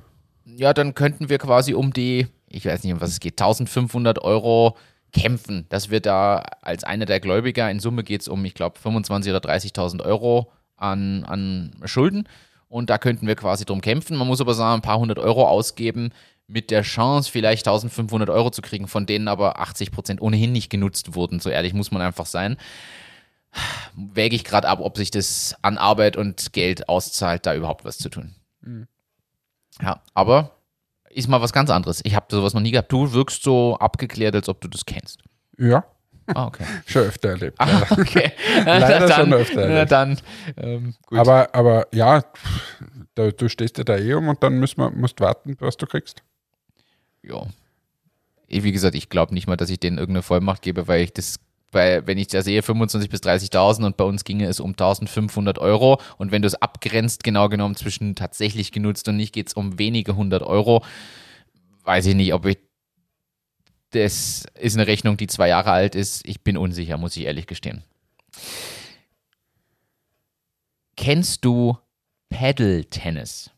Ja, 0.46 0.74
dann 0.74 0.96
könnten 0.96 1.30
wir 1.30 1.38
quasi 1.38 1.74
um 1.74 1.94
die, 1.94 2.28
ich 2.48 2.66
weiß 2.66 2.84
nicht, 2.84 2.94
um 2.94 3.02
was 3.02 3.12
es 3.12 3.20
geht, 3.20 3.34
1500 3.34 4.20
Euro 4.20 4.78
kämpfen, 5.12 5.66
dass 5.70 5.90
wir 5.90 6.02
da 6.02 6.38
als 6.62 6.84
einer 6.84 7.06
der 7.06 7.20
Gläubiger, 7.20 7.70
in 7.70 7.80
Summe 7.80 8.04
geht 8.04 8.22
es 8.22 8.28
um, 8.28 8.44
ich 8.46 8.54
glaube, 8.54 8.80
25.000 8.80 9.30
oder 9.36 9.50
30.000 9.50 10.04
Euro 10.04 10.52
an, 10.78 11.24
an 11.26 11.76
Schulden. 11.86 12.28
Und 12.68 12.92
da 12.92 13.00
könnten 13.00 13.26
wir 13.26 13.36
quasi 13.36 13.66
drum 13.66 13.82
kämpfen. 13.82 14.16
Man 14.16 14.28
muss 14.28 14.42
aber 14.42 14.54
sagen, 14.54 14.76
ein 14.76 14.84
paar 14.84 15.00
hundert 15.00 15.18
Euro 15.18 15.48
ausgeben, 15.48 16.12
mit 16.48 16.72
der 16.72 16.82
Chance, 16.82 17.32
vielleicht 17.32 17.68
1500 17.68 18.30
Euro 18.30 18.50
zu 18.50 18.62
kriegen, 18.62 18.88
von 18.88 19.06
denen 19.06 19.28
aber 19.28 19.60
80 19.60 19.92
Prozent 19.92 20.22
ohnehin 20.22 20.52
nicht 20.52 20.70
genutzt 20.70 21.16
wurden. 21.16 21.40
So 21.40 21.50
ehrlich 21.50 21.74
muss 21.74 21.92
man 21.92 22.02
einfach 22.02 22.26
sein. 22.26 22.58
Wäge 23.96 24.36
ich 24.36 24.44
gerade 24.44 24.68
ab, 24.68 24.80
ob 24.82 24.98
sich 24.98 25.12
das 25.12 25.56
an 25.62 25.78
Arbeit 25.78 26.18
und 26.18 26.54
Geld 26.54 26.90
auszahlt, 26.90 27.46
da 27.46 27.56
überhaupt 27.56 27.86
was 27.86 27.98
zu 27.98 28.10
tun. 28.10 28.36
Ja, 29.82 30.02
aber 30.14 30.52
ist 31.10 31.28
mal 31.28 31.42
was 31.42 31.54
ganz 31.54 31.70
anderes. 31.70 32.02
Ich 32.04 32.16
habe 32.16 32.28
sowas 32.30 32.54
noch 32.54 32.62
nie 32.62 32.72
gehabt. 32.72 32.92
Du 32.92 33.14
wirkst 33.14 33.44
so 33.44 33.78
abgeklärt, 33.78 34.36
als 34.36 34.50
ob 34.50 34.62
du 34.62 34.68
das 34.68 34.86
kennst. 34.86 35.24
Ja, 35.58 35.84
Ah, 36.36 36.46
okay. 36.46 36.64
schon 36.86 37.04
öfter 37.04 37.30
erlebt. 37.30 37.60
Ah, 37.60 37.82
okay. 37.92 38.32
Leider 38.66 39.00
dann, 39.08 39.12
schon 39.12 39.34
öfter 39.34 39.62
erlebt. 39.62 39.92
dann 39.92 40.20
ähm, 40.58 40.94
gut. 41.08 41.18
Aber, 41.20 41.54
aber 41.54 41.88
ja, 41.94 42.24
da, 43.16 43.32
du 43.32 43.50
stehst 43.50 43.78
ja 43.78 43.84
da 43.84 43.98
eh 43.98 44.14
um 44.14 44.28
und 44.28 44.44
dann 44.44 44.60
müssen 44.60 44.78
wir, 44.80 44.92
musst 44.92 45.20
warten, 45.22 45.56
was 45.60 45.78
du 45.78 45.86
kriegst. 45.86 46.24
ja. 47.24 47.46
Wie 48.52 48.72
gesagt, 48.72 48.96
ich 48.96 49.10
glaube 49.10 49.34
nicht 49.36 49.46
mal, 49.48 49.58
dass 49.58 49.70
ich 49.70 49.80
denen 49.80 50.00
irgendeine 50.00 50.24
Vollmacht 50.24 50.64
gebe, 50.64 50.88
weil 50.88 51.04
ich 51.04 51.14
das 51.14 51.40
bei, 51.72 52.06
wenn 52.08 52.18
ich 52.18 52.28
da 52.28 52.42
sehe, 52.42 52.62
25.000 52.62 53.10
bis 53.10 53.22
30.000 53.22 53.86
und 53.86 53.98
bei 53.98 54.04
uns 54.04 54.24
ginge 54.24 54.48
es 54.48 54.60
um 54.60 54.74
1.500 54.74 55.60
Euro. 55.60 56.00
Und 56.18 56.32
wenn 56.32 56.42
du 56.42 56.48
es 56.48 56.56
abgrenzt, 56.56 57.24
genau 57.24 57.50
genommen 57.50 57.76
zwischen 57.76 58.16
tatsächlich 58.16 58.72
genutzt 58.72 59.08
und 59.08 59.18
nicht, 59.18 59.34
geht 59.34 59.48
es 59.48 59.54
um 59.54 59.78
wenige 59.80 60.16
hundert 60.16 60.44
Euro. 60.44 60.84
Weiß 61.84 62.06
ich 62.06 62.16
nicht, 62.16 62.34
ob 62.34 62.46
ich. 62.46 62.58
Das 63.92 64.46
ist 64.60 64.78
eine 64.78 64.86
Rechnung, 64.86 65.18
die 65.18 65.28
zwei 65.28 65.48
Jahre 65.48 65.72
alt 65.72 65.96
ist. 65.96 66.28
Ich 66.28 66.42
bin 66.42 66.58
unsicher, 66.58 66.98
muss 66.98 67.18
ich 67.18 67.26
ehrlich 67.26 67.48
gestehen. 67.48 67.84
Kennst 70.96 71.44
du 71.44 71.78
Paddle-Tennis? 72.30 73.52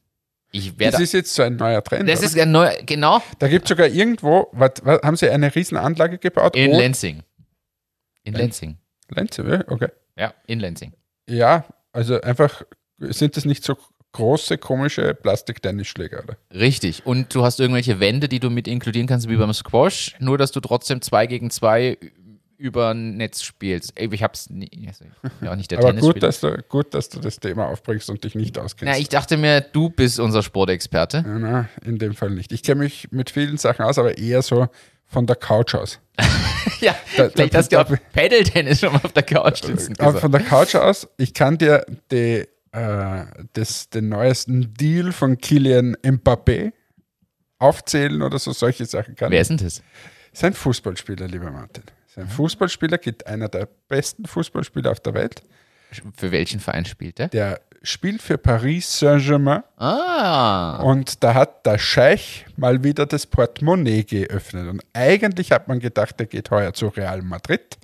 Ich 0.52 0.78
werde. 0.80 0.94
Das 0.94 1.02
ist 1.02 1.14
jetzt 1.14 1.34
so 1.34 1.44
ein 1.44 1.56
neuer 1.56 1.84
Trend. 1.84 2.08
Das 2.10 2.20
oder? 2.20 2.28
ist 2.28 2.40
ein 2.40 2.52
neuer, 2.52 2.74
genau, 2.86 3.22
da 3.40 3.48
gibt 3.48 3.66
es 3.66 3.70
sogar 3.70 3.88
irgendwo, 3.88 4.48
was, 4.52 4.74
was, 4.84 5.02
haben 5.02 5.16
sie 5.16 5.30
eine 5.30 5.54
Riesenanlage 5.54 6.18
gebaut? 6.18 6.56
in 6.56 6.72
Lansing. 6.72 7.24
In 8.24 8.34
Lansing. 8.34 8.78
Ja, 9.16 9.64
okay. 9.68 9.90
Ja, 10.18 10.34
in 10.48 10.60
Lansing. 10.60 10.94
Ja, 11.28 11.66
also 11.92 12.22
einfach, 12.22 12.64
sind 13.00 13.36
das 13.38 13.46
nicht 13.46 13.64
so 13.64 13.76
große, 14.14 14.58
komische 14.58 15.14
Plastiktennisschläger, 15.14 16.24
oder? 16.24 16.38
Richtig. 16.54 17.06
Und 17.06 17.34
du 17.34 17.44
hast 17.44 17.60
irgendwelche 17.60 18.00
Wände, 18.00 18.28
die 18.28 18.40
du 18.40 18.50
mit 18.50 18.68
inkludieren 18.68 19.08
kannst, 19.08 19.30
wie 19.30 19.38
beim 19.38 19.54
Squash, 19.54 20.16
nur 20.20 20.38
dass 20.38 20.52
du 20.52 20.60
trotzdem 20.60 21.02
zwei 21.02 21.28
gegen 21.28 21.50
zwei 21.50 21.98
über 22.58 22.92
ein 22.92 23.18
Netz 23.18 23.42
spielst. 23.42 24.00
Ich 24.00 24.22
hab's 24.22 24.50
nie, 24.52 24.70
also 24.88 25.04
ich 25.24 25.32
bin 25.40 25.50
auch 25.50 25.56
nicht 25.56 25.72
der 25.72 25.80
Aber 25.80 25.94
gut 25.94 26.22
dass, 26.22 26.42
du, 26.42 26.62
gut, 26.70 26.94
dass 26.94 27.10
du 27.10 27.20
das 27.20 27.40
Thema 27.40 27.66
aufbringst 27.66 28.08
und 28.12 28.24
dich 28.24 28.36
nicht 28.36 28.60
auskennst. 28.60 28.94
Na, 28.94 29.00
ich 29.00 29.10
dachte 29.10 29.36
mir, 29.36 29.62
du 29.62 29.90
bist 29.90 30.20
unser 30.20 30.44
Sportexperte. 30.44 31.24
Ja, 31.26 31.40
na, 31.40 31.70
in 31.84 31.98
dem 31.98 32.14
Fall 32.14 32.30
nicht. 32.30 32.52
Ich 32.52 32.62
kenne 32.62 32.84
mich 32.84 33.12
mit 33.12 33.32
vielen 33.32 33.58
Sachen 33.58 33.84
aus, 33.84 33.98
aber 33.98 34.20
eher 34.20 34.44
so 34.44 34.68
von 35.12 35.28
der 35.28 35.36
Couch 35.36 35.76
aus. 35.76 36.00
Ja, 36.80 36.96
Da- 37.18 37.30
vielleicht 37.30 37.54
da- 37.54 37.58
hast 37.60 37.72
du 37.72 37.80
auch 37.80 37.92
Paddle-Tennis 38.14 38.80
schon 38.80 38.94
mal 38.94 39.02
auf 39.04 39.14
der 39.14 39.24
Couch 39.24 39.64
sitzen 39.64 39.94
Aber 40.00 40.14
gesagt. 40.14 40.22
von 40.22 40.32
der 40.32 40.42
Couch 40.42 40.76
aus, 40.76 41.08
ich 41.18 41.34
kann 41.34 41.58
dir 41.58 41.86
die, 42.12 42.48
äh, 42.72 43.26
das, 43.54 43.90
den 43.90 44.10
neuesten 44.10 44.74
Deal 44.74 45.12
von 45.12 45.38
Kilian 45.38 45.96
Mbappé 45.98 46.72
aufzählen 47.60 48.22
oder 48.22 48.40
so, 48.40 48.52
solche 48.52 48.86
Sachen 48.86 49.16
kann 49.16 49.32
Wer 49.32 49.42
ist 49.42 49.50
denn 49.50 49.58
das? 49.58 49.82
Ist 50.32 50.44
ein 50.44 50.54
Fußballspieler, 50.54 51.28
lieber 51.28 51.52
Martin. 51.52 51.84
Ist 52.08 52.18
ein 52.18 52.28
Fußballspieler, 52.30 52.98
gibt 52.98 53.28
einer 53.28 53.48
der 53.50 53.68
besten 53.88 54.26
Fußballspieler 54.26 54.92
auf 54.92 55.00
der 55.00 55.14
Welt. 55.14 55.42
Für 56.18 56.32
welchen 56.32 56.60
Verein 56.60 56.86
spielt 56.86 57.20
der? 57.20 57.28
Der 57.28 57.62
spielt 57.84 58.22
für 58.22 58.38
Paris 58.38 59.00
Saint-Germain 59.00 59.64
Ah, 59.78 60.82
und 60.84 61.24
da 61.24 61.34
hat 61.34 61.66
der 61.66 61.78
Scheich 61.78 62.46
mal 62.56 62.84
wieder 62.84 63.06
das 63.06 63.26
Portemonnaie 63.26 64.04
geöffnet. 64.04 64.68
Und 64.68 64.84
eigentlich 64.94 65.52
hat 65.52 65.68
man 65.68 65.80
gedacht, 65.80 66.20
der 66.20 66.28
geht 66.28 66.52
heuer 66.52 66.74
zu 66.74 66.88
Real 66.88 67.22
Madrid. 67.22 67.78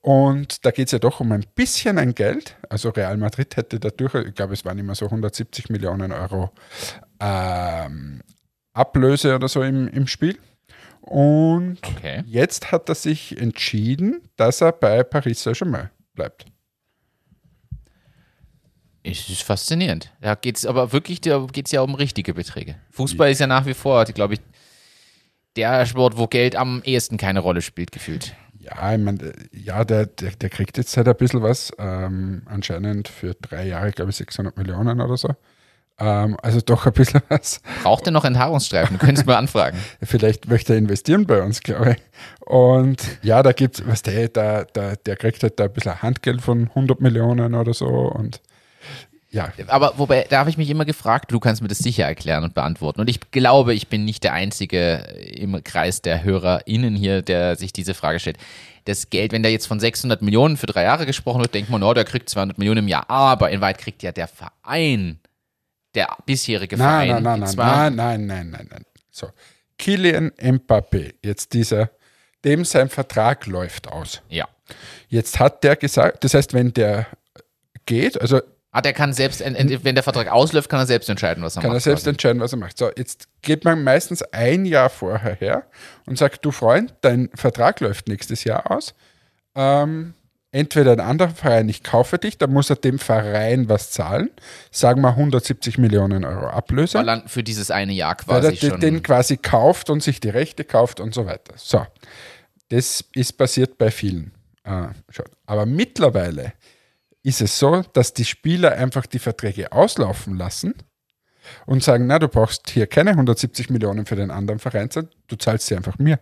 Und 0.00 0.64
da 0.66 0.72
geht 0.72 0.86
es 0.86 0.92
ja 0.92 0.98
doch 0.98 1.20
um 1.20 1.30
ein 1.30 1.44
bisschen 1.54 1.98
ein 1.98 2.14
Geld. 2.14 2.56
Also 2.68 2.88
Real 2.90 3.16
Madrid 3.16 3.56
hätte 3.56 3.78
dadurch, 3.78 4.14
ich 4.14 4.34
glaube, 4.34 4.54
es 4.54 4.64
waren 4.64 4.78
immer 4.78 4.94
so 4.94 5.04
170 5.04 5.70
Millionen 5.70 6.10
Euro 6.10 6.50
ähm, 7.20 8.20
Ablöse 8.72 9.36
oder 9.36 9.46
so 9.48 9.62
im, 9.62 9.88
im 9.88 10.06
Spiel. 10.08 10.38
Und 11.02 11.78
okay. 11.86 12.24
jetzt 12.26 12.72
hat 12.72 12.88
er 12.88 12.94
sich 12.94 13.38
entschieden, 13.38 14.22
dass 14.36 14.60
er 14.60 14.72
bei 14.72 15.04
Paris 15.04 15.42
Saint-Germain 15.42 15.90
bleibt. 16.14 16.46
Es 19.04 19.28
ist 19.28 19.42
faszinierend. 19.42 20.12
Da 20.20 20.34
geht 20.34 20.56
es 20.56 20.66
aber 20.66 20.92
wirklich, 20.92 21.20
da 21.20 21.46
geht 21.52 21.66
es 21.66 21.72
ja 21.72 21.80
um 21.80 21.94
richtige 21.94 22.34
Beträge. 22.34 22.76
Fußball 22.90 23.30
ist 23.30 23.40
ja 23.40 23.46
nach 23.46 23.66
wie 23.66 23.74
vor, 23.74 24.04
glaube 24.04 24.34
ich, 24.34 24.40
der 25.56 25.84
Sport, 25.86 26.16
wo 26.16 26.26
Geld 26.28 26.56
am 26.56 26.82
ehesten 26.84 27.16
keine 27.16 27.40
Rolle 27.40 27.62
spielt, 27.62 27.92
gefühlt. 27.92 28.34
Ja, 28.58 28.94
ich 28.94 29.00
meine, 29.00 29.32
ja, 29.52 29.84
der, 29.84 30.06
der, 30.06 30.30
der 30.30 30.50
kriegt 30.50 30.78
jetzt 30.78 30.96
halt 30.96 31.08
ein 31.08 31.16
bisschen 31.16 31.42
was. 31.42 31.72
Ähm, 31.78 32.42
anscheinend 32.46 33.08
für 33.08 33.34
drei 33.34 33.66
Jahre, 33.66 33.90
glaube 33.90 34.10
ich, 34.10 34.16
600 34.16 34.56
Millionen 34.56 35.00
oder 35.00 35.16
so. 35.16 35.30
Ähm, 35.98 36.36
also 36.42 36.60
doch 36.60 36.86
ein 36.86 36.92
bisschen 36.92 37.22
was. 37.28 37.60
Braucht 37.82 38.06
er 38.06 38.12
noch 38.12 38.24
Enthaarungsstreifen? 38.24 38.98
Du 38.98 39.04
könntest 39.04 39.26
mal 39.26 39.36
anfragen. 39.36 39.78
Vielleicht 40.02 40.48
möchte 40.48 40.74
er 40.74 40.78
investieren 40.78 41.26
bei 41.26 41.42
uns, 41.42 41.60
glaube 41.60 41.96
ich. 41.96 42.46
Und 42.46 43.02
ja, 43.22 43.42
da 43.42 43.52
gibt 43.52 43.80
es, 43.80 43.86
was 43.86 44.02
der, 44.02 44.28
da, 44.28 44.64
da, 44.64 44.94
der 44.94 45.16
kriegt 45.16 45.42
halt 45.42 45.58
da 45.58 45.64
ein 45.64 45.72
bisschen 45.72 46.00
Handgeld 46.00 46.40
von 46.40 46.68
100 46.68 47.00
Millionen 47.00 47.54
oder 47.54 47.74
so. 47.74 47.86
Und 47.86 48.40
ja, 49.32 49.50
Aber 49.68 49.94
wobei, 49.96 50.26
da 50.28 50.40
habe 50.40 50.50
ich 50.50 50.58
mich 50.58 50.68
immer 50.68 50.84
gefragt, 50.84 51.32
du 51.32 51.40
kannst 51.40 51.62
mir 51.62 51.68
das 51.68 51.78
sicher 51.78 52.04
erklären 52.04 52.44
und 52.44 52.52
beantworten. 52.52 53.00
Und 53.00 53.08
ich 53.08 53.18
glaube, 53.30 53.72
ich 53.72 53.88
bin 53.88 54.04
nicht 54.04 54.24
der 54.24 54.34
Einzige 54.34 54.96
im 55.34 55.64
Kreis 55.64 56.02
der 56.02 56.22
HörerInnen 56.22 56.94
hier, 56.94 57.22
der 57.22 57.56
sich 57.56 57.72
diese 57.72 57.94
Frage 57.94 58.20
stellt. 58.20 58.36
Das 58.84 59.08
Geld, 59.08 59.32
wenn 59.32 59.42
da 59.42 59.48
jetzt 59.48 59.66
von 59.66 59.80
600 59.80 60.20
Millionen 60.20 60.58
für 60.58 60.66
drei 60.66 60.82
Jahre 60.82 61.06
gesprochen 61.06 61.40
wird, 61.40 61.54
denkt 61.54 61.70
man, 61.70 61.82
oh, 61.82 61.94
der 61.94 62.04
kriegt 62.04 62.28
200 62.28 62.58
Millionen 62.58 62.80
im 62.80 62.88
Jahr. 62.88 63.08
Aber 63.08 63.50
in 63.50 63.62
Wahrheit 63.62 63.78
kriegt 63.78 64.02
ja 64.02 64.12
der 64.12 64.28
Verein, 64.28 65.18
der 65.94 66.14
bisherige 66.26 66.76
nein, 66.76 67.08
Verein, 67.08 67.22
nein, 67.22 67.40
nein, 67.40 67.48
zwar 67.48 67.90
nein, 67.90 67.94
nein, 67.96 68.26
nein, 68.26 68.50
nein, 68.50 68.68
nein. 68.70 68.84
So, 69.10 69.28
Kilian 69.78 70.30
Mbappé, 70.32 71.14
jetzt 71.22 71.54
dieser, 71.54 71.90
dem 72.44 72.66
sein 72.66 72.90
Vertrag 72.90 73.46
läuft 73.46 73.88
aus. 73.88 74.20
Ja. 74.28 74.46
Jetzt 75.08 75.40
hat 75.40 75.64
der 75.64 75.76
gesagt, 75.76 76.22
das 76.22 76.34
heißt, 76.34 76.52
wenn 76.52 76.74
der 76.74 77.06
geht, 77.86 78.20
also 78.20 78.40
Ah, 78.74 78.80
der 78.80 78.94
kann 78.94 79.12
selbst, 79.12 79.40
wenn 79.40 79.94
der 79.94 80.02
Vertrag 80.02 80.28
ausläuft, 80.28 80.70
kann 80.70 80.80
er 80.80 80.86
selbst 80.86 81.10
entscheiden, 81.10 81.44
was 81.44 81.56
er 81.56 81.62
kann 81.62 81.72
er 81.72 81.74
macht. 81.74 81.84
selbst 81.84 82.04
quasi. 82.04 82.10
entscheiden, 82.14 82.40
was 82.40 82.52
er 82.52 82.58
macht. 82.58 82.78
So, 82.78 82.90
jetzt 82.96 83.28
geht 83.42 83.64
man 83.64 83.84
meistens 83.84 84.22
ein 84.22 84.64
Jahr 84.64 84.88
vorher 84.88 85.34
her 85.34 85.64
und 86.06 86.16
sagt, 86.16 86.42
du 86.42 86.52
Freund, 86.52 86.94
dein 87.02 87.28
Vertrag 87.34 87.80
läuft 87.80 88.08
nächstes 88.08 88.44
Jahr 88.44 88.70
aus. 88.70 88.94
Ähm, 89.54 90.14
entweder 90.52 90.92
ein 90.92 91.00
anderer 91.00 91.28
Verein, 91.28 91.68
ich 91.68 91.82
kaufe 91.82 92.16
dich, 92.16 92.38
dann 92.38 92.50
muss 92.50 92.70
er 92.70 92.76
dem 92.76 92.98
Verein 92.98 93.68
was 93.68 93.90
zahlen. 93.90 94.30
Sagen 94.70 95.02
wir 95.02 95.10
170 95.10 95.76
Millionen 95.76 96.24
Euro 96.24 96.46
Ablöse. 96.46 96.96
Weil 96.96 97.08
er 97.10 97.28
für 97.28 97.42
dieses 97.42 97.70
eine 97.70 97.92
Jahr 97.92 98.16
weil 98.24 98.40
quasi 98.40 98.46
er 98.46 98.52
den, 98.52 98.70
schon. 98.70 98.80
den 98.80 99.02
quasi 99.02 99.36
kauft 99.36 99.90
und 99.90 100.02
sich 100.02 100.18
die 100.18 100.30
Rechte 100.30 100.64
kauft 100.64 100.98
und 100.98 101.12
so 101.12 101.26
weiter. 101.26 101.52
So, 101.56 101.86
das 102.70 103.04
ist 103.14 103.34
passiert 103.34 103.76
bei 103.76 103.90
vielen. 103.90 104.32
Äh, 104.64 104.88
schon. 105.10 105.26
Aber 105.44 105.66
mittlerweile 105.66 106.54
ist 107.22 107.40
es 107.40 107.58
so, 107.58 107.82
dass 107.92 108.14
die 108.14 108.24
Spieler 108.24 108.72
einfach 108.72 109.06
die 109.06 109.18
Verträge 109.18 109.72
auslaufen 109.72 110.36
lassen 110.36 110.74
und 111.66 111.82
sagen, 111.82 112.06
na, 112.06 112.18
du 112.18 112.28
brauchst 112.28 112.70
hier 112.70 112.86
keine 112.86 113.10
170 113.10 113.70
Millionen 113.70 114.06
für 114.06 114.16
den 114.16 114.30
anderen 114.30 114.58
Verein, 114.58 114.88
du 115.26 115.36
zahlst 115.36 115.66
sie 115.66 115.76
einfach 115.76 115.98
mir. 115.98 116.18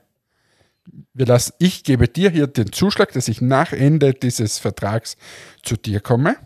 Wir 1.12 1.26
lassen, 1.26 1.52
ich 1.58 1.84
gebe 1.84 2.08
dir 2.08 2.30
hier 2.30 2.46
den 2.46 2.72
Zuschlag, 2.72 3.12
dass 3.12 3.28
ich 3.28 3.40
nach 3.40 3.72
Ende 3.72 4.14
dieses 4.14 4.58
Vertrags 4.58 5.16
zu 5.62 5.76
dir 5.76 6.00
komme. 6.00 6.36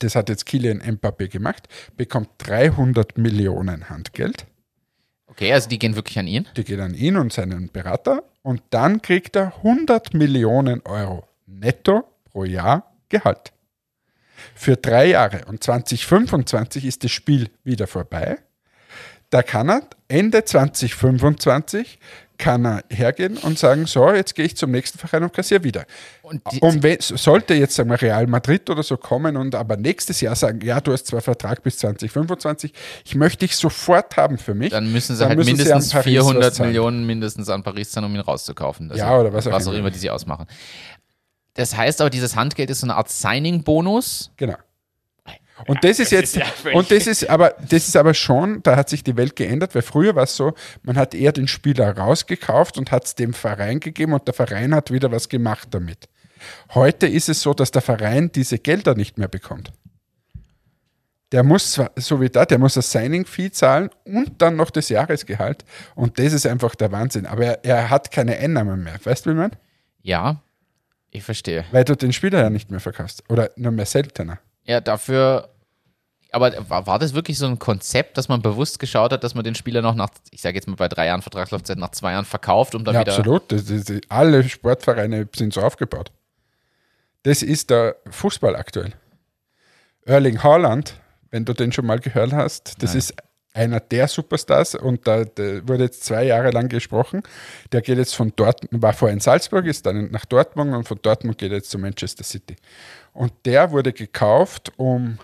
Das 0.00 0.16
hat 0.16 0.28
jetzt 0.28 0.46
Kilian 0.46 0.82
Mbappé 0.82 1.28
gemacht, 1.28 1.68
bekommt 1.96 2.30
300 2.38 3.16
Millionen 3.16 3.88
Handgeld. 3.88 4.46
okay, 5.26 5.52
also 5.52 5.68
die 5.68 5.78
gehen 5.78 5.94
wirklich 5.94 6.18
an 6.18 6.26
ihn. 6.26 6.48
Die 6.56 6.64
geht 6.64 6.80
an 6.80 6.94
ihn 6.94 7.16
und 7.16 7.32
seinen 7.32 7.70
Berater 7.70 8.24
und 8.42 8.62
dann 8.70 9.02
kriegt 9.02 9.36
er 9.36 9.56
100 9.58 10.14
Millionen 10.14 10.80
Euro 10.82 11.28
netto 11.46 12.04
pro 12.24 12.44
Jahr 12.44 12.93
Gehalt. 13.08 13.52
Für 14.54 14.76
drei 14.76 15.06
Jahre. 15.06 15.42
Und 15.46 15.62
2025 15.62 16.84
ist 16.84 17.04
das 17.04 17.10
Spiel 17.10 17.50
wieder 17.62 17.86
vorbei. 17.86 18.38
Da 19.30 19.42
kann 19.42 19.68
er 19.68 19.82
Ende 20.08 20.44
2025 20.44 21.98
kann 22.36 22.64
er 22.66 22.84
hergehen 22.90 23.36
und 23.38 23.58
sagen, 23.58 23.86
so, 23.86 24.10
jetzt 24.12 24.34
gehe 24.34 24.44
ich 24.44 24.56
zum 24.56 24.70
nächsten 24.70 24.98
Verein 24.98 25.22
und 25.22 25.32
kassiere 25.32 25.62
wieder. 25.62 25.84
Und 26.22 26.42
Und 26.60 26.82
wenn, 26.82 26.98
sollte 27.00 27.54
jetzt 27.54 27.74
sagen 27.74 27.90
wir 27.90 28.00
Real 28.00 28.26
Madrid 28.26 28.68
oder 28.70 28.82
so 28.82 28.96
kommen 28.96 29.36
und 29.36 29.54
aber 29.54 29.76
nächstes 29.76 30.20
Jahr 30.20 30.34
sagen, 30.34 30.60
ja, 30.62 30.80
du 30.80 30.92
hast 30.92 31.06
zwar 31.06 31.20
Vertrag 31.20 31.62
bis 31.62 31.78
2025, 31.78 32.72
ich 33.04 33.14
möchte 33.14 33.46
dich 33.46 33.56
sofort 33.56 34.16
haben 34.16 34.38
für 34.38 34.54
mich. 34.54 34.70
dann 34.70 34.90
müssen 34.90 35.14
sie 35.14 35.20
dann 35.20 35.30
halt 35.30 35.38
müssen 35.38 35.56
sie 35.56 35.62
mindestens 35.62 35.94
was 35.94 36.04
400 36.04 36.54
zahlen. 36.54 36.70
Millionen 36.70 37.06
mindestens 37.06 37.48
an 37.48 37.62
Paris 37.62 37.92
zahlen, 37.92 38.06
um 38.06 38.14
ihn 38.14 38.20
rauszukaufen. 38.20 38.90
Also, 38.90 39.02
Ja, 39.02 39.18
oder 39.18 39.32
was 39.32 39.46
auch 39.46 39.52
was 39.52 39.66
auch 39.68 39.72
immer 39.72 39.90
die 39.90 39.98
sie 39.98 40.10
ausmachen. 40.10 40.46
Das 41.54 41.76
heißt 41.76 42.00
aber, 42.00 42.10
dieses 42.10 42.36
Handgeld 42.36 42.70
ist 42.70 42.80
so 42.80 42.86
eine 42.86 42.96
Art 42.96 43.08
Signing-Bonus. 43.08 44.32
Genau. 44.36 44.56
Und 45.66 45.84
das 45.84 46.00
ist 46.00 46.10
jetzt, 46.10 46.36
ist 46.36 46.42
ja 46.42 46.46
völlig- 46.46 46.76
und 46.76 46.90
das 46.90 47.06
ist 47.06 47.28
aber, 47.30 47.54
das 47.68 47.86
ist 47.86 47.96
aber 47.96 48.12
schon, 48.12 48.62
da 48.62 48.76
hat 48.76 48.88
sich 48.88 49.04
die 49.04 49.16
Welt 49.16 49.36
geändert, 49.36 49.74
weil 49.74 49.82
früher 49.82 50.16
war 50.16 50.24
es 50.24 50.36
so, 50.36 50.54
man 50.82 50.96
hat 50.96 51.14
eher 51.14 51.32
den 51.32 51.46
Spieler 51.46 51.96
rausgekauft 51.96 52.76
und 52.76 52.90
hat 52.90 53.04
es 53.04 53.14
dem 53.14 53.32
Verein 53.32 53.78
gegeben 53.80 54.12
und 54.12 54.26
der 54.26 54.34
Verein 54.34 54.74
hat 54.74 54.90
wieder 54.90 55.12
was 55.12 55.28
gemacht 55.28 55.68
damit. 55.70 56.08
Heute 56.74 57.06
ist 57.06 57.28
es 57.28 57.40
so, 57.40 57.54
dass 57.54 57.70
der 57.70 57.82
Verein 57.82 58.32
diese 58.32 58.58
Gelder 58.58 58.94
nicht 58.96 59.16
mehr 59.16 59.28
bekommt. 59.28 59.72
Der 61.32 61.42
muss 61.42 61.72
zwar, 61.72 61.90
so 61.96 62.20
wie 62.20 62.28
da, 62.28 62.44
der 62.44 62.58
muss 62.58 62.74
das 62.74 62.90
Signing-Fee 62.92 63.50
zahlen 63.50 63.90
und 64.04 64.42
dann 64.42 64.56
noch 64.56 64.70
das 64.70 64.88
Jahresgehalt. 64.88 65.64
Und 65.94 66.18
das 66.18 66.32
ist 66.32 66.46
einfach 66.46 66.74
der 66.74 66.92
Wahnsinn. 66.92 67.26
Aber 67.26 67.44
er, 67.44 67.64
er 67.64 67.90
hat 67.90 68.10
keine 68.10 68.36
Einnahmen 68.36 68.84
mehr. 68.84 68.94
Weißt 69.02 69.24
du, 69.24 69.30
wie 69.30 69.34
man? 69.34 69.50
Ja, 70.02 70.42
ich 71.14 71.22
verstehe. 71.22 71.64
Weil 71.70 71.84
du 71.84 71.94
den 71.96 72.12
Spieler 72.12 72.40
ja 72.40 72.50
nicht 72.50 72.70
mehr 72.70 72.80
verkaufst. 72.80 73.22
Oder 73.30 73.50
nur 73.56 73.72
mehr 73.72 73.86
seltener. 73.86 74.38
Ja, 74.64 74.80
dafür. 74.80 75.48
Aber 76.32 76.52
war, 76.68 76.98
das 76.98 77.14
wirklich 77.14 77.38
so 77.38 77.46
ein 77.46 77.60
Konzept, 77.60 78.18
dass 78.18 78.28
man 78.28 78.42
bewusst 78.42 78.80
geschaut 78.80 79.12
hat, 79.12 79.22
dass 79.22 79.36
man 79.36 79.44
den 79.44 79.54
Spieler 79.54 79.82
noch 79.82 79.94
nach, 79.94 80.08
ich 80.32 80.42
sage 80.42 80.56
jetzt 80.56 80.66
mal 80.66 80.74
bei 80.74 80.88
drei 80.88 81.06
Jahren 81.06 81.22
Vertragslaufzeit, 81.22 81.78
nach 81.78 81.92
zwei 81.92 82.10
Jahren 82.10 82.24
verkauft, 82.24 82.74
um 82.74 82.84
dann 82.84 82.96
Ja, 82.96 83.02
wieder. 83.02 83.12
absolut. 83.16 83.52
Das, 83.52 83.66
das, 83.66 84.00
alle 84.08 84.42
Sportvereine 84.42 85.28
sind 85.36 85.54
so 85.54 85.60
aufgebaut. 85.60 86.10
Das 87.22 87.42
ist 87.42 87.70
der 87.70 87.96
Fußball 88.10 88.56
aktuell. 88.56 88.94
Erling 90.04 90.42
Haaland, 90.42 91.00
wenn 91.30 91.44
du 91.44 91.52
den 91.52 91.70
schon 91.70 91.86
mal 91.86 92.00
gehört 92.00 92.32
hast, 92.32 92.82
das 92.82 92.90
Nein. 92.90 92.98
ist 92.98 93.14
einer 93.54 93.80
der 93.80 94.08
Superstars 94.08 94.74
und 94.74 95.06
da, 95.06 95.24
wurde 95.66 95.84
jetzt 95.84 96.04
zwei 96.04 96.24
Jahre 96.24 96.50
lang 96.50 96.68
gesprochen. 96.68 97.22
Der 97.72 97.80
geht 97.80 97.98
jetzt 97.98 98.14
von 98.14 98.32
Dortmund, 98.34 98.82
war 98.82 98.92
vorher 98.92 99.14
in 99.14 99.20
Salzburg, 99.20 99.64
ist 99.66 99.86
dann 99.86 100.10
nach 100.10 100.24
Dortmund 100.24 100.74
und 100.74 100.86
von 100.86 100.98
Dortmund 101.00 101.38
geht 101.38 101.52
er 101.52 101.58
jetzt 101.58 101.70
zu 101.70 101.78
Manchester 101.78 102.24
City. 102.24 102.56
Und 103.12 103.32
der 103.44 103.70
wurde 103.70 103.92
gekauft 103.92 104.72
um, 104.76 105.18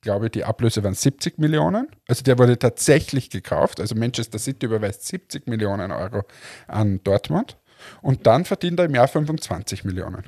glaube 0.00 0.26
ich, 0.26 0.32
die 0.32 0.44
Ablöse 0.44 0.84
waren 0.84 0.94
70 0.94 1.38
Millionen. 1.38 1.88
Also 2.06 2.22
der 2.22 2.38
wurde 2.38 2.56
tatsächlich 2.56 3.30
gekauft. 3.30 3.80
Also 3.80 3.96
Manchester 3.96 4.38
City 4.38 4.66
überweist 4.66 5.04
70 5.06 5.48
Millionen 5.48 5.90
Euro 5.90 6.22
an 6.68 7.00
Dortmund. 7.02 7.58
Und 8.00 8.28
dann 8.28 8.44
verdient 8.44 8.78
er 8.78 8.86
im 8.86 8.94
Jahr 8.94 9.08
25 9.08 9.84
Millionen. 9.84 10.22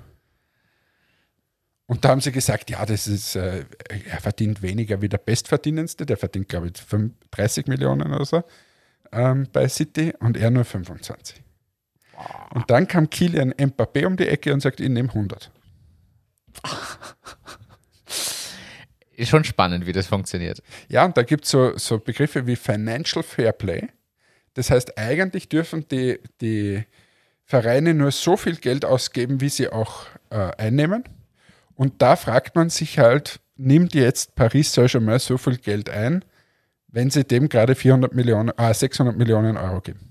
Und 1.87 2.05
da 2.05 2.11
haben 2.11 2.21
sie 2.21 2.33
gesagt, 2.33 2.71
ja, 2.71 2.87
das 2.87 3.07
ist, 3.07 3.37
äh, 3.37 3.65
er 3.89 4.21
verdient 4.21 4.63
weniger 4.63 5.03
wie 5.03 5.09
der 5.09 5.19
Bestverdienendste, 5.19 6.07
der 6.07 6.17
verdient, 6.17 6.49
glaube 6.49 6.69
ich, 6.69 6.83
5 6.83 7.13
30 7.31 7.67
Millionen 7.67 8.13
oder 8.13 8.25
so 8.25 8.43
ähm, 9.15 9.47
bei 9.53 9.69
City 9.69 10.13
und 10.21 10.37
er 10.37 10.51
nur 10.51 10.65
25. 10.65 11.43
Und 12.53 12.71
dann 12.71 12.87
kam 12.87 13.11
Kilian 13.11 13.53
Mbappé 13.53 14.07
um 14.07 14.17
die 14.17 14.29
Ecke 14.29 14.53
und 14.53 14.61
sagt, 14.61 14.81
ich 14.81 14.89
nehme 14.89 15.09
100. 15.09 15.51
Ist 19.17 19.29
schon 19.29 19.45
spannend, 19.45 19.87
wie 19.87 19.93
das 19.93 20.09
funktioniert. 20.09 20.61
Ja, 20.89 21.05
und 21.05 21.17
da 21.17 21.23
gibt 21.23 21.45
es 21.45 21.51
so, 21.51 21.77
so 21.77 21.99
Begriffe 21.99 22.47
wie 22.47 22.57
Financial 22.57 23.23
Fair 23.23 23.53
Play. 23.53 23.89
Das 24.55 24.71
heißt, 24.71 24.99
eigentlich 24.99 25.49
dürfen 25.49 25.87
die, 25.89 26.19
die 26.41 26.85
Vereine 27.45 27.95
nur 27.95 28.11
so 28.11 28.37
viel 28.37 28.57
Geld 28.57 28.85
ausgeben, 28.85 29.41
wie 29.41 29.49
sie 29.49 29.69
auch 29.69 30.07
äh, 30.31 30.51
einnehmen. 30.57 31.05
Und 31.75 32.03
da 32.03 32.17
fragt 32.17 32.55
man 32.57 32.71
sich 32.71 32.99
halt, 32.99 33.41
nimmt 33.57 33.95
jetzt 33.95 34.35
Paris 34.35 34.73
Saint-Germain 34.73 35.19
so 35.19 35.39
viel 35.39 35.57
Geld 35.57 35.91
ein, 35.91 36.25
wenn 36.89 37.11
sie 37.11 37.25
dem 37.25 37.49
gerade 37.49 37.75
400 37.75 38.15
Millionen, 38.15 38.53
äh, 38.57 38.73
600 38.73 39.17
Millionen 39.17 39.57
Euro 39.57 39.81
geben? 39.81 40.11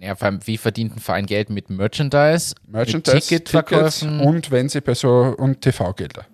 Ja, 0.00 0.14
vor 0.16 0.26
allem, 0.26 0.46
wie 0.46 0.58
verdient 0.58 0.96
ein 0.96 1.00
Verein 1.00 1.26
Geld 1.26 1.50
mit 1.50 1.70
Merchandise, 1.70 2.54
Merchandise, 2.66 3.14
mit 3.14 3.22
Ticketverkäufen? 3.24 4.20
und 4.20 4.50
wenn 4.50 4.68
sie 4.68 4.80
bei 4.80 4.94
so 4.94 5.34
und 5.38 5.62
TV-Gelder. 5.62 6.26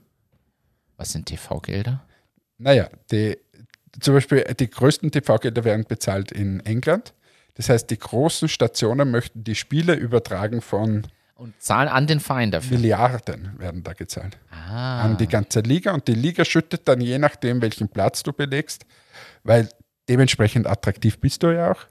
Was 0.97 1.13
sind 1.13 1.27
TV-Gelder? 1.27 2.05
Naja, 2.59 2.89
die, 3.11 3.39
zum 4.01 4.15
Beispiel 4.15 4.43
die 4.59 4.69
größten 4.69 5.11
TV-Gelder 5.11 5.65
werden 5.65 5.85
bezahlt 5.87 6.33
in 6.33 6.61
England. 6.61 7.15
Das 7.55 7.69
heißt, 7.69 7.91
die 7.91 7.99
großen 7.99 8.49
Stationen 8.49 9.11
möchten 9.11 9.45
die 9.45 9.55
Spiele 9.55 9.95
übertragen 9.95 10.63
von 10.63 11.07
Und 11.41 11.55
zahlen 11.59 11.89
an 11.89 12.07
den 12.07 12.21
Verein 12.21 12.51
dafür. 12.51 12.77
Milliarden 12.77 13.59
werden 13.59 13.83
da 13.83 13.95
gezahlt. 13.95 14.37
Ah. 14.51 15.01
An 15.01 15.17
die 15.17 15.27
ganze 15.27 15.61
Liga 15.61 15.95
und 15.95 16.07
die 16.07 16.13
Liga 16.13 16.45
schüttet 16.45 16.87
dann 16.87 17.01
je 17.01 17.19
nachdem, 17.19 17.63
welchen 17.63 17.89
Platz 17.89 18.23
du 18.23 18.35
belegst, 18.35 18.85
weil 19.43 19.71
dementsprechend 20.07 20.67
attraktiv 20.67 21.19
bist 21.19 21.43
du 21.43 21.47
ja 21.47 21.73
auch, 21.73 21.87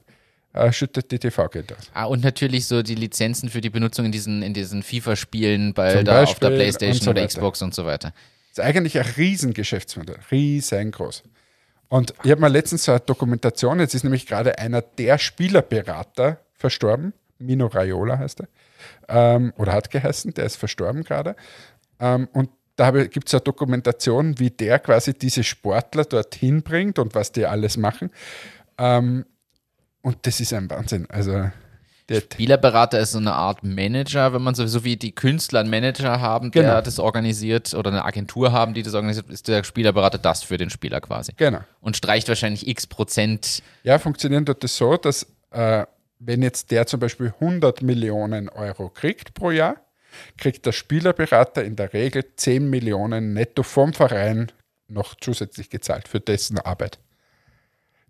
äh, 0.52 0.70
schüttet 0.70 1.10
die 1.10 1.18
TV-Gelder 1.18 1.74
aus. 1.76 1.90
Ah, 1.94 2.04
und 2.04 2.22
natürlich 2.22 2.68
so 2.68 2.84
die 2.84 2.94
Lizenzen 2.94 3.48
für 3.48 3.60
die 3.60 3.70
Benutzung 3.70 4.06
in 4.06 4.12
diesen, 4.12 4.44
in 4.44 4.54
diesen 4.54 4.84
FIFA-Spielen 4.84 5.74
bei 5.74 6.04
da 6.04 6.22
auf 6.22 6.38
der 6.38 6.50
Playstation 6.50 7.02
so 7.02 7.10
oder. 7.10 7.26
Xbox 7.26 7.60
und 7.60 7.74
so 7.74 7.84
weiter. 7.84 8.12
Das 8.50 8.58
ist 8.58 8.64
eigentlich 8.64 9.00
ein 9.00 9.06
Riesengeschäftsmodell, 9.16 10.20
riesengroß. 10.30 11.24
Und 11.88 12.14
ich 12.22 12.30
habe 12.30 12.40
mal 12.40 12.52
letztens 12.52 12.84
so 12.84 12.92
eine 12.92 13.00
Dokumentation, 13.00 13.80
jetzt 13.80 13.96
ist 13.96 14.04
nämlich 14.04 14.26
gerade 14.26 14.60
einer 14.60 14.80
der 14.80 15.18
Spielerberater 15.18 16.38
verstorben, 16.54 17.14
Mino 17.40 17.66
Raiola 17.66 18.16
heißt 18.16 18.42
er, 18.42 18.48
ähm, 19.08 19.52
oder 19.56 19.72
hat 19.72 19.90
geheißen, 19.90 20.34
der 20.34 20.46
ist 20.46 20.56
verstorben 20.56 21.04
gerade. 21.04 21.36
Ähm, 21.98 22.28
und 22.32 22.50
da 22.76 22.90
gibt 22.90 23.28
es 23.28 23.34
eine 23.34 23.42
Dokumentation, 23.42 24.38
wie 24.38 24.50
der 24.50 24.78
quasi 24.78 25.12
diese 25.12 25.44
Sportler 25.44 26.04
dorthin 26.04 26.62
bringt 26.62 26.98
und 26.98 27.14
was 27.14 27.30
die 27.32 27.44
alles 27.44 27.76
machen. 27.76 28.10
Ähm, 28.78 29.26
und 30.02 30.16
das 30.22 30.40
ist 30.40 30.54
ein 30.54 30.70
Wahnsinn. 30.70 31.06
Also, 31.10 31.50
der, 32.08 32.22
Spielerberater 32.22 32.98
ist 32.98 33.12
so 33.12 33.18
eine 33.18 33.34
Art 33.34 33.62
Manager, 33.62 34.32
wenn 34.32 34.42
man 34.42 34.54
so, 34.56 34.66
so 34.66 34.82
wie 34.82 34.96
die 34.96 35.14
Künstler 35.14 35.60
einen 35.60 35.70
Manager 35.70 36.20
haben, 36.20 36.50
der 36.50 36.62
Genau. 36.62 36.80
das 36.80 36.98
organisiert 36.98 37.72
oder 37.74 37.90
eine 37.90 38.04
Agentur 38.04 38.50
haben, 38.50 38.74
die 38.74 38.82
das 38.82 38.94
organisiert, 38.94 39.30
ist 39.30 39.46
der 39.46 39.62
Spielerberater 39.62 40.18
das 40.18 40.42
für 40.42 40.56
den 40.56 40.70
Spieler 40.70 41.00
quasi. 41.00 41.32
genau. 41.36 41.60
Und 41.80 41.96
streicht 41.96 42.28
wahrscheinlich 42.28 42.66
x 42.66 42.86
Prozent. 42.86 43.62
Ja, 43.84 43.98
funktioniert 43.98 44.48
dort 44.48 44.64
das 44.64 44.76
so, 44.76 44.96
dass 44.96 45.24
äh, 45.50 45.84
wenn 46.20 46.42
jetzt 46.42 46.70
der 46.70 46.86
zum 46.86 47.00
Beispiel 47.00 47.34
100 47.40 47.82
Millionen 47.82 48.48
Euro 48.48 48.90
kriegt 48.90 49.34
pro 49.34 49.50
Jahr, 49.50 49.76
kriegt 50.36 50.66
der 50.66 50.72
Spielerberater 50.72 51.64
in 51.64 51.76
der 51.76 51.92
Regel 51.92 52.24
10 52.36 52.68
Millionen 52.68 53.32
netto 53.32 53.62
vom 53.62 53.94
Verein 53.94 54.52
noch 54.86 55.14
zusätzlich 55.20 55.70
gezahlt 55.70 56.08
für 56.08 56.20
dessen 56.20 56.58
Arbeit. 56.58 56.98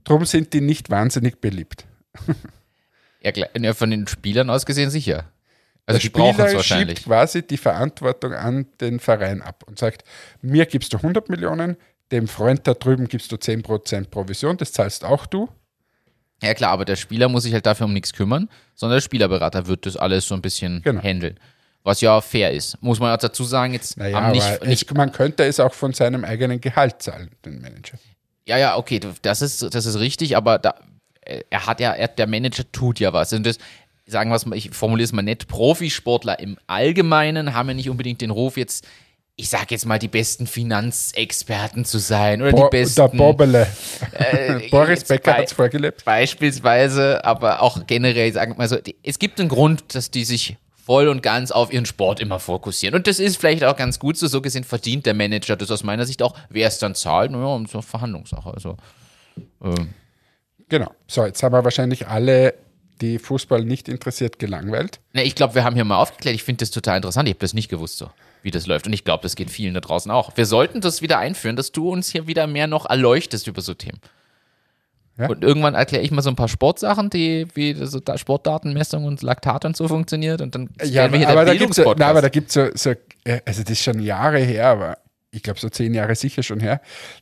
Drum 0.05 0.25
sind 0.25 0.53
die 0.53 0.61
nicht 0.61 0.91
wahnsinnig 0.91 1.41
beliebt. 1.41 1.87
Ja, 3.23 3.75
von 3.75 3.91
den 3.91 4.07
Spielern 4.07 4.49
aus 4.49 4.65
gesehen 4.65 4.89
sicher. 4.89 5.31
Also 5.85 5.99
der 5.99 6.07
Spieler 6.07 6.39
wahrscheinlich. 6.55 7.01
schiebt 7.01 7.07
quasi 7.07 7.47
die 7.47 7.59
Verantwortung 7.59 8.33
an 8.33 8.67
den 8.81 8.99
Verein 8.99 9.43
ab 9.43 9.63
und 9.67 9.79
sagt, 9.79 10.05
mir 10.41 10.65
gibst 10.65 10.95
du 10.95 10.97
100 10.97 11.29
Millionen, 11.29 11.77
dem 12.13 12.29
Freund 12.29 12.67
da 12.67 12.73
drüben 12.73 13.09
gibst 13.09 13.31
du 13.31 13.37
10% 13.37 14.09
Provision, 14.09 14.57
das 14.57 14.73
zahlst 14.73 15.05
auch 15.05 15.27
du. 15.27 15.51
Ja 16.43 16.55
klar, 16.55 16.71
aber 16.73 16.85
der 16.85 16.97
Spieler 16.97 17.29
muss 17.29 17.43
sich 17.43 17.53
halt 17.53 17.67
dafür 17.67 17.87
um 17.87 17.93
nichts 17.93 18.13
kümmern, 18.13 18.49
sondern 18.75 18.97
der 18.97 19.03
Spielerberater 19.03 19.67
wird 19.67 19.85
das 19.87 19.97
alles 19.97 20.27
so 20.27 20.35
ein 20.35 20.43
bisschen 20.43 20.83
Genau. 20.83 21.03
handeln. 21.03 21.39
Was 21.83 22.01
ja 22.03 22.21
fair 22.21 22.51
ist. 22.51 22.81
Muss 22.83 23.01
man 23.01 23.13
auch 23.15 23.19
dazu 23.21 23.45
sagen, 23.45 23.73
jetzt 23.73 23.97
Naja, 23.97 24.21
haben 24.21 24.33
nicht, 24.33 24.67
nicht 24.67 24.91
es, 24.91 24.95
man 24.95 25.13
könnte 25.13 25.45
es 25.45 25.59
auch 25.61 25.73
von 25.73 25.93
seinem 25.95 26.25
eigenen 26.25 26.61
Gehalt 26.61 27.01
zahlen, 27.03 27.31
den 27.45 27.61
Manager. 27.61 27.99
Ja, 28.47 28.59
ja, 28.59 28.77
okay, 28.77 29.01
das 29.23 29.41
ist, 29.43 29.75
das 29.75 29.87
ist 29.87 29.99
richtig, 29.99 30.37
aber 30.37 30.59
da, 30.59 30.75
äh, 31.23 31.43
er 31.49 31.67
hat 31.67 31.81
ja, 31.81 31.93
er, 31.93 32.09
der 32.09 32.27
Manager 32.27 32.65
tut 32.73 33.01
ja 33.01 33.13
was. 33.15 33.33
Und 33.33 33.47
das, 33.47 33.57
sagen 34.07 34.31
wir 34.31 34.37
es 34.37 34.45
mal, 34.45 34.57
ich 34.57 34.71
formuliere 34.73 35.05
es 35.05 35.13
mal 35.13 35.23
nett, 35.23 35.47
Profisportler 35.49 36.39
im 36.39 36.59
Allgemeinen 36.67 37.55
haben 37.55 37.69
ja 37.69 37.75
nicht 37.75 37.89
unbedingt 37.89 38.21
den 38.21 38.31
Ruf 38.31 38.57
jetzt, 38.57 38.87
ich 39.41 39.49
sag 39.49 39.71
jetzt 39.71 39.87
mal, 39.87 39.99
die 39.99 40.09
besten 40.09 40.47
Finanzexperten 40.47 41.87
zu 41.87 41.99
sein 41.99 42.43
oder 42.43 42.53
Bo 42.53 42.65
die 42.65 42.77
besten. 42.79 43.01
der 43.01 43.09
Bobbele. 43.09 43.67
äh, 44.13 44.69
Boris 44.71 45.05
Becker 45.05 45.39
hat 45.39 45.47
es 45.47 45.55
vorgelebt. 45.55 46.05
Beispielsweise, 46.05 47.25
aber 47.25 47.63
auch 47.63 47.87
generell, 47.87 48.31
sagen 48.33 48.53
wir 48.53 48.59
mal 48.59 48.69
so, 48.69 48.77
die, 48.77 48.97
es 49.03 49.19
gibt 49.19 49.41
einen 49.41 49.49
Grund, 49.49 49.95
dass 49.95 50.11
die 50.11 50.25
sich 50.25 50.59
voll 50.85 51.09
und 51.09 51.23
ganz 51.23 51.53
auf 51.53 51.73
ihren 51.73 51.87
Sport 51.87 52.21
immer 52.21 52.39
fokussieren. 52.39 52.95
Und 52.95 53.07
das 53.07 53.19
ist 53.19 53.39
vielleicht 53.39 53.65
auch 53.65 53.77
ganz 53.77 53.99
gut 53.99 54.19
so. 54.19 54.27
So 54.27 54.43
gesehen 54.43 54.65
verdient 54.65 55.07
der 55.07 55.15
Manager 55.15 55.57
das 55.57 55.71
aus 55.71 55.85
meiner 55.85 56.05
Sicht 56.05 56.23
auch. 56.23 56.37
Wer 56.51 56.69
es 56.69 56.79
dann 56.79 56.95
zahlt, 56.95 57.31
naja, 57.31 57.47
und 57.47 57.71
so 57.71 57.81
Verhandlungssache. 57.81 58.53
Also, 58.53 58.77
ähm, 59.65 59.95
Genau. 60.69 60.91
So, 61.07 61.25
jetzt 61.25 61.43
haben 61.43 61.53
wir 61.53 61.65
wahrscheinlich 61.65 62.07
alle, 62.09 62.55
die 63.01 63.19
Fußball 63.19 63.65
nicht 63.65 63.89
interessiert, 63.89 64.39
gelangweilt. 64.39 65.01
ne, 65.15 65.23
ich 65.25 65.35
glaube, 65.35 65.55
wir 65.55 65.65
haben 65.65 65.75
hier 65.75 65.85
mal 65.85 65.97
aufgeklärt. 65.97 66.35
Ich 66.37 66.45
finde 66.45 66.59
das 66.59 66.71
total 66.71 66.97
interessant. 66.97 67.27
Ich 67.27 67.33
habe 67.35 67.41
das 67.41 67.55
nicht 67.55 67.71
gewusst, 67.71 67.97
so 67.97 68.11
wie 68.43 68.51
das 68.51 68.67
läuft. 68.67 68.87
Und 68.87 68.93
ich 68.93 69.05
glaube, 69.05 69.23
das 69.23 69.37
geht 69.37 69.51
vielen 69.51 69.75
da 69.75 69.81
draußen 69.81 70.11
auch. 70.11 70.37
Wir 70.37 70.47
sollten 70.47 70.81
das 70.81 71.03
wieder 71.03 71.19
einführen, 71.19 71.57
dass 71.57 71.73
du 71.73 71.91
uns 71.91 72.11
hier 72.11 72.27
wieder 72.27 72.47
mehr 72.47 72.67
noch 72.67 72.87
erleuchtest 72.89 73.47
über 73.47 73.61
so 73.61 73.75
Themen. 73.75 74.01
Ja. 75.19 75.29
Und 75.29 75.45
irgendwann 75.45 75.75
erkläre 75.75 76.03
ich 76.03 76.11
mal 76.11 76.23
so 76.23 76.31
ein 76.31 76.37
paar 76.37 76.49
Sportsachen, 76.49 77.11
die 77.11 77.47
wie 77.55 77.75
so 77.75 78.01
da 78.01 78.17
Sportdatenmessung 78.17 79.05
und 79.05 79.21
Laktat 79.23 79.65
und 79.67 79.77
so 79.77 79.87
funktioniert. 79.87 80.41
Und 80.41 80.55
dann 80.55 80.71
Ja, 80.83 81.03
werden 81.03 81.13
wir 81.13 81.19
hier 81.19 81.29
aber, 81.29 81.45
da 81.45 81.55
gibt's, 81.55 81.79
na, 81.99 82.07
aber 82.07 82.23
da 82.23 82.31
gibt 82.31 82.49
es 82.49 82.55
so, 82.55 82.69
so, 82.75 82.91
äh, 83.25 83.41
also 83.45 83.63
das 83.63 83.73
ist 83.73 83.83
schon 83.83 84.01
Jahre 84.01 84.39
her, 84.39 84.69
aber 84.69 84.99
ich 85.31 85.43
glaube 85.43 85.61
so 85.61 85.69
zehn 85.69 85.93
Jahre 85.93 86.15
sicher 86.15 86.43
schon 86.43 86.61
her, 86.61 86.81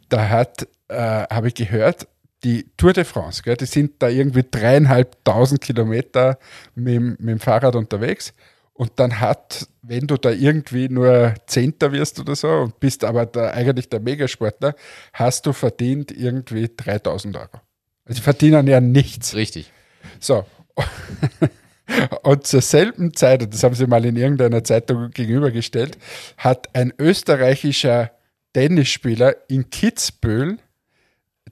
da 0.09 0.29
hat, 0.29 0.69
äh, 0.89 0.95
habe 0.97 1.49
ich 1.49 1.55
gehört, 1.55 2.07
die 2.45 2.67
Tour 2.77 2.93
de 2.93 3.03
France, 3.03 3.43
gell, 3.43 3.57
die 3.57 3.67
sind 3.67 3.95
da 3.99 4.09
irgendwie 4.09 4.45
dreieinhalbtausend 4.49 5.61
Kilometer 5.61 6.39
mit, 6.77 7.19
mit 7.19 7.29
dem 7.29 7.41
Fahrrad 7.41 7.75
unterwegs 7.75 8.33
und 8.79 8.93
dann 8.95 9.19
hat, 9.19 9.67
wenn 9.83 10.07
du 10.07 10.17
da 10.17 10.31
irgendwie 10.31 10.89
nur 10.89 11.35
Zehnter 11.49 11.91
wirst 11.91 12.21
oder 12.21 12.37
so 12.37 12.49
und 12.49 12.79
bist 12.79 13.03
aber 13.03 13.27
da 13.27 13.51
eigentlich 13.51 13.89
der 13.89 13.99
Megasportler, 13.99 14.77
hast 15.13 15.47
du 15.47 15.53
verdient 15.53 16.13
irgendwie 16.13 16.71
3000 16.77 17.37
Euro. 17.37 17.61
Also 18.05 18.21
die 18.21 18.23
verdienen 18.23 18.69
ja 18.69 18.81
nichts. 18.81 19.35
Richtig. 19.35 19.73
So. 20.21 20.47
Und 22.23 22.47
zur 22.47 22.61
selben 22.61 23.15
Zeit, 23.15 23.43
und 23.43 23.55
das 23.55 23.63
haben 23.63 23.75
sie 23.75 23.87
mal 23.87 24.05
in 24.05 24.17
irgendeiner 24.17 24.63
Zeitung 24.63 25.11
gegenübergestellt, 25.11 25.97
hat 26.37 26.69
ein 26.75 26.93
österreichischer 26.99 28.13
Tennisspieler 28.53 29.35
in 29.49 29.71
Kitzbühel 29.71 30.59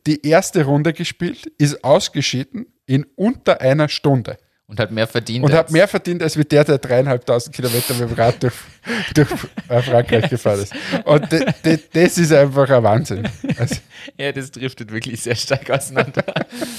die 0.07 0.27
erste 0.27 0.65
Runde 0.65 0.93
gespielt, 0.93 1.47
ist 1.59 1.83
ausgeschieden 1.83 2.67
in 2.85 3.05
unter 3.17 3.63
einer 3.63 3.89
Stunde. 3.89 4.37
Und 4.69 4.81
hat 4.81 4.91
mehr 4.91 5.07
verdient. 5.07 5.45
Und 5.45 5.53
als- 5.53 5.59
hat 5.61 5.71
mehr 5.71 5.87
verdient, 5.87 6.23
als 6.23 6.37
wie 6.37 6.45
der, 6.45 6.65
der 6.65 6.79
dreieinhalbtausend 6.79 7.55
Kilometer 7.55 7.95
mit 7.95 8.11
dem 8.11 8.15
Rad 8.17 8.43
durch, 8.43 8.55
durch 9.15 9.29
äh, 9.69 9.81
Frankreich 9.81 10.29
gefahren 10.29 10.61
ist. 10.61 10.75
Und 11.05 11.31
de, 11.31 11.47
de, 11.65 11.79
das 11.93 12.19
ist 12.19 12.33
einfach 12.33 12.69
ein 12.71 12.83
Wahnsinn. 12.83 13.29
Also, 13.59 13.77
Ja, 14.19 14.33
das 14.33 14.51
driftet 14.51 14.91
wirklich 14.93 15.23
sehr 15.23 15.37
stark 15.37 15.71
auseinander. 15.71 16.25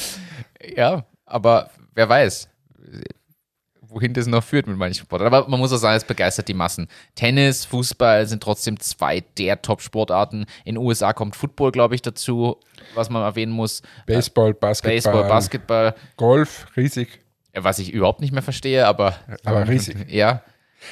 ja, 0.75 1.05
aber 1.25 1.69
wer 1.95 2.09
weiß, 2.09 2.49
wohin 3.81 4.13
das 4.13 4.27
noch 4.27 4.43
führt 4.43 4.67
mit 4.67 4.77
manchen 4.77 5.05
Sportarten. 5.05 5.33
Aber 5.33 5.47
man 5.49 5.59
muss 5.59 5.71
auch 5.71 5.77
sagen, 5.77 5.95
es 5.97 6.03
begeistert 6.03 6.47
die 6.49 6.53
Massen. 6.53 6.88
Tennis, 7.15 7.63
Fußball 7.65 8.27
sind 8.27 8.43
trotzdem 8.43 8.79
zwei 8.79 9.21
der 9.38 9.61
Top-Sportarten. 9.61 10.45
In 10.65 10.75
den 10.75 10.77
USA 10.83 11.13
kommt 11.13 11.35
Football, 11.35 11.71
glaube 11.71 11.95
ich, 11.95 12.01
dazu, 12.01 12.57
was 12.95 13.09
man 13.09 13.21
erwähnen 13.23 13.53
muss. 13.53 13.81
Baseball, 14.05 14.53
Basketball, 14.53 14.95
Baseball, 14.95 15.23
Basketball, 15.29 15.95
Golf, 16.17 16.67
riesig. 16.75 17.19
Was 17.63 17.79
ich 17.79 17.91
überhaupt 17.93 18.21
nicht 18.21 18.31
mehr 18.33 18.41
verstehe, 18.41 18.85
aber. 18.87 19.15
Aber 19.45 19.67
riesig. 19.67 19.95
Ja, 20.09 20.43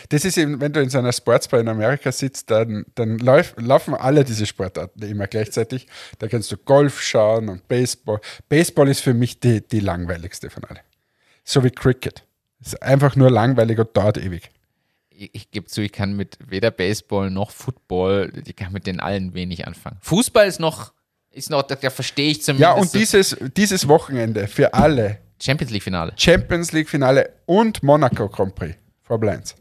Das 0.10 0.26
ist 0.26 0.38
eben, 0.38 0.60
wenn 0.62 0.74
du 0.74 0.82
in 0.82 0.90
so 0.90 0.98
einer 0.98 1.12
Sportsbar 1.12 1.60
in 1.60 1.68
Amerika 1.68 2.12
sitzt, 2.12 2.50
dann, 2.52 2.86
dann 2.96 3.20
lauf, 3.20 3.54
laufen 3.58 3.94
alle 3.94 4.24
diese 4.24 4.46
Sportarten 4.46 5.02
immer 5.04 5.28
gleichzeitig. 5.28 5.88
Da 6.20 6.28
kannst 6.28 6.52
du 6.52 6.58
Golf 6.58 7.02
schauen 7.02 7.50
und 7.50 7.68
Baseball. 7.68 8.20
Baseball 8.50 8.90
ist 8.90 9.02
für 9.02 9.14
mich 9.14 9.40
die, 9.40 9.62
die 9.66 9.80
langweiligste 9.80 10.50
von 10.50 10.64
allen. 10.66 10.80
So 11.44 11.64
wie 11.64 11.72
Cricket. 11.72 12.24
Ist 12.62 12.82
einfach 12.82 13.16
nur 13.16 13.30
langweilig 13.30 13.78
und 13.80 13.96
dauert 13.96 14.18
ewig. 14.18 14.50
ich, 15.10 15.30
ich 15.34 15.52
gebe 15.52 15.68
zu, 15.68 15.82
ich 15.82 15.92
kann 15.92 16.16
mit 16.16 16.38
weder 16.48 16.72
Baseball 16.72 17.30
noch 17.30 17.52
Football, 17.52 18.32
ich 18.46 18.56
kann 18.56 18.74
mit 18.74 18.88
den 18.88 19.00
allen 19.00 19.34
wenig 19.34 19.68
anfangen. 19.68 19.98
Fußball 20.02 20.48
ist 20.48 20.60
noch, 20.60 20.94
ist 21.32 21.50
noch, 21.50 21.64
da, 21.64 21.76
da 21.76 21.90
verstehe 21.90 22.32
ich 22.32 22.42
zumindest. 22.42 22.62
Ja, 22.62 22.74
und 22.74 22.94
dieses, 22.94 23.38
dieses 23.56 23.88
Wochenende 23.88 24.48
für 24.48 24.74
alle 24.74 25.20
Champions 25.42 25.72
League 25.72 25.84
Finale. 25.84 26.14
Champions 26.18 26.72
League 26.72 26.90
Finale 26.90 27.30
und 27.46 27.84
Monaco 27.84 28.30
Grand 28.30 28.56
Prix. 28.56 28.76
Formel 29.04 29.30
1. 29.30 29.56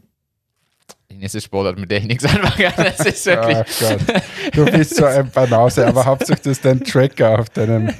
Die 1.11 1.17
nächste 1.17 1.39
Sportart, 1.39 1.77
mit 1.77 1.91
der 1.91 1.99
ich 1.99 2.05
nichts 2.05 2.25
anfangen 2.25 2.73
kann. 2.73 2.85
Das 2.85 3.05
ist 3.05 3.25
wirklich. 3.25 3.57
Gott. 3.79 4.23
Du 4.53 4.65
bist 4.65 4.95
so 4.95 5.05
ein 5.05 5.29
Banause, 5.29 5.85
aber 5.85 6.03
hauptsächlich 6.05 6.47
ist 6.47 6.65
dein 6.65 6.83
Tracker 6.83 7.39
auf 7.39 7.49
deinem. 7.49 7.93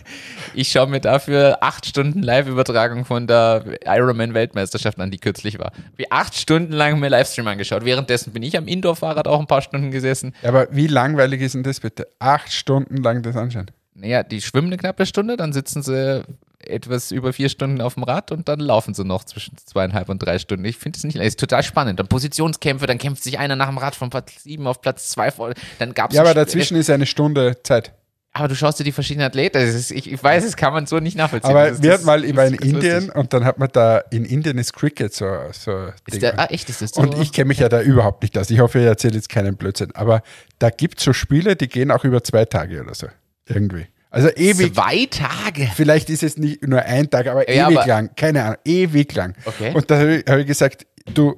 Ich 0.53 0.69
schaue 0.69 0.87
mir 0.87 1.01
dafür 1.01 1.57
acht 1.61 1.85
Stunden 1.85 2.23
Live-Übertragung 2.23 3.05
von 3.05 3.27
der 3.27 3.77
Ironman-Weltmeisterschaft 3.85 4.99
an, 4.99 5.11
die 5.11 5.19
kürzlich 5.19 5.59
war. 5.59 5.71
Wie 5.97 6.11
acht 6.11 6.35
Stunden 6.35 6.73
lang 6.73 6.99
mir 6.99 7.09
Livestream 7.09 7.47
angeschaut. 7.47 7.85
Währenddessen 7.85 8.33
bin 8.33 8.41
ich 8.41 8.57
am 8.57 8.67
Indoor-Fahrrad 8.67 9.27
auch 9.27 9.39
ein 9.39 9.47
paar 9.47 9.61
Stunden 9.61 9.91
gesessen. 9.91 10.33
Aber 10.43 10.67
wie 10.71 10.87
langweilig 10.87 11.41
ist 11.41 11.55
denn 11.55 11.63
das 11.63 11.81
bitte? 11.81 12.07
Acht 12.19 12.51
Stunden 12.51 12.97
lang 12.97 13.21
das 13.21 13.35
anschauen. 13.35 13.69
Naja, 13.93 14.23
die 14.23 14.41
schwimmen 14.41 14.67
eine 14.67 14.77
knappe 14.77 15.05
Stunde, 15.05 15.37
dann 15.37 15.53
sitzen 15.53 15.83
sie 15.83 16.23
etwas 16.67 17.11
über 17.11 17.33
vier 17.33 17.49
Stunden 17.49 17.81
auf 17.81 17.95
dem 17.95 18.03
Rad 18.03 18.31
und 18.31 18.47
dann 18.47 18.59
laufen 18.59 18.93
sie 18.93 19.03
noch 19.03 19.23
zwischen 19.23 19.55
zweieinhalb 19.57 20.09
und 20.09 20.19
drei 20.19 20.39
Stunden. 20.39 20.65
Ich 20.65 20.77
finde 20.77 20.97
es 20.97 21.03
nicht, 21.03 21.15
ist 21.17 21.39
total 21.39 21.63
spannend. 21.63 21.99
Dann 21.99 22.07
Positionskämpfe, 22.07 22.87
dann 22.87 22.97
kämpft 22.97 23.23
sich 23.23 23.39
einer 23.39 23.55
nach 23.55 23.69
dem 23.69 23.77
Rad 23.77 23.95
von 23.95 24.09
Platz 24.09 24.43
sieben 24.43 24.67
auf 24.67 24.81
Platz 24.81 25.09
zwei 25.09 25.31
vor. 25.31 25.53
Dann 25.79 25.93
gab 25.93 26.11
es 26.11 26.15
Ja, 26.15 26.21
aber 26.21 26.33
dazwischen 26.33 26.77
ist 26.77 26.89
eine 26.89 27.05
Stunde 27.05 27.61
Zeit. 27.63 27.93
Aber 28.37 28.49
du 28.49 28.55
schaust 28.55 28.77
dir 28.81 28.83
die 28.83 28.91
verschiedenen 28.91 29.27
Athleten. 29.27 29.57
Ist, 29.59 29.91
ich, 29.91 30.11
ich 30.11 30.21
weiß, 30.21 30.43
es 30.43 30.57
kann 30.57 30.73
man 30.73 30.85
so 30.87 30.99
nicht 30.99 31.15
nachvollziehen. 31.15 31.51
Aber 31.51 31.69
Das 31.69 31.81
wir 31.81 31.93
hatten 31.93 32.05
mal, 32.05 32.25
ich 32.25 32.35
war 32.35 32.45
in 32.45 32.55
Indien 32.55 32.95
lustig. 32.95 33.15
und 33.15 33.31
dann 33.31 33.45
hat 33.45 33.59
man 33.59 33.69
da, 33.71 33.99
in 34.11 34.25
Indien 34.25 34.57
ist 34.57 34.73
Cricket 34.73 35.13
so, 35.13 35.25
so 35.53 35.87
Ist 36.05 36.21
der, 36.21 36.37
ah, 36.37 36.47
echt, 36.47 36.69
ist 36.69 36.81
das 36.81 36.91
so? 36.91 37.01
Und 37.01 37.17
ich 37.17 37.31
kenne 37.31 37.45
mich 37.47 37.59
ja 37.59 37.69
da 37.69 37.81
überhaupt 37.81 38.23
nicht 38.23 38.37
aus. 38.37 38.49
Ich 38.49 38.59
hoffe, 38.59 38.79
ich 38.79 38.85
erzähle 38.85 39.15
jetzt 39.15 39.29
keinen 39.29 39.55
Blödsinn. 39.55 39.95
Aber 39.95 40.21
da 40.59 40.69
gibt 40.69 40.97
es 40.97 41.05
so 41.05 41.13
Spiele, 41.13 41.55
die 41.55 41.69
gehen 41.69 41.91
auch 41.91 42.03
über 42.03 42.25
zwei 42.25 42.43
Tage 42.43 42.81
oder 42.83 42.93
so. 42.93 43.07
Irgendwie. 43.47 43.87
Also 44.15 44.29
ewig. 44.29 44.73
Zwei 44.73 45.07
Tage. 45.07 45.69
Vielleicht 45.75 46.09
ist 46.09 46.23
es 46.23 46.37
nicht 46.37 46.65
nur 46.65 46.81
ein 46.81 47.09
Tag, 47.09 47.27
aber 47.27 47.49
Ja, 47.51 47.67
ewig 47.67 47.79
aber- 47.79 47.87
lang. 47.87 48.09
Keine 48.15 48.43
Ahnung, 48.43 48.57
ewig 48.63 49.13
lang. 49.13 49.35
Okay. 49.45 49.73
Und 49.73 49.91
da 49.91 49.99
habe 49.99 50.15
ich, 50.15 50.25
hab 50.25 50.37
ich 50.39 50.47
gesagt, 50.47 50.87
du, 51.13 51.35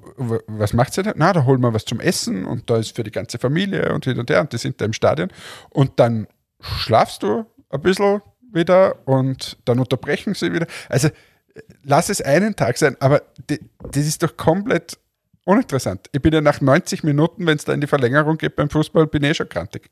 was 0.47 0.73
macht 0.73 0.95
ihr 0.97 1.03
da? 1.03 1.13
Na, 1.15 1.33
da 1.33 1.43
holen 1.43 1.59
wir 1.61 1.73
was 1.73 1.85
zum 1.85 1.99
Essen 1.99 2.45
und 2.45 2.69
da 2.69 2.77
ist 2.77 2.95
für 2.95 3.03
die 3.03 3.11
ganze 3.11 3.39
Familie 3.39 3.91
und 3.93 4.05
hin 4.05 4.19
und 4.19 4.29
her 4.29 4.41
und 4.41 4.53
die 4.53 4.57
sind 4.59 4.79
da 4.79 4.85
im 4.85 4.93
Stadion. 4.93 5.29
Und 5.71 5.99
dann 5.99 6.27
schlafst 6.61 7.23
du 7.23 7.45
ein 7.71 7.81
bisschen 7.81 8.21
wieder 8.53 8.95
und 9.07 9.57
dann 9.65 9.79
unterbrechen 9.79 10.35
sie 10.35 10.53
wieder. 10.53 10.67
Also 10.87 11.09
lass 11.83 12.09
es 12.09 12.21
einen 12.21 12.55
Tag 12.55 12.77
sein, 12.77 12.95
aber 12.99 13.23
die, 13.49 13.59
das 13.91 14.05
ist 14.05 14.21
doch 14.21 14.37
komplett 14.37 14.99
uninteressant. 15.45 16.09
Ich 16.11 16.21
bin 16.21 16.31
ja 16.33 16.41
nach 16.41 16.61
90 16.61 17.03
Minuten, 17.03 17.47
wenn 17.47 17.57
es 17.57 17.65
da 17.65 17.73
in 17.73 17.81
die 17.81 17.87
Verlängerung 17.87 18.37
geht 18.37 18.55
beim 18.55 18.69
Fußball, 18.69 19.07
bin 19.07 19.23
ich 19.23 19.31
eh 19.31 19.33
schon 19.33 19.49
krantig. 19.49 19.89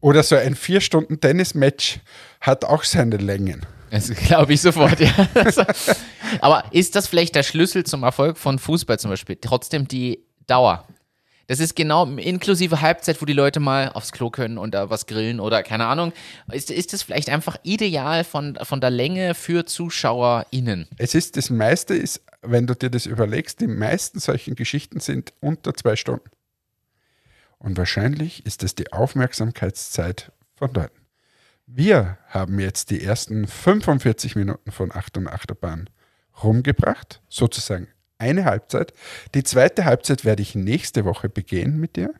Oder 0.00 0.22
so 0.22 0.36
ein 0.36 0.54
vier 0.54 0.80
Stunden 0.80 1.20
Tennismatch 1.20 2.00
hat 2.40 2.64
auch 2.64 2.84
seine 2.84 3.16
Längen. 3.16 3.64
Das 3.90 4.10
glaube 4.10 4.52
ich 4.52 4.60
sofort, 4.60 5.00
ja. 5.00 5.12
Aber 6.40 6.64
ist 6.72 6.96
das 6.96 7.06
vielleicht 7.06 7.34
der 7.34 7.42
Schlüssel 7.42 7.84
zum 7.84 8.02
Erfolg 8.02 8.36
von 8.36 8.58
Fußball 8.58 8.98
zum 8.98 9.10
Beispiel? 9.10 9.36
Trotzdem 9.40 9.86
die 9.88 10.20
Dauer. 10.46 10.86
Das 11.48 11.60
ist 11.60 11.76
genau 11.76 12.04
inklusive 12.04 12.80
Halbzeit, 12.80 13.22
wo 13.22 13.24
die 13.24 13.32
Leute 13.32 13.60
mal 13.60 13.90
aufs 13.90 14.10
Klo 14.10 14.30
können 14.30 14.58
und 14.58 14.74
da 14.74 14.90
was 14.90 15.06
grillen 15.06 15.38
oder 15.38 15.62
keine 15.62 15.86
Ahnung. 15.86 16.12
Ist, 16.50 16.72
ist 16.72 16.92
das 16.92 17.04
vielleicht 17.04 17.30
einfach 17.30 17.56
ideal 17.62 18.24
von, 18.24 18.58
von 18.62 18.80
der 18.80 18.90
Länge 18.90 19.34
für 19.34 19.64
ZuschauerInnen? 19.64 20.88
Es 20.98 21.14
ist 21.14 21.36
das 21.36 21.50
meiste 21.50 21.94
ist, 21.94 22.22
wenn 22.42 22.66
du 22.66 22.74
dir 22.74 22.90
das 22.90 23.06
überlegst, 23.06 23.60
die 23.60 23.68
meisten 23.68 24.18
solchen 24.18 24.56
Geschichten 24.56 24.98
sind 24.98 25.32
unter 25.40 25.74
zwei 25.74 25.94
Stunden. 25.94 26.28
Und 27.66 27.76
wahrscheinlich 27.76 28.46
ist 28.46 28.62
das 28.62 28.76
die 28.76 28.92
Aufmerksamkeitszeit 28.92 30.30
von 30.54 30.72
dort. 30.72 30.92
Wir 31.66 32.16
haben 32.28 32.60
jetzt 32.60 32.90
die 32.90 33.02
ersten 33.02 33.48
45 33.48 34.36
Minuten 34.36 34.70
von 34.70 34.92
Achtung 34.92 35.26
Achterbahn 35.26 35.90
rumgebracht, 36.44 37.20
sozusagen 37.28 37.88
eine 38.18 38.44
Halbzeit. 38.44 38.92
Die 39.34 39.42
zweite 39.42 39.84
Halbzeit 39.84 40.24
werde 40.24 40.42
ich 40.42 40.54
nächste 40.54 41.04
Woche 41.04 41.28
begehen 41.28 41.80
mit 41.80 41.96
dir. 41.96 42.14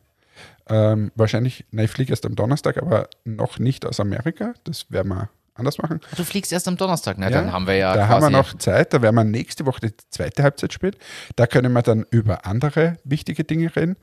Ähm, 0.67 1.13
wahrscheinlich, 1.15 1.63
na, 1.71 1.83
ich 1.83 1.91
fliege 1.91 2.11
erst 2.11 2.25
am 2.25 2.35
Donnerstag, 2.35 2.75
aber 2.75 3.09
noch 3.23 3.57
nicht 3.57 3.85
aus 3.85 4.01
Amerika. 4.01 4.53
Das 4.65 4.91
werden 4.91 5.07
wir 5.07 5.29
anders 5.53 5.77
machen. 5.77 6.01
Du 6.17 6.25
fliegst 6.25 6.51
erst 6.51 6.67
am 6.67 6.75
Donnerstag, 6.75 7.19
ne? 7.19 7.27
Ja, 7.27 7.31
Dann 7.31 7.53
haben 7.53 7.67
wir 7.67 7.75
ja 7.75 7.95
da 7.95 8.09
haben 8.09 8.21
wir 8.21 8.29
noch 8.31 8.53
Zeit, 8.57 8.93
da 8.93 9.01
werden 9.01 9.15
wir 9.15 9.23
nächste 9.23 9.65
Woche 9.65 9.79
die 9.79 9.93
zweite 10.09 10.43
Halbzeit 10.43 10.73
spielen. 10.73 10.95
Da 11.37 11.47
können 11.47 11.71
wir 11.71 11.83
dann 11.83 12.05
über 12.11 12.45
andere 12.45 12.97
wichtige 13.05 13.45
Dinge 13.45 13.73
reden. 13.73 13.95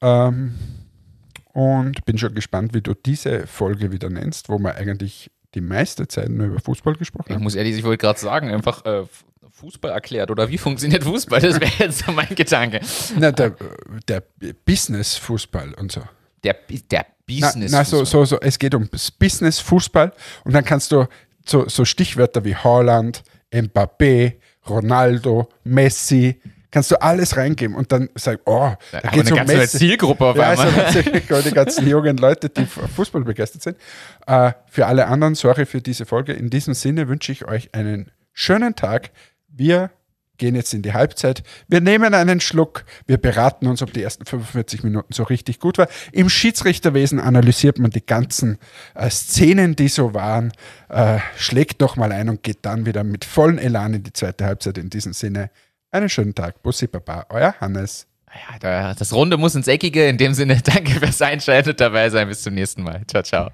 Ähm, 0.00 0.54
und 1.56 2.04
bin 2.04 2.18
schon 2.18 2.34
gespannt, 2.34 2.74
wie 2.74 2.82
du 2.82 2.92
diese 2.92 3.46
Folge 3.46 3.90
wieder 3.90 4.10
nennst, 4.10 4.50
wo 4.50 4.58
wir 4.58 4.74
eigentlich 4.74 5.30
die 5.54 5.62
meiste 5.62 6.06
Zeit 6.06 6.28
nur 6.28 6.48
über 6.48 6.60
Fußball 6.60 6.96
gesprochen 6.96 7.24
Ich 7.28 7.34
haben. 7.34 7.42
muss 7.42 7.54
ehrlich, 7.54 7.78
ich 7.78 7.82
wollte 7.82 7.96
gerade 8.04 8.18
sagen, 8.20 8.50
einfach 8.50 8.84
äh, 8.84 9.04
Fußball 9.52 9.90
erklärt 9.90 10.30
oder 10.30 10.50
wie 10.50 10.58
funktioniert 10.58 11.04
Fußball? 11.04 11.40
Das 11.40 11.58
wäre 11.58 11.72
jetzt 11.78 12.04
so 12.04 12.12
mein 12.12 12.34
Gedanke. 12.34 12.80
Na, 13.18 13.32
der, 13.32 13.56
der 14.06 14.22
Business-Fußball 14.66 15.72
und 15.74 15.92
so. 15.92 16.02
Der, 16.44 16.56
der 16.90 17.06
Na, 17.08 17.24
Business. 17.26 17.72
na 17.72 17.84
so, 17.84 18.04
so, 18.04 18.26
so, 18.26 18.38
es 18.40 18.58
geht 18.58 18.74
um 18.74 18.90
Business-Fußball 19.18 20.12
und 20.44 20.52
dann 20.52 20.64
kannst 20.64 20.92
du 20.92 21.06
so, 21.46 21.66
so 21.68 21.86
Stichwörter 21.86 22.44
wie 22.44 22.54
Haaland, 22.54 23.22
Mbappé, 23.50 24.34
Ronaldo, 24.68 25.48
Messi, 25.64 26.38
kannst 26.76 26.90
du 26.90 27.00
alles 27.00 27.38
reingeben 27.38 27.74
und 27.74 27.90
dann 27.90 28.10
sagen, 28.16 28.38
oh, 28.44 28.70
da 28.92 28.98
Aber 28.98 29.08
geht's 29.08 29.28
eine 29.28 29.30
um 29.30 29.36
ganze 29.46 29.56
Messi. 29.56 29.78
Zielgruppe 29.78 30.26
auf 30.26 30.36
Ja, 30.36 30.48
also 30.50 30.64
einmal. 30.64 30.84
tatsächlich 30.84 31.24
die 31.26 31.50
ganzen 31.52 31.88
jungen 31.88 32.18
Leute, 32.18 32.50
die 32.50 32.66
Fußball 32.66 33.24
begeistert 33.24 33.62
sind. 33.62 33.78
Äh, 34.26 34.52
für 34.68 34.84
alle 34.84 35.06
anderen, 35.06 35.34
sorry 35.34 35.64
für 35.64 35.80
diese 35.80 36.04
Folge. 36.04 36.34
In 36.34 36.50
diesem 36.50 36.74
Sinne 36.74 37.08
wünsche 37.08 37.32
ich 37.32 37.46
euch 37.46 37.74
einen 37.74 38.10
schönen 38.34 38.76
Tag. 38.76 39.08
Wir 39.48 39.90
gehen 40.36 40.54
jetzt 40.54 40.74
in 40.74 40.82
die 40.82 40.92
Halbzeit. 40.92 41.42
Wir 41.66 41.80
nehmen 41.80 42.12
einen 42.12 42.40
Schluck. 42.40 42.84
Wir 43.06 43.16
beraten 43.16 43.68
uns, 43.68 43.80
ob 43.80 43.94
die 43.94 44.02
ersten 44.02 44.26
45 44.26 44.84
Minuten 44.84 45.14
so 45.14 45.22
richtig 45.22 45.60
gut 45.60 45.78
war. 45.78 45.88
Im 46.12 46.28
Schiedsrichterwesen 46.28 47.20
analysiert 47.20 47.78
man 47.78 47.90
die 47.90 48.04
ganzen 48.04 48.58
äh, 48.94 49.08
Szenen, 49.08 49.76
die 49.76 49.88
so 49.88 50.12
waren, 50.12 50.52
äh, 50.90 51.20
schlägt 51.38 51.80
nochmal 51.80 52.12
ein 52.12 52.28
und 52.28 52.42
geht 52.42 52.58
dann 52.66 52.84
wieder 52.84 53.02
mit 53.02 53.24
vollen 53.24 53.56
Elan 53.56 53.94
in 53.94 54.02
die 54.02 54.12
zweite 54.12 54.44
Halbzeit. 54.44 54.76
In 54.76 54.90
diesem 54.90 55.14
Sinne, 55.14 55.48
einen 55.90 56.08
schönen 56.08 56.34
Tag. 56.34 56.62
Bussi 56.62 56.86
Baba, 56.86 57.26
euer 57.30 57.54
Hannes. 57.60 58.06
Ja, 58.32 58.58
da- 58.58 58.94
das 58.94 59.12
Runde 59.12 59.36
muss 59.38 59.54
ins 59.54 59.68
Eckige. 59.68 60.06
In 60.08 60.18
dem 60.18 60.34
Sinne, 60.34 60.60
danke 60.64 60.92
fürs 60.92 61.22
Einschalten 61.22 61.70
und 61.70 61.80
dabei 61.80 62.10
sein. 62.10 62.28
Bis 62.28 62.42
zum 62.42 62.54
nächsten 62.54 62.82
Mal. 62.82 63.02
Ciao, 63.06 63.22
ciao. 63.22 63.50